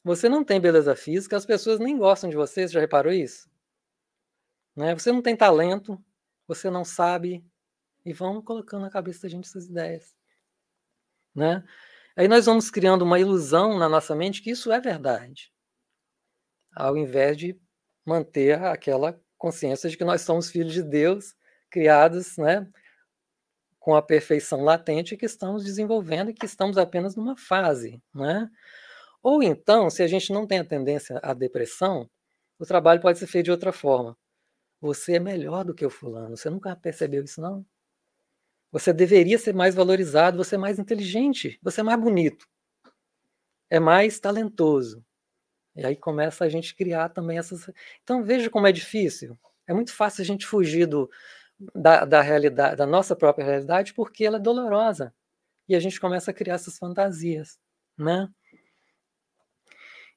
você 0.04 0.28
não 0.28 0.44
tem 0.44 0.60
beleza 0.60 0.94
física, 0.94 1.36
as 1.36 1.46
pessoas 1.46 1.78
nem 1.78 1.96
gostam 1.96 2.28
de 2.28 2.36
você, 2.36 2.66
você 2.68 2.74
já 2.74 2.80
reparou 2.80 3.12
isso? 3.12 3.50
Né? 4.76 4.94
Você 4.94 5.10
não 5.12 5.22
tem 5.22 5.36
talento, 5.36 6.02
você 6.46 6.68
não 6.70 6.84
sabe, 6.84 7.44
e 8.04 8.12
vão 8.12 8.42
colocando 8.42 8.82
na 8.82 8.90
cabeça 8.90 9.22
da 9.22 9.28
gente 9.28 9.46
essas 9.46 9.66
ideias. 9.66 10.14
Né? 11.34 11.64
Aí 12.16 12.28
nós 12.28 12.46
vamos 12.46 12.70
criando 12.70 13.02
uma 13.02 13.18
ilusão 13.18 13.78
na 13.78 13.88
nossa 13.88 14.14
mente 14.14 14.42
que 14.42 14.50
isso 14.50 14.70
é 14.70 14.80
verdade, 14.80 15.50
ao 16.74 16.96
invés 16.96 17.36
de 17.36 17.58
manter 18.04 18.58
aquela 18.62 19.18
consciência 19.38 19.88
de 19.88 19.96
que 19.96 20.04
nós 20.04 20.22
somos 20.22 20.50
filhos 20.50 20.72
de 20.72 20.82
Deus, 20.82 21.34
criados 21.70 22.36
né, 22.36 22.68
com 23.78 23.94
a 23.96 24.02
perfeição 24.02 24.62
latente 24.62 25.16
que 25.16 25.26
estamos 25.26 25.64
desenvolvendo 25.64 26.30
e 26.30 26.34
que 26.34 26.46
estamos 26.46 26.78
apenas 26.78 27.16
numa 27.16 27.36
fase. 27.36 28.00
Né? 28.14 28.48
Ou 29.22 29.42
então, 29.42 29.90
se 29.90 30.02
a 30.02 30.06
gente 30.06 30.32
não 30.32 30.46
tem 30.46 30.60
a 30.60 30.64
tendência 30.64 31.18
à 31.22 31.34
depressão, 31.34 32.08
o 32.58 32.66
trabalho 32.66 33.00
pode 33.00 33.18
ser 33.18 33.26
feito 33.26 33.46
de 33.46 33.50
outra 33.50 33.72
forma. 33.72 34.16
Você 34.80 35.14
é 35.14 35.20
melhor 35.20 35.64
do 35.64 35.74
que 35.74 35.86
o 35.86 35.90
fulano. 35.90 36.36
Você 36.36 36.50
nunca 36.50 36.76
percebeu 36.76 37.24
isso, 37.24 37.40
não? 37.40 37.64
Você 38.72 38.92
deveria 38.92 39.38
ser 39.38 39.54
mais 39.54 39.74
valorizado, 39.74 40.38
você 40.38 40.54
é 40.54 40.58
mais 40.58 40.78
inteligente, 40.78 41.58
você 41.62 41.82
é 41.82 41.84
mais 41.84 42.00
bonito, 42.00 42.48
é 43.70 43.78
mais 43.78 44.18
talentoso. 44.18 45.04
E 45.76 45.84
aí 45.84 45.96
começa 45.96 46.44
a 46.44 46.48
gente 46.48 46.74
criar 46.74 47.10
também 47.10 47.38
essas. 47.38 47.70
Então 48.02 48.24
veja 48.24 48.50
como 48.50 48.66
é 48.66 48.72
difícil. 48.72 49.38
É 49.66 49.74
muito 49.74 49.94
fácil 49.94 50.22
a 50.22 50.24
gente 50.24 50.46
fugir 50.46 50.86
do, 50.86 51.10
da, 51.74 52.04
da 52.04 52.20
realidade, 52.22 52.76
da 52.76 52.86
nossa 52.86 53.14
própria 53.14 53.44
realidade, 53.44 53.94
porque 53.94 54.24
ela 54.24 54.38
é 54.38 54.40
dolorosa. 54.40 55.14
E 55.68 55.74
a 55.76 55.80
gente 55.80 56.00
começa 56.00 56.30
a 56.30 56.34
criar 56.34 56.54
essas 56.54 56.78
fantasias, 56.78 57.58
né? 57.96 58.28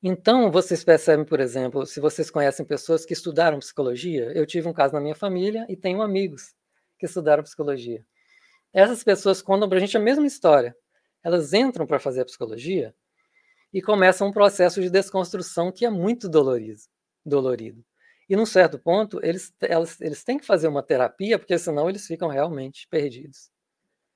Então, 0.02 0.52
vocês 0.52 0.84
percebem, 0.84 1.26
por 1.26 1.40
exemplo, 1.40 1.86
se 1.86 2.00
vocês 2.00 2.30
conhecem 2.30 2.66
pessoas 2.66 3.06
que 3.06 3.14
estudaram 3.14 3.60
psicologia, 3.60 4.32
eu 4.36 4.46
tive 4.46 4.68
um 4.68 4.74
caso 4.74 4.94
na 4.94 5.02
minha 5.02 5.16
família 5.16 5.66
e 5.70 5.76
tenho 5.76 6.02
amigos 6.02 6.54
que 7.00 7.06
estudaram 7.06 7.44
psicologia. 7.44 8.06
Essas 8.76 9.06
pessoas 9.06 9.42
contam 9.42 9.70
para 9.70 9.78
a 9.78 9.80
gente 9.80 9.96
a 9.96 10.02
mesma 10.02 10.28
história. 10.28 10.76
Elas 11.24 11.54
entram 11.54 11.88
para 11.88 11.98
fazer 11.98 12.20
a 12.20 12.26
psicologia 12.26 12.94
e 13.74 13.82
começam 13.82 14.28
um 14.28 14.34
processo 14.34 14.82
de 14.82 14.90
desconstrução 14.90 15.72
que 15.72 15.86
é 15.86 15.90
muito 15.90 16.28
dolorido. 16.28 16.82
dolorido. 17.26 17.86
E 18.28 18.36
num 18.36 18.46
certo 18.46 18.78
ponto, 18.78 19.18
eles, 19.24 19.54
elas, 19.62 20.02
eles 20.02 20.26
têm 20.26 20.38
que 20.38 20.46
fazer 20.46 20.68
uma 20.68 20.84
terapia, 20.84 21.40
porque 21.40 21.58
senão 21.58 21.90
eles 21.90 22.06
ficam 22.06 22.28
realmente 22.28 22.86
perdidos 22.90 23.50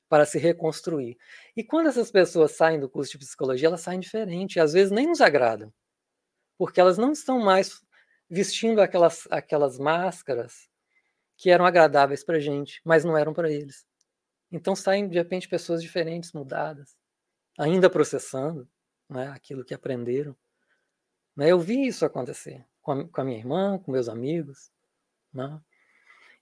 para 0.10 0.26
se 0.26 0.38
reconstruir. 0.38 1.18
E 1.56 1.64
quando 1.64 1.88
essas 1.88 2.12
pessoas 2.12 2.52
saem 2.52 2.82
do 2.82 2.90
curso 2.90 3.14
de 3.14 3.20
psicologia, 3.20 3.70
elas 3.70 3.80
saem 3.80 4.00
diferentes, 4.02 4.58
e 4.58 4.60
às 4.60 4.74
vezes 4.74 4.92
nem 4.92 5.08
nos 5.08 5.22
agradam, 5.22 5.72
porque 6.58 6.82
elas 6.82 6.98
não 6.98 7.14
estão 7.14 7.40
mais 7.40 7.82
vestindo 8.30 8.82
aquelas, 8.82 9.26
aquelas 9.32 9.80
máscaras 9.80 10.68
que 11.38 11.50
eram 11.50 11.66
agradáveis 11.66 12.26
para 12.26 12.36
a 12.36 12.42
gente, 12.42 12.82
mas 12.84 13.06
não 13.06 13.18
eram 13.18 13.34
para 13.34 13.50
eles. 13.50 13.88
Então 14.52 14.76
saem 14.76 15.08
de 15.08 15.18
repente 15.18 15.48
pessoas 15.48 15.82
diferentes, 15.82 16.32
mudadas, 16.34 16.96
ainda 17.58 17.90
processando 17.90 18.68
né, 19.08 19.28
aquilo 19.30 19.64
que 19.64 19.74
aprenderam. 19.74 20.36
Né? 21.36 21.50
Eu 21.50 21.60
vi 21.60 21.88
isso 21.88 22.06
acontecer 22.06 22.66
com 22.82 22.92
a, 22.92 23.08
com 23.08 23.22
a 23.22 23.24
minha 23.24 23.38
irmã, 23.38 23.78
com 23.78 23.92
meus 23.92 24.10
amigos. 24.10 24.72
Né? 25.34 25.60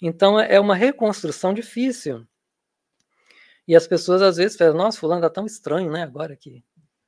Então 0.02 0.40
é 0.40 0.60
uma 0.60 0.76
reconstrução 0.76 1.54
difícil 1.54 2.26
e 3.68 3.76
as 3.76 3.86
pessoas 3.86 4.22
às 4.22 4.38
vezes 4.38 4.56
falam, 4.56 4.76
nossa, 4.76 4.98
fulano 4.98 5.20
está 5.20 5.30
tão 5.30 5.46
estranho, 5.46 5.92
né, 5.92 6.02
agora 6.02 6.36
que 6.38 6.64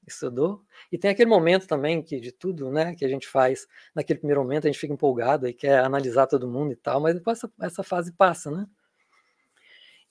estudou. 0.06 0.62
E 0.92 0.98
tem 0.98 1.10
aquele 1.10 1.30
momento 1.30 1.68
também 1.68 2.02
que 2.02 2.20
de 2.20 2.32
tudo, 2.32 2.70
né, 2.70 2.94
que 2.96 3.06
a 3.06 3.08
gente 3.08 3.28
faz, 3.28 3.66
naquele 3.96 4.20
primeiro 4.20 4.42
momento 4.42 4.66
a 4.66 4.68
gente 4.68 4.80
fica 4.80 4.94
empolgado 4.94 5.48
e 5.48 5.54
quer 5.54 5.80
analisar 5.80 6.28
todo 6.28 6.50
mundo 6.50 6.74
e 6.74 6.76
tal, 6.76 7.00
mas 7.00 7.16
depois 7.16 7.38
essa, 7.38 7.52
essa 7.62 7.84
fase 7.84 8.12
passa, 8.12 8.52
né? 8.52 8.68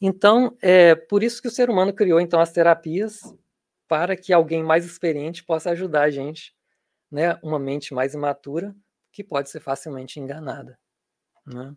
Então, 0.01 0.57
é 0.63 0.95
por 0.95 1.23
isso 1.23 1.43
que 1.43 1.49
o 1.49 1.51
ser 1.51 1.69
humano 1.71 1.93
criou 1.93 2.21
então 2.21 2.41
as 2.41 2.53
terapias 2.53 3.21
para 3.89 4.17
que 4.17 4.33
alguém 4.33 4.63
mais 4.63 4.85
experiente 4.85 5.45
possa 5.45 5.71
ajudar 5.71 6.03
a 6.03 6.11
gente, 6.11 6.55
né, 7.11 7.39
uma 7.43 7.59
mente 7.59 7.95
mais 7.95 8.15
imatura 8.15 8.75
que 9.13 9.25
pode 9.25 9.51
ser 9.51 9.61
facilmente 9.61 10.21
enganada, 10.21 10.79
né? 11.47 11.75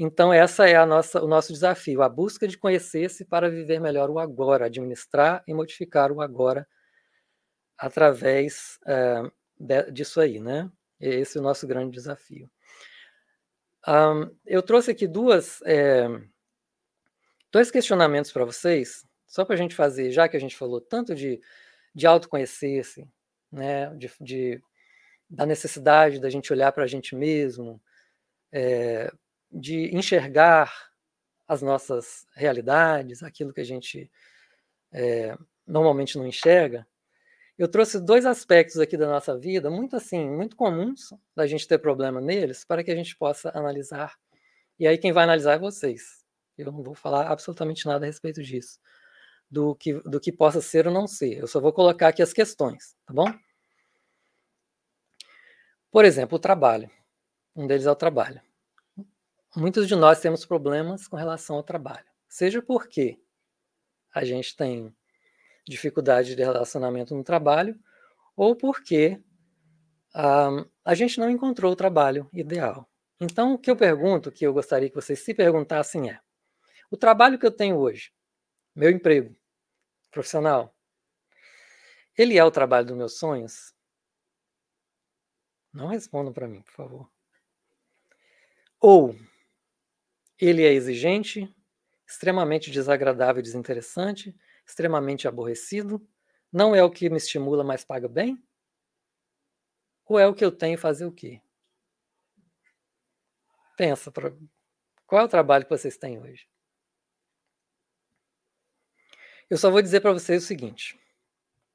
Então, 0.00 0.32
essa 0.32 0.68
é 0.68 0.76
a 0.76 0.86
nossa, 0.86 1.20
o 1.20 1.26
nosso 1.26 1.52
desafio, 1.52 2.02
a 2.02 2.08
busca 2.08 2.46
de 2.46 2.56
conhecer-se 2.56 3.24
para 3.24 3.50
viver 3.50 3.80
melhor 3.80 4.08
o 4.10 4.20
agora, 4.20 4.66
administrar 4.66 5.42
e 5.46 5.52
modificar 5.52 6.12
o 6.12 6.20
agora 6.20 6.66
através 7.76 8.78
é, 8.86 9.22
de, 9.58 9.90
disso 9.90 10.20
aí, 10.20 10.38
né? 10.38 10.70
Esse 11.00 11.38
é 11.38 11.40
o 11.40 11.44
nosso 11.44 11.66
grande 11.66 11.90
desafio. 11.92 12.48
Um, 13.86 14.30
eu 14.46 14.62
trouxe 14.62 14.92
aqui 14.92 15.06
duas, 15.06 15.60
é, 15.62 16.06
dois 17.52 17.70
questionamentos 17.70 18.32
para 18.32 18.44
vocês, 18.44 19.06
só 19.26 19.44
para 19.44 19.54
a 19.54 19.58
gente 19.58 19.74
fazer, 19.74 20.10
já 20.10 20.28
que 20.28 20.36
a 20.36 20.40
gente 20.40 20.56
falou 20.56 20.80
tanto 20.80 21.14
de, 21.14 21.40
de 21.94 22.06
autoconhecer-se, 22.06 23.06
né, 23.50 23.94
de, 23.96 24.10
de, 24.20 24.62
da 25.28 25.46
necessidade 25.46 26.20
da 26.20 26.30
gente 26.30 26.52
olhar 26.52 26.72
para 26.72 26.84
a 26.84 26.86
gente 26.86 27.14
mesmo, 27.14 27.80
é, 28.52 29.12
de 29.50 29.94
enxergar 29.94 30.90
as 31.46 31.62
nossas 31.62 32.26
realidades, 32.34 33.22
aquilo 33.22 33.52
que 33.52 33.60
a 33.60 33.64
gente 33.64 34.10
é, 34.92 35.36
normalmente 35.66 36.18
não 36.18 36.26
enxerga, 36.26 36.86
eu 37.58 37.66
trouxe 37.66 38.00
dois 38.00 38.24
aspectos 38.24 38.78
aqui 38.78 38.96
da 38.96 39.08
nossa 39.08 39.36
vida, 39.36 39.68
muito 39.68 39.96
assim, 39.96 40.24
muito 40.30 40.54
comuns 40.54 41.12
da 41.34 41.44
gente 41.44 41.66
ter 41.66 41.78
problema 41.78 42.20
neles, 42.20 42.64
para 42.64 42.84
que 42.84 42.90
a 42.90 42.94
gente 42.94 43.16
possa 43.16 43.50
analisar. 43.52 44.14
E 44.78 44.86
aí 44.86 44.96
quem 44.96 45.12
vai 45.12 45.24
analisar 45.24 45.54
é 45.54 45.58
vocês. 45.58 46.17
Eu 46.58 46.72
não 46.72 46.82
vou 46.82 46.94
falar 46.94 47.30
absolutamente 47.30 47.86
nada 47.86 48.04
a 48.04 48.08
respeito 48.08 48.42
disso, 48.42 48.80
do 49.50 49.74
que, 49.74 49.94
do 50.00 50.20
que 50.20 50.32
possa 50.32 50.60
ser 50.60 50.86
ou 50.86 50.92
não 50.92 51.06
ser. 51.06 51.38
Eu 51.38 51.46
só 51.46 51.60
vou 51.60 51.72
colocar 51.72 52.08
aqui 52.08 52.22
as 52.22 52.32
questões, 52.32 52.96
tá 53.06 53.14
bom? 53.14 53.32
Por 55.90 56.04
exemplo, 56.04 56.36
o 56.36 56.40
trabalho. 56.40 56.90
Um 57.56 57.66
deles 57.66 57.86
é 57.86 57.90
o 57.90 57.96
trabalho 57.96 58.40
muitos 59.56 59.88
de 59.88 59.96
nós 59.96 60.20
temos 60.20 60.44
problemas 60.44 61.08
com 61.08 61.16
relação 61.16 61.56
ao 61.56 61.62
trabalho. 61.62 62.04
Seja 62.28 62.62
porque 62.62 63.18
a 64.14 64.24
gente 64.24 64.56
tem 64.56 64.94
dificuldade 65.66 66.34
de 66.34 66.42
relacionamento 66.42 67.14
no 67.14 67.24
trabalho, 67.24 67.78
ou 68.36 68.56
porque 68.56 69.20
uh, 70.14 70.68
a 70.84 70.94
gente 70.94 71.18
não 71.18 71.28
encontrou 71.28 71.72
o 71.72 71.76
trabalho 71.76 72.28
ideal. 72.32 72.88
Então, 73.20 73.54
o 73.54 73.58
que 73.58 73.70
eu 73.70 73.76
pergunto, 73.76 74.30
que 74.30 74.46
eu 74.46 74.52
gostaria 74.52 74.88
que 74.88 74.94
vocês 74.94 75.18
se 75.24 75.34
perguntassem 75.34 76.10
é: 76.10 76.20
o 76.90 76.96
trabalho 76.96 77.38
que 77.38 77.46
eu 77.46 77.50
tenho 77.50 77.76
hoje, 77.78 78.12
meu 78.74 78.90
emprego 78.90 79.36
profissional, 80.10 80.74
ele 82.16 82.36
é 82.36 82.44
o 82.44 82.50
trabalho 82.50 82.86
dos 82.86 82.96
meus 82.96 83.18
sonhos? 83.18 83.72
Não 85.72 85.88
respondam 85.88 86.32
para 86.32 86.48
mim, 86.48 86.62
por 86.62 86.72
favor. 86.72 87.10
Ou 88.80 89.14
ele 90.38 90.64
é 90.64 90.72
exigente, 90.72 91.54
extremamente 92.06 92.70
desagradável 92.70 93.40
e 93.40 93.42
desinteressante, 93.42 94.34
extremamente 94.66 95.26
aborrecido, 95.26 96.06
não 96.52 96.74
é 96.74 96.82
o 96.82 96.90
que 96.90 97.10
me 97.10 97.16
estimula, 97.16 97.62
mas 97.62 97.84
paga 97.84 98.08
bem? 98.08 98.42
Ou 100.06 100.18
é 100.18 100.26
o 100.26 100.34
que 100.34 100.44
eu 100.44 100.50
tenho 100.50 100.78
fazer 100.78 101.04
o 101.04 101.12
quê? 101.12 101.42
Pensa 103.76 104.10
para 104.10 104.34
Qual 105.06 105.22
é 105.22 105.24
o 105.24 105.28
trabalho 105.28 105.64
que 105.64 105.70
vocês 105.70 105.96
têm 105.96 106.18
hoje? 106.18 106.48
Eu 109.50 109.56
só 109.56 109.70
vou 109.70 109.80
dizer 109.80 110.00
para 110.00 110.12
vocês 110.12 110.44
o 110.44 110.46
seguinte: 110.46 110.98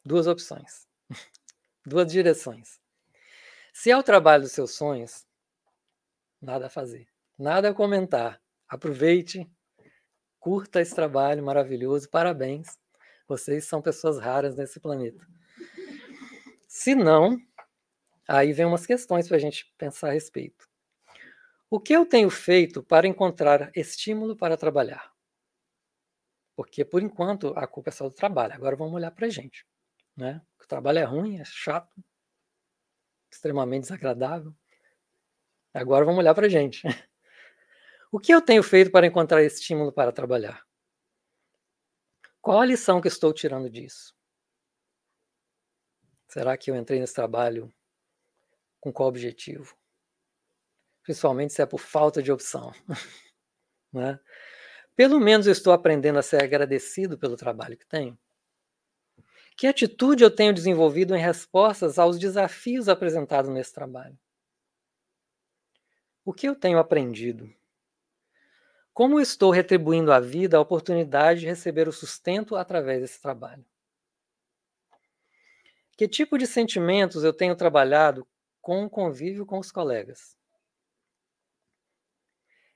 duas 0.06 0.28
opções, 0.28 0.88
duas 1.86 2.12
direções. 2.12 2.80
Se 3.74 3.90
é 3.90 3.98
o 3.98 4.04
trabalho 4.04 4.44
dos 4.44 4.52
seus 4.52 4.76
sonhos, 4.76 5.26
nada 6.40 6.68
a 6.68 6.70
fazer, 6.70 7.08
nada 7.38 7.70
a 7.70 7.74
comentar. 7.74 8.40
Aproveite, 8.68 9.50
curta 10.40 10.82
esse 10.82 10.94
trabalho 10.94 11.44
maravilhoso, 11.44 12.10
parabéns. 12.10 12.78
Vocês 13.28 13.66
são 13.66 13.82
pessoas 13.82 14.20
raras 14.20 14.56
nesse 14.56 14.80
planeta. 14.80 15.26
Se 16.68 16.94
não, 16.94 17.40
aí 18.28 18.54
vem 18.54 18.66
umas 18.66 18.86
questões 18.86 19.28
para 19.28 19.38
a 19.38 19.40
gente 19.40 19.74
pensar 19.78 20.10
a 20.10 20.14
respeito. 20.14 20.68
O 21.70 21.80
que 21.80 21.94
eu 21.94 22.06
tenho 22.06 22.30
feito 22.30 22.84
para 22.84 23.08
encontrar 23.08 23.72
estímulo 23.76 24.36
para 24.36 24.58
trabalhar? 24.58 25.13
Porque, 26.56 26.86
por 26.86 27.02
enquanto, 27.02 27.54
a 27.56 27.66
culpa 27.66 27.90
é 27.90 27.92
só 27.92 28.08
do 28.08 28.14
trabalho. 28.14 28.54
Agora 28.54 28.76
vamos 28.76 28.94
olhar 28.94 29.12
para 29.12 29.26
a 29.26 29.30
gente. 29.30 29.66
Né? 30.16 30.42
O 30.62 30.68
trabalho 30.68 31.00
é 31.00 31.04
ruim, 31.04 31.40
é 31.40 31.46
chato, 31.46 32.04
extremamente 33.32 33.84
desagradável. 33.84 34.54
Agora 35.74 36.06
vamos 36.06 36.20
olhar 36.20 36.36
para 36.36 36.46
a 36.46 36.50
gente. 36.50 36.84
O 38.12 38.20
que 38.20 38.32
eu 38.32 38.40
tenho 38.40 38.62
feito 38.62 38.92
para 38.92 39.08
encontrar 39.08 39.42
estímulo 39.44 39.92
para 39.92 40.12
trabalhar? 40.12 40.64
Qual 42.40 42.62
a 42.62 42.66
lição 42.66 43.02
que 43.02 43.08
estou 43.08 43.34
tirando 43.34 43.70
disso? 43.70 44.16
Será 46.28 46.56
que 46.56 46.70
eu 46.70 46.76
entrei 46.76 47.00
nesse 47.00 47.14
trabalho 47.14 47.74
com 48.80 48.94
qual 48.94 49.10
objetivo? 49.10 49.76
Principalmente 51.02 51.54
se 51.54 51.62
é 51.62 51.66
por 51.66 51.80
falta 51.80 52.22
de 52.22 52.32
opção. 52.32 52.72
né? 53.92 54.20
Pelo 54.96 55.20
menos 55.20 55.48
estou 55.48 55.74
aprendendo 55.74 56.20
a 56.20 56.24
ser 56.24 56.44
agradecido 56.44 57.18
pelo 57.18 57.36
trabalho 57.36 57.78
que 57.78 57.86
tenho. 57.86 58.18
Que 59.56 59.68
atitude 59.68 60.24
eu 60.24 60.32
tenho 60.32 60.54
desenvolvido 60.54 61.16
em 61.16 61.22
respostas 61.22 62.00
aos 62.00 62.18
desafios 62.18 62.90
apresentados 62.90 63.50
nesse 63.52 63.74
trabalho? 63.74 64.18
O 66.26 66.34
que 66.34 66.48
eu 66.48 66.56
tenho 66.56 66.80
aprendido? 66.80 67.54
Como 68.94 69.20
estou 69.20 69.52
retribuindo 69.52 70.12
à 70.12 70.20
vida 70.20 70.58
a 70.58 70.62
oportunidade 70.62 71.42
de 71.42 71.48
receber 71.48 71.88
o 71.88 71.92
sustento 71.92 72.56
através 72.56 73.02
desse 73.02 73.22
trabalho? 73.22 73.66
Que 75.98 76.08
tipo 76.08 76.38
de 76.38 76.48
sentimentos 76.48 77.24
eu 77.24 77.34
tenho 77.34 77.56
trabalhado 77.56 78.28
com 78.62 78.86
o 78.86 78.90
convívio 78.90 79.46
com 79.46 79.60
os 79.60 79.72
colegas? 79.72 80.38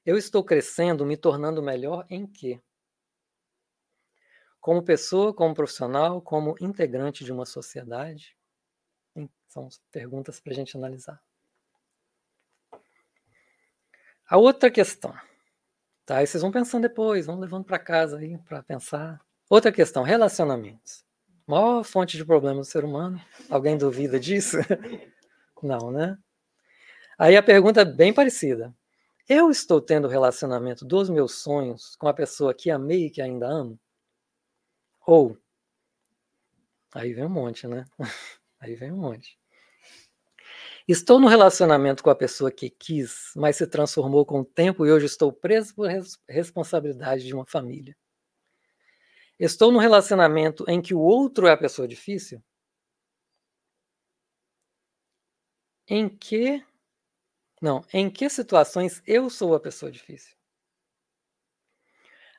Eu 0.08 0.18
estou 0.18 0.42
crescendo, 0.42 1.06
me 1.06 1.18
tornando 1.18 1.62
melhor 1.62 2.06
em 2.10 2.26
quê? 2.26 2.62
Como 4.62 4.82
pessoa, 4.82 5.34
como 5.34 5.54
profissional, 5.54 6.22
como 6.22 6.56
integrante 6.62 7.26
de 7.26 7.34
uma 7.34 7.46
sociedade? 7.46 8.34
São 9.50 9.68
perguntas 9.92 10.40
para 10.40 10.54
a 10.54 10.56
gente 10.56 10.78
analisar. 10.78 11.22
A 14.30 14.38
outra 14.38 14.72
questão, 14.72 15.14
tá? 16.06 16.24
E 16.24 16.28
vocês 16.28 16.42
vão 16.42 16.54
pensando 16.54 16.84
depois, 16.84 17.26
vão 17.26 17.38
levando 17.38 17.66
para 17.66 17.78
casa 17.78 18.20
aí 18.20 18.38
para 18.38 18.64
pensar. 18.64 19.20
Outra 19.50 19.74
questão, 19.74 20.04
relacionamentos. 20.04 21.04
Maior 21.46 21.84
fonte 21.84 22.16
de 22.16 22.24
problemas 22.24 22.68
do 22.68 22.72
ser 22.72 22.86
humano. 22.86 23.22
Alguém 23.50 23.78
duvida 23.78 24.18
disso? 24.18 24.56
Não, 25.62 25.92
né? 25.92 26.18
Aí 27.20 27.36
a 27.36 27.44
pergunta 27.44 27.82
é 27.82 27.86
bem 27.86 28.14
parecida. 28.14 28.74
Eu 29.30 29.52
estou 29.52 29.82
tendo 29.82 30.06
o 30.06 30.10
relacionamento 30.10 30.86
dos 30.86 31.10
meus 31.10 31.36
sonhos 31.36 31.98
com 31.98 32.08
a 32.08 32.14
pessoa 32.14 32.54
que 32.54 32.70
amei 32.72 33.08
e 33.08 33.10
que 33.10 33.22
ainda 33.22 33.46
amo? 33.46 33.78
Ou. 35.06 35.38
Aí 36.94 37.14
vem 37.14 37.26
um 37.26 37.30
monte, 37.30 37.68
né? 37.68 37.86
Aí 38.60 38.76
vem 38.76 38.92
um 38.92 38.98
monte. 38.98 39.38
Estou 40.88 41.20
no 41.20 41.28
relacionamento 41.28 42.02
com 42.02 42.10
a 42.10 42.16
pessoa 42.16 42.50
que 42.50 42.70
quis, 42.70 43.34
mas 43.36 43.58
se 43.58 43.68
transformou 43.68 44.26
com 44.26 44.40
o 44.40 44.46
tempo 44.46 44.86
e 44.86 44.92
hoje 44.92 45.06
estou 45.08 45.34
preso 45.34 45.76
por 45.76 45.90
res 45.90 46.18
responsabilidade 46.30 47.26
de 47.26 47.34
uma 47.34 47.46
família. 47.46 47.98
Estou 49.38 49.72
no 49.72 49.80
relacionamento 49.80 50.64
em 50.70 50.82
que 50.82 50.94
o 50.94 51.00
outro 51.00 51.48
é 51.48 51.52
a 51.52 51.58
pessoa 51.58 51.88
difícil? 51.88 52.42
Em 55.90 56.08
que 56.08 56.64
não, 57.62 57.84
em 57.92 58.10
que 58.10 58.30
situações 58.30 59.02
eu 59.06 59.30
sou 59.30 59.56
a 59.56 59.60
pessoa 59.60 59.92
difícil? 59.92 60.36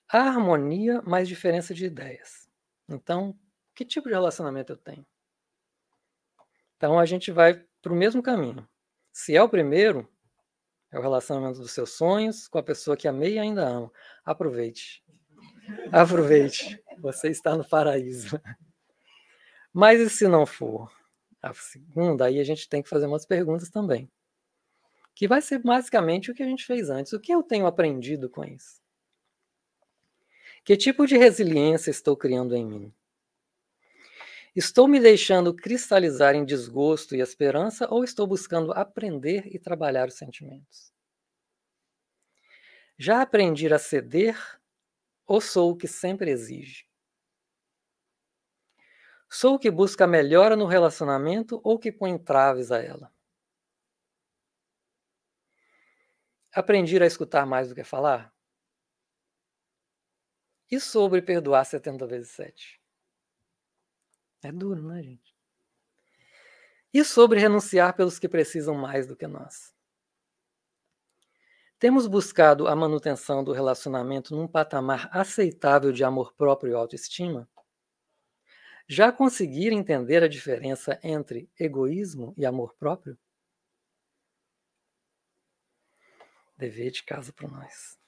Harmonia, 0.08 1.02
mais 1.02 1.28
diferença 1.28 1.74
de 1.74 1.86
ideias. 1.86 2.48
Então, 2.88 3.36
que 3.74 3.84
tipo 3.84 4.08
de 4.08 4.14
relacionamento 4.14 4.72
eu 4.72 4.76
tenho? 4.76 5.04
Então, 6.76 6.98
a 6.98 7.04
gente 7.04 7.32
vai 7.32 7.64
para 7.82 7.92
o 7.92 7.96
mesmo 7.96 8.22
caminho. 8.22 8.66
Se 9.12 9.36
é 9.36 9.42
o 9.42 9.48
primeiro, 9.48 10.08
é 10.92 10.98
o 10.98 11.02
relacionamento 11.02 11.58
dos 11.58 11.72
seus 11.72 11.90
sonhos 11.90 12.46
com 12.46 12.58
a 12.58 12.62
pessoa 12.62 12.96
que 12.96 13.08
amei 13.08 13.34
e 13.34 13.38
ainda 13.38 13.66
amo. 13.66 13.92
Aproveite. 14.24 15.04
Aproveite. 15.92 16.80
Você 17.00 17.28
está 17.28 17.56
no 17.56 17.68
paraíso. 17.68 18.40
Mas 19.72 20.00
e 20.00 20.08
se 20.08 20.28
não 20.28 20.46
for? 20.46 20.90
A 21.42 21.52
segunda, 21.52 22.26
aí 22.26 22.38
a 22.38 22.44
gente 22.44 22.68
tem 22.68 22.82
que 22.82 22.88
fazer 22.88 23.06
umas 23.06 23.26
perguntas 23.26 23.68
também 23.68 24.10
que 25.18 25.26
vai 25.26 25.42
ser 25.42 25.58
basicamente 25.58 26.30
o 26.30 26.34
que 26.34 26.44
a 26.44 26.46
gente 26.46 26.64
fez 26.64 26.88
antes. 26.88 27.12
O 27.12 27.18
que 27.18 27.34
eu 27.34 27.42
tenho 27.42 27.66
aprendido 27.66 28.30
com 28.30 28.44
isso? 28.44 28.80
Que 30.64 30.76
tipo 30.76 31.08
de 31.08 31.18
resiliência 31.18 31.90
estou 31.90 32.16
criando 32.16 32.54
em 32.54 32.64
mim? 32.64 32.94
Estou 34.54 34.86
me 34.86 35.00
deixando 35.00 35.52
cristalizar 35.52 36.36
em 36.36 36.44
desgosto 36.44 37.16
e 37.16 37.20
esperança 37.20 37.88
ou 37.90 38.04
estou 38.04 38.28
buscando 38.28 38.70
aprender 38.70 39.48
e 39.52 39.58
trabalhar 39.58 40.06
os 40.06 40.14
sentimentos? 40.14 40.92
Já 42.96 43.20
aprendi 43.20 43.66
a 43.74 43.78
ceder 43.80 44.38
ou 45.26 45.40
sou 45.40 45.72
o 45.72 45.76
que 45.76 45.88
sempre 45.88 46.30
exige? 46.30 46.86
Sou 49.28 49.56
o 49.56 49.58
que 49.58 49.68
busca 49.68 50.06
melhora 50.06 50.54
no 50.54 50.66
relacionamento 50.66 51.60
ou 51.64 51.76
que 51.76 51.90
põe 51.90 52.16
traves 52.16 52.70
a 52.70 52.80
ela? 52.80 53.17
Aprendi 56.52 57.00
a 57.02 57.06
escutar 57.06 57.46
mais 57.46 57.68
do 57.68 57.74
que 57.74 57.84
falar? 57.84 58.32
E 60.70 60.80
sobre 60.80 61.20
perdoar 61.20 61.64
70 61.64 62.06
vezes 62.06 62.30
7? 62.30 62.80
É 64.42 64.50
duro, 64.50 64.82
né, 64.82 65.02
gente? 65.02 65.34
E 66.92 67.04
sobre 67.04 67.38
renunciar 67.40 67.94
pelos 67.94 68.18
que 68.18 68.28
precisam 68.28 68.74
mais 68.74 69.06
do 69.06 69.16
que 69.16 69.26
nós? 69.26 69.74
Temos 71.78 72.06
buscado 72.06 72.66
a 72.66 72.74
manutenção 72.74 73.44
do 73.44 73.52
relacionamento 73.52 74.34
num 74.34 74.48
patamar 74.48 75.08
aceitável 75.12 75.92
de 75.92 76.02
amor 76.02 76.32
próprio 76.34 76.72
e 76.72 76.74
autoestima? 76.74 77.48
Já 78.88 79.12
conseguir 79.12 79.72
entender 79.72 80.22
a 80.22 80.28
diferença 80.28 80.98
entre 81.02 81.50
egoísmo 81.58 82.34
e 82.36 82.44
amor 82.46 82.74
próprio? 82.74 83.18
Dever 86.58 86.90
de 86.90 87.04
casa 87.04 87.32
para 87.32 87.48
nós. 87.48 87.98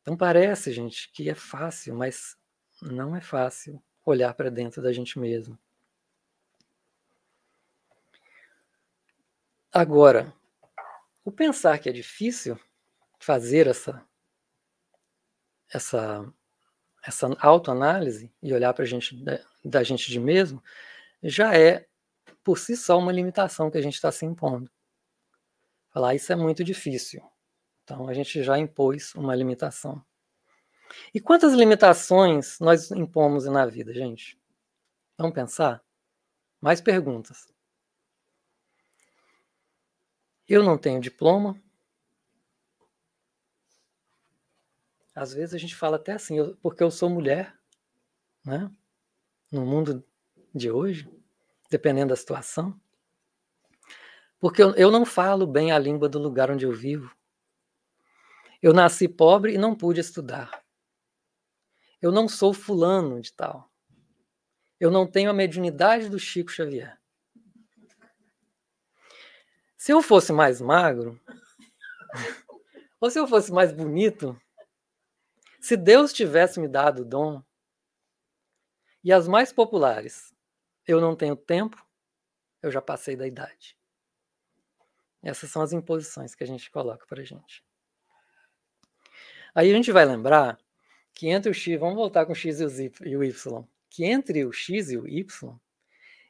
Então 0.00 0.16
parece, 0.16 0.72
gente, 0.72 1.10
que 1.12 1.28
é 1.28 1.34
fácil, 1.34 1.94
mas 1.94 2.36
não 2.80 3.14
é 3.14 3.20
fácil 3.20 3.82
olhar 4.06 4.32
para 4.34 4.50
dentro 4.50 4.80
da 4.80 4.92
gente 4.92 5.18
mesmo. 5.18 5.58
Agora, 9.72 10.32
o 11.24 11.30
pensar 11.30 11.78
que 11.78 11.88
é 11.88 11.92
difícil 11.92 12.58
fazer 13.18 13.66
essa 13.66 14.04
essa 15.72 16.32
essa 17.02 17.28
autoanálise 17.40 18.32
e 18.42 18.52
olhar 18.52 18.74
para 18.74 18.84
a 18.84 18.86
gente 18.86 19.14
da, 19.64 19.82
gente 19.82 20.10
de 20.10 20.18
mesmo 20.18 20.62
já 21.22 21.56
é 21.56 21.86
por 22.42 22.58
si 22.58 22.76
só 22.76 22.98
uma 22.98 23.12
limitação 23.12 23.70
que 23.70 23.78
a 23.78 23.82
gente 23.82 23.94
está 23.94 24.10
se 24.10 24.24
impondo. 24.26 24.70
Falar 25.90 26.14
isso 26.14 26.32
é 26.32 26.36
muito 26.36 26.64
difícil. 26.64 27.22
Então 27.90 28.06
a 28.06 28.14
gente 28.14 28.40
já 28.44 28.56
impôs 28.56 29.16
uma 29.16 29.34
limitação. 29.34 30.00
E 31.12 31.20
quantas 31.20 31.54
limitações 31.54 32.56
nós 32.60 32.92
impomos 32.92 33.46
na 33.46 33.66
vida, 33.66 33.92
gente? 33.92 34.40
Vamos 35.18 35.34
pensar? 35.34 35.82
Mais 36.60 36.80
perguntas. 36.80 37.52
Eu 40.48 40.62
não 40.62 40.78
tenho 40.78 41.00
diploma. 41.00 41.60
Às 45.12 45.34
vezes 45.34 45.52
a 45.52 45.58
gente 45.58 45.74
fala 45.74 45.96
até 45.96 46.12
assim, 46.12 46.38
eu, 46.38 46.56
porque 46.58 46.84
eu 46.84 46.92
sou 46.92 47.10
mulher, 47.10 47.58
né? 48.46 48.70
No 49.50 49.66
mundo 49.66 50.04
de 50.54 50.70
hoje, 50.70 51.10
dependendo 51.68 52.10
da 52.10 52.16
situação. 52.16 52.80
Porque 54.38 54.62
eu, 54.62 54.76
eu 54.76 54.92
não 54.92 55.04
falo 55.04 55.44
bem 55.44 55.72
a 55.72 55.78
língua 55.78 56.08
do 56.08 56.20
lugar 56.20 56.52
onde 56.52 56.64
eu 56.64 56.72
vivo. 56.72 57.18
Eu 58.62 58.74
nasci 58.74 59.08
pobre 59.08 59.54
e 59.54 59.58
não 59.58 59.74
pude 59.74 60.00
estudar. 60.00 60.62
Eu 62.00 62.12
não 62.12 62.28
sou 62.28 62.52
fulano 62.52 63.20
de 63.20 63.32
tal. 63.32 63.70
Eu 64.78 64.90
não 64.90 65.06
tenho 65.06 65.30
a 65.30 65.34
mediunidade 65.34 66.08
do 66.08 66.18
Chico 66.18 66.50
Xavier. 66.50 67.00
Se 69.76 69.92
eu 69.92 70.02
fosse 70.02 70.32
mais 70.32 70.60
magro, 70.60 71.18
ou 73.00 73.10
se 73.10 73.18
eu 73.18 73.26
fosse 73.26 73.50
mais 73.50 73.72
bonito, 73.72 74.38
se 75.58 75.76
Deus 75.76 76.12
tivesse 76.12 76.60
me 76.60 76.68
dado 76.68 77.00
o 77.02 77.04
dom, 77.04 77.42
e 79.02 79.10
as 79.10 79.26
mais 79.26 79.50
populares, 79.50 80.34
eu 80.86 81.00
não 81.00 81.16
tenho 81.16 81.34
tempo, 81.34 81.82
eu 82.62 82.70
já 82.70 82.82
passei 82.82 83.16
da 83.16 83.26
idade. 83.26 83.74
Essas 85.22 85.50
são 85.50 85.62
as 85.62 85.72
imposições 85.72 86.34
que 86.34 86.44
a 86.44 86.46
gente 86.46 86.70
coloca 86.70 87.06
para 87.06 87.22
a 87.22 87.24
gente. 87.24 87.64
Aí 89.54 89.70
a 89.70 89.74
gente 89.74 89.92
vai 89.92 90.04
lembrar 90.04 90.58
que 91.14 91.28
entre 91.28 91.50
o 91.50 91.54
x, 91.54 91.78
vamos 91.78 91.96
voltar 91.96 92.26
com 92.26 92.32
o 92.32 92.34
x 92.34 92.60
e 92.60 93.16
o 93.16 93.24
y, 93.24 93.64
que 93.88 94.04
entre 94.04 94.44
o 94.44 94.52
x 94.52 94.90
e 94.90 94.96
o 94.96 95.06
y 95.06 95.58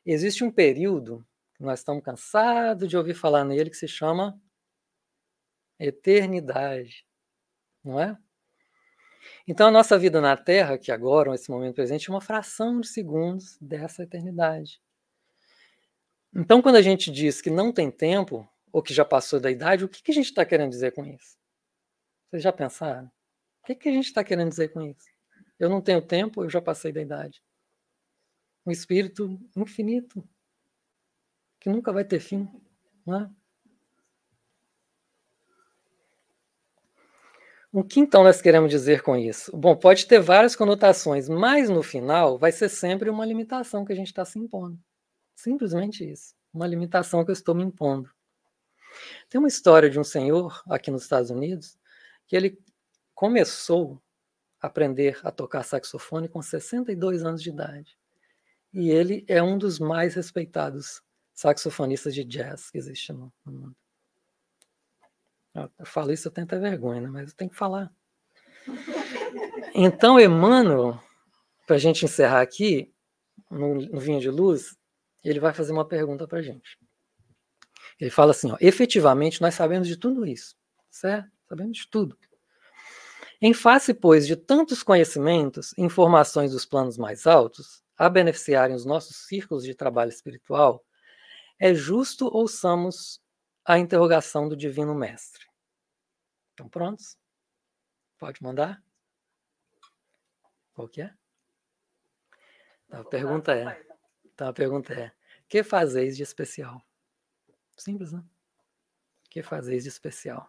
existe 0.05 0.43
um 0.43 0.51
período 0.51 1.25
nós 1.61 1.81
estamos 1.81 2.03
cansados 2.03 2.89
de 2.89 2.97
ouvir 2.97 3.15
falar 3.15 3.45
nele 3.45 3.69
que 3.69 3.77
se 3.77 3.87
chama 3.87 4.41
eternidade, 5.79 7.05
não 7.85 8.01
é? 8.01 8.17
Então 9.47 9.69
a 9.69 9.71
nossa 9.71 9.99
vida 9.99 10.21
na 10.21 10.37
Terra, 10.37 10.79
que 10.79 10.91
agora, 10.91 11.31
nesse 11.31 11.51
momento 11.51 11.75
presente, 11.75 12.09
é 12.09 12.13
uma 12.13 12.21
fração 12.21 12.81
de 12.81 12.89
segundos 12.89 13.59
dessa 13.61 14.03
eternidade. 14.03 14.81
Então, 16.35 16.63
quando 16.63 16.77
a 16.77 16.83
gente 16.83 17.11
diz 17.11 17.43
que 17.43 17.51
não 17.51 17.73
tem 17.73 17.91
tempo, 17.91 18.49
ou 18.73 18.83
que 18.83 18.95
já 18.95 19.05
passou 19.05 19.41
da 19.41 19.51
idade, 19.51 19.85
o 19.85 19.89
que 19.89 20.11
a 20.11 20.15
gente 20.15 20.27
está 20.27 20.45
querendo 20.45 20.71
dizer 20.71 20.93
com 20.93 21.05
isso? 21.05 21.40
Vocês 22.31 22.45
já 22.45 22.53
pensaram? 22.53 23.07
O 23.07 23.67
que, 23.67 23.75
que 23.75 23.89
a 23.89 23.93
gente 23.93 24.07
está 24.07 24.23
querendo 24.23 24.51
dizer 24.51 24.69
com 24.69 24.83
isso? 24.83 25.09
Eu 25.59 25.69
não 25.69 25.81
tenho 25.81 26.01
tempo, 26.01 26.45
eu 26.45 26.49
já 26.49 26.63
passei 26.63 26.93
da 26.93 27.03
idade. 27.03 27.43
Um 28.65 28.71
espírito 28.71 29.37
infinito, 29.57 30.27
que 31.59 31.69
nunca 31.69 31.93
vai 31.93 32.05
ter 32.05 32.21
fim. 32.21 32.49
Não 33.05 33.21
é? 33.21 33.31
O 37.73 37.83
que 37.83 38.01
então 38.01 38.23
nós 38.23 38.41
queremos 38.41 38.71
dizer 38.71 39.03
com 39.03 39.17
isso? 39.17 39.57
Bom, 39.57 39.77
pode 39.77 40.07
ter 40.07 40.21
várias 40.21 40.55
conotações, 40.55 41.29
mas 41.29 41.69
no 41.69 41.83
final 41.83 42.39
vai 42.39 42.53
ser 42.53 42.69
sempre 42.69 43.11
uma 43.11 43.27
limitação 43.27 43.85
que 43.85 43.93
a 43.93 43.97
gente 43.97 44.09
está 44.09 44.25
se 44.25 44.39
impondo. 44.39 44.79
Simplesmente 45.35 46.09
isso. 46.09 46.35
Uma 46.55 46.67
limitação 46.67 47.25
que 47.25 47.31
eu 47.31 47.35
estou 47.35 47.55
me 47.55 47.63
impondo. 47.63 48.11
Tem 49.29 49.39
uma 49.39 49.49
história 49.49 49.91
de 49.91 49.99
um 49.99 50.05
senhor 50.05 50.63
aqui 50.69 50.91
nos 50.91 51.03
Estados 51.03 51.31
Unidos 51.31 51.80
que 52.31 52.37
ele 52.37 52.57
começou 53.13 54.01
a 54.63 54.69
aprender 54.69 55.19
a 55.25 55.33
tocar 55.33 55.65
saxofone 55.65 56.29
com 56.29 56.41
62 56.41 57.25
anos 57.25 57.43
de 57.43 57.51
idade. 57.51 57.99
E 58.73 58.89
ele 58.89 59.25
é 59.27 59.43
um 59.43 59.59
dos 59.59 59.81
mais 59.81 60.15
respeitados 60.15 61.03
saxofonistas 61.35 62.15
de 62.15 62.23
jazz 62.23 62.71
que 62.71 62.79
existe 62.79 63.13
no, 63.13 63.33
mundo. 63.45 63.77
Eu 65.77 65.85
falo 65.85 66.13
isso, 66.13 66.29
eu 66.29 66.33
tenho 66.33 66.45
até 66.45 66.57
vergonha, 66.57 67.01
né? 67.01 67.09
mas 67.09 67.31
eu 67.31 67.37
tenho 67.37 67.51
que 67.51 67.57
falar. 67.57 67.93
Então, 69.75 70.21
Emmanuel, 70.21 71.03
para 71.67 71.75
a 71.75 71.81
gente 71.81 72.05
encerrar 72.05 72.43
aqui, 72.43 72.95
no, 73.51 73.75
no 73.75 73.99
Vinho 73.99 74.21
de 74.21 74.31
Luz, 74.31 74.79
ele 75.25 75.41
vai 75.41 75.53
fazer 75.53 75.73
uma 75.73 75.85
pergunta 75.85 76.29
para 76.29 76.39
a 76.39 76.43
gente. 76.43 76.79
Ele 77.99 78.11
fala 78.11 78.31
assim: 78.31 78.53
ó, 78.53 78.57
efetivamente 78.61 79.43
nós 79.43 79.55
sabemos 79.57 79.89
de 79.89 79.97
tudo 79.97 80.25
isso, 80.25 80.55
certo? 80.89 81.40
Sabemos 81.51 81.79
de 81.79 81.89
tudo. 81.89 82.17
Em 83.43 83.53
face, 83.53 83.93
pois, 83.93 84.25
de 84.25 84.37
tantos 84.37 84.85
conhecimentos 84.85 85.77
informações 85.77 86.53
dos 86.53 86.65
planos 86.65 86.97
mais 86.97 87.27
altos, 87.27 87.83
a 87.99 88.09
beneficiarem 88.09 88.77
os 88.77 88.85
nossos 88.85 89.27
círculos 89.27 89.65
de 89.65 89.75
trabalho 89.75 90.11
espiritual, 90.11 90.87
é 91.59 91.75
justo 91.75 92.27
ouçamos 92.33 93.21
a 93.65 93.81
interrogação 93.81 94.49
do 94.49 94.57
Divino 94.57 94.95
Mestre. 94.95 95.45
Estão 96.51 96.69
prontos? 96.69 97.19
Pode 98.17 98.41
mandar? 98.41 98.81
Qual 100.73 100.89
que 100.89 101.03
é? 101.03 101.13
Então, 102.87 103.01
a 103.01 103.05
pergunta 103.05 103.53
é, 103.57 103.87
então 104.25 104.49
a 104.49 104.53
pergunta 104.53 104.93
é, 104.95 105.13
que 105.49 105.65
fazeis 105.65 106.17
de 106.17 106.23
especial? 106.23 106.81
Simples, 107.77 108.13
né? 108.13 108.23
Que 109.29 109.43
fazeis 109.43 109.83
de 109.83 109.89
especial? 109.89 110.49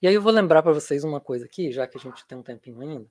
E 0.00 0.06
aí 0.06 0.14
eu 0.14 0.22
vou 0.22 0.32
lembrar 0.32 0.62
para 0.62 0.72
vocês 0.72 1.02
uma 1.02 1.20
coisa 1.20 1.44
aqui, 1.44 1.72
já 1.72 1.86
que 1.86 1.98
a 1.98 2.00
gente 2.00 2.24
tem 2.26 2.38
um 2.38 2.42
tempinho 2.42 2.80
ainda. 2.80 3.10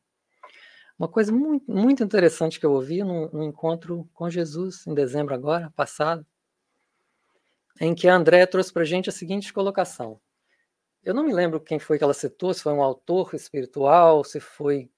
Uma 0.97 1.07
coisa 1.07 1.31
muito, 1.31 1.69
muito 1.69 2.01
interessante 2.01 2.59
que 2.59 2.65
eu 2.65 2.71
ouvi 2.71 3.03
no, 3.03 3.43
encontro 3.43 4.09
com 4.13 4.29
Jesus, 4.29 4.87
em 4.87 4.93
dezembro 4.93 5.35
agora, 5.35 5.71
passado, 5.75 6.25
em 7.79 7.93
que 7.93 8.07
a 8.07 8.15
André 8.15 8.45
trouxe 8.45 8.71
para 8.71 8.83
a 8.83 8.85
gente 8.85 9.09
a 9.09 9.11
seguinte 9.11 9.53
colocação. 9.53 10.19
Eu 11.03 11.13
não 11.13 11.23
me 11.23 11.33
lembro 11.33 11.59
quem 11.59 11.77
foi 11.77 11.97
que 11.97 12.03
ela 12.03 12.13
citou, 12.13 12.53
se 12.53 12.63
foi 12.63 12.73
um 12.73 12.81
autor 12.81 13.35
espiritual, 13.35 14.23
se 14.23 14.39
foi. 14.39 14.89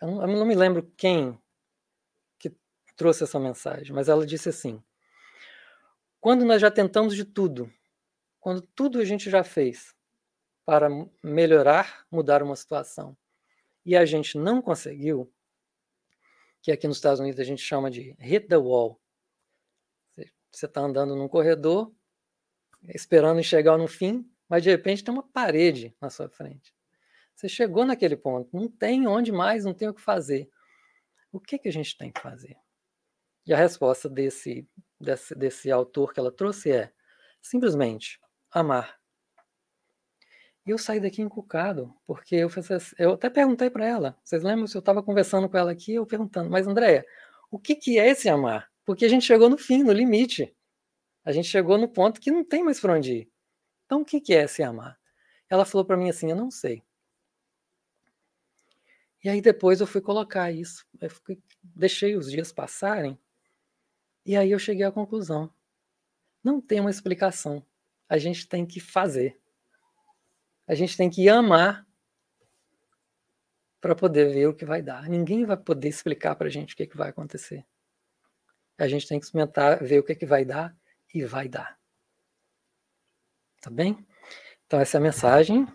Eu 0.00 0.08
não, 0.08 0.22
eu 0.22 0.28
não 0.28 0.46
me 0.46 0.54
lembro 0.54 0.90
quem 0.96 1.38
que 2.38 2.56
trouxe 2.96 3.24
essa 3.24 3.38
mensagem, 3.38 3.92
mas 3.92 4.08
ela 4.08 4.24
disse 4.24 4.48
assim: 4.48 4.82
quando 6.20 6.44
nós 6.44 6.60
já 6.60 6.70
tentamos 6.70 7.14
de 7.14 7.24
tudo, 7.24 7.70
quando 8.40 8.62
tudo 8.62 8.98
a 8.98 9.04
gente 9.04 9.28
já 9.28 9.44
fez 9.44 9.94
para 10.64 10.88
melhorar, 11.22 12.06
mudar 12.10 12.42
uma 12.42 12.56
situação, 12.56 13.16
e 13.84 13.96
a 13.96 14.04
gente 14.04 14.38
não 14.38 14.62
conseguiu, 14.62 15.30
que 16.62 16.72
aqui 16.72 16.88
nos 16.88 16.96
Estados 16.96 17.20
Unidos 17.20 17.38
a 17.38 17.44
gente 17.44 17.62
chama 17.62 17.90
de 17.90 18.16
hit 18.18 18.48
the 18.48 18.56
wall. 18.56 18.98
Você 20.50 20.66
está 20.66 20.80
andando 20.80 21.14
num 21.14 21.28
corredor, 21.28 21.92
esperando 22.88 23.42
chegar 23.42 23.76
no 23.76 23.86
fim, 23.86 24.30
mas 24.48 24.62
de 24.62 24.70
repente 24.70 25.04
tem 25.04 25.12
uma 25.12 25.22
parede 25.22 25.94
na 26.00 26.08
sua 26.08 26.28
frente. 26.28 26.74
Você 27.34 27.48
chegou 27.48 27.84
naquele 27.84 28.16
ponto, 28.16 28.48
não 28.56 28.68
tem 28.68 29.06
onde 29.06 29.32
mais, 29.32 29.64
não 29.64 29.74
tem 29.74 29.88
o 29.88 29.94
que 29.94 30.00
fazer. 30.00 30.48
O 31.32 31.40
que, 31.40 31.58
que 31.58 31.68
a 31.68 31.72
gente 31.72 31.98
tem 31.98 32.12
que 32.12 32.20
fazer? 32.20 32.56
E 33.46 33.52
a 33.52 33.56
resposta 33.56 34.08
desse, 34.08 34.66
desse, 34.98 35.34
desse 35.34 35.70
autor 35.70 36.14
que 36.14 36.20
ela 36.20 36.30
trouxe 36.32 36.70
é 36.70 36.92
simplesmente 37.42 38.20
amar. 38.50 38.98
E 40.66 40.70
eu 40.70 40.78
saí 40.78 40.98
daqui 40.98 41.20
encucado, 41.20 41.94
porque 42.06 42.36
eu, 42.36 42.48
assim, 42.48 42.94
eu 42.98 43.12
até 43.12 43.28
perguntei 43.28 43.68
para 43.68 43.86
ela. 43.86 44.18
Vocês 44.24 44.42
lembram 44.42 44.66
se 44.66 44.76
eu 44.76 44.80
estava 44.80 45.02
conversando 45.02 45.48
com 45.48 45.56
ela 45.56 45.72
aqui, 45.72 45.94
eu 45.94 46.06
perguntando, 46.06 46.50
mas 46.50 46.66
Andréia, 46.66 47.04
o 47.50 47.58
que, 47.58 47.74
que 47.74 47.98
é 47.98 48.08
esse 48.08 48.28
amar? 48.28 48.70
Porque 48.84 49.04
a 49.04 49.08
gente 49.08 49.24
chegou 49.24 49.50
no 49.50 49.58
fim, 49.58 49.82
no 49.82 49.92
limite. 49.92 50.54
A 51.24 51.32
gente 51.32 51.48
chegou 51.48 51.76
no 51.78 51.88
ponto 51.88 52.20
que 52.20 52.30
não 52.30 52.44
tem 52.44 52.62
mais 52.64 52.80
para 52.80 52.94
onde 52.94 53.12
ir. 53.12 53.32
Então, 53.86 54.00
o 54.02 54.04
que, 54.04 54.20
que 54.20 54.34
é 54.34 54.44
esse 54.44 54.62
amar? 54.62 54.98
Ela 55.48 55.64
falou 55.64 55.84
para 55.84 55.96
mim 55.96 56.08
assim: 56.08 56.30
eu 56.30 56.36
não 56.36 56.50
sei. 56.50 56.82
E 59.22 59.28
aí 59.28 59.40
depois 59.40 59.80
eu 59.80 59.86
fui 59.86 60.00
colocar 60.00 60.52
isso, 60.52 60.86
deixei 61.62 62.14
os 62.14 62.30
dias 62.30 62.52
passarem 62.52 63.18
e 64.26 64.36
aí 64.36 64.50
eu 64.50 64.58
cheguei 64.58 64.84
à 64.84 64.92
conclusão: 64.92 65.52
não 66.42 66.60
tem 66.60 66.80
uma 66.80 66.90
explicação. 66.90 67.64
A 68.08 68.16
gente 68.16 68.48
tem 68.48 68.64
que 68.64 68.80
fazer. 68.80 69.38
A 70.66 70.74
gente 70.74 70.96
tem 70.96 71.10
que 71.10 71.28
amar 71.28 71.86
para 73.80 73.94
poder 73.94 74.32
ver 74.32 74.46
o 74.46 74.54
que 74.54 74.64
vai 74.64 74.80
dar. 74.80 75.08
Ninguém 75.08 75.44
vai 75.44 75.58
poder 75.58 75.88
explicar 75.88 76.34
para 76.36 76.46
a 76.46 76.50
gente 76.50 76.72
o 76.72 76.76
que, 76.76 76.86
que 76.86 76.96
vai 76.96 77.10
acontecer. 77.10 77.66
A 78.78 78.88
gente 78.88 79.06
tem 79.06 79.18
que 79.20 79.26
experimentar, 79.26 79.82
ver 79.84 79.98
o 79.98 80.02
que, 80.02 80.14
que 80.14 80.24
vai 80.24 80.44
dar 80.44 80.74
e 81.12 81.22
vai 81.24 81.48
dar. 81.48 81.78
Tá 83.60 83.70
bem? 83.70 84.06
Então, 84.66 84.80
essa 84.80 84.96
é 84.96 84.98
a 84.98 85.02
mensagem. 85.02 85.66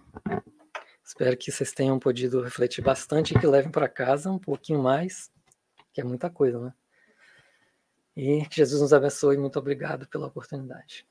Espero 1.03 1.37
que 1.37 1.51
vocês 1.51 1.71
tenham 1.71 1.99
podido 1.99 2.41
refletir 2.41 2.83
bastante 2.83 3.35
e 3.35 3.39
que 3.39 3.47
levem 3.47 3.71
para 3.71 3.87
casa 3.87 4.31
um 4.31 4.39
pouquinho 4.39 4.81
mais, 4.81 5.31
que 5.93 6.01
é 6.01 6.03
muita 6.03 6.29
coisa, 6.29 6.59
né? 6.59 6.73
E 8.15 8.45
que 8.47 8.57
Jesus 8.57 8.81
nos 8.81 8.93
abençoe. 8.93 9.37
Muito 9.37 9.57
obrigado 9.57 10.07
pela 10.07 10.27
oportunidade. 10.27 11.07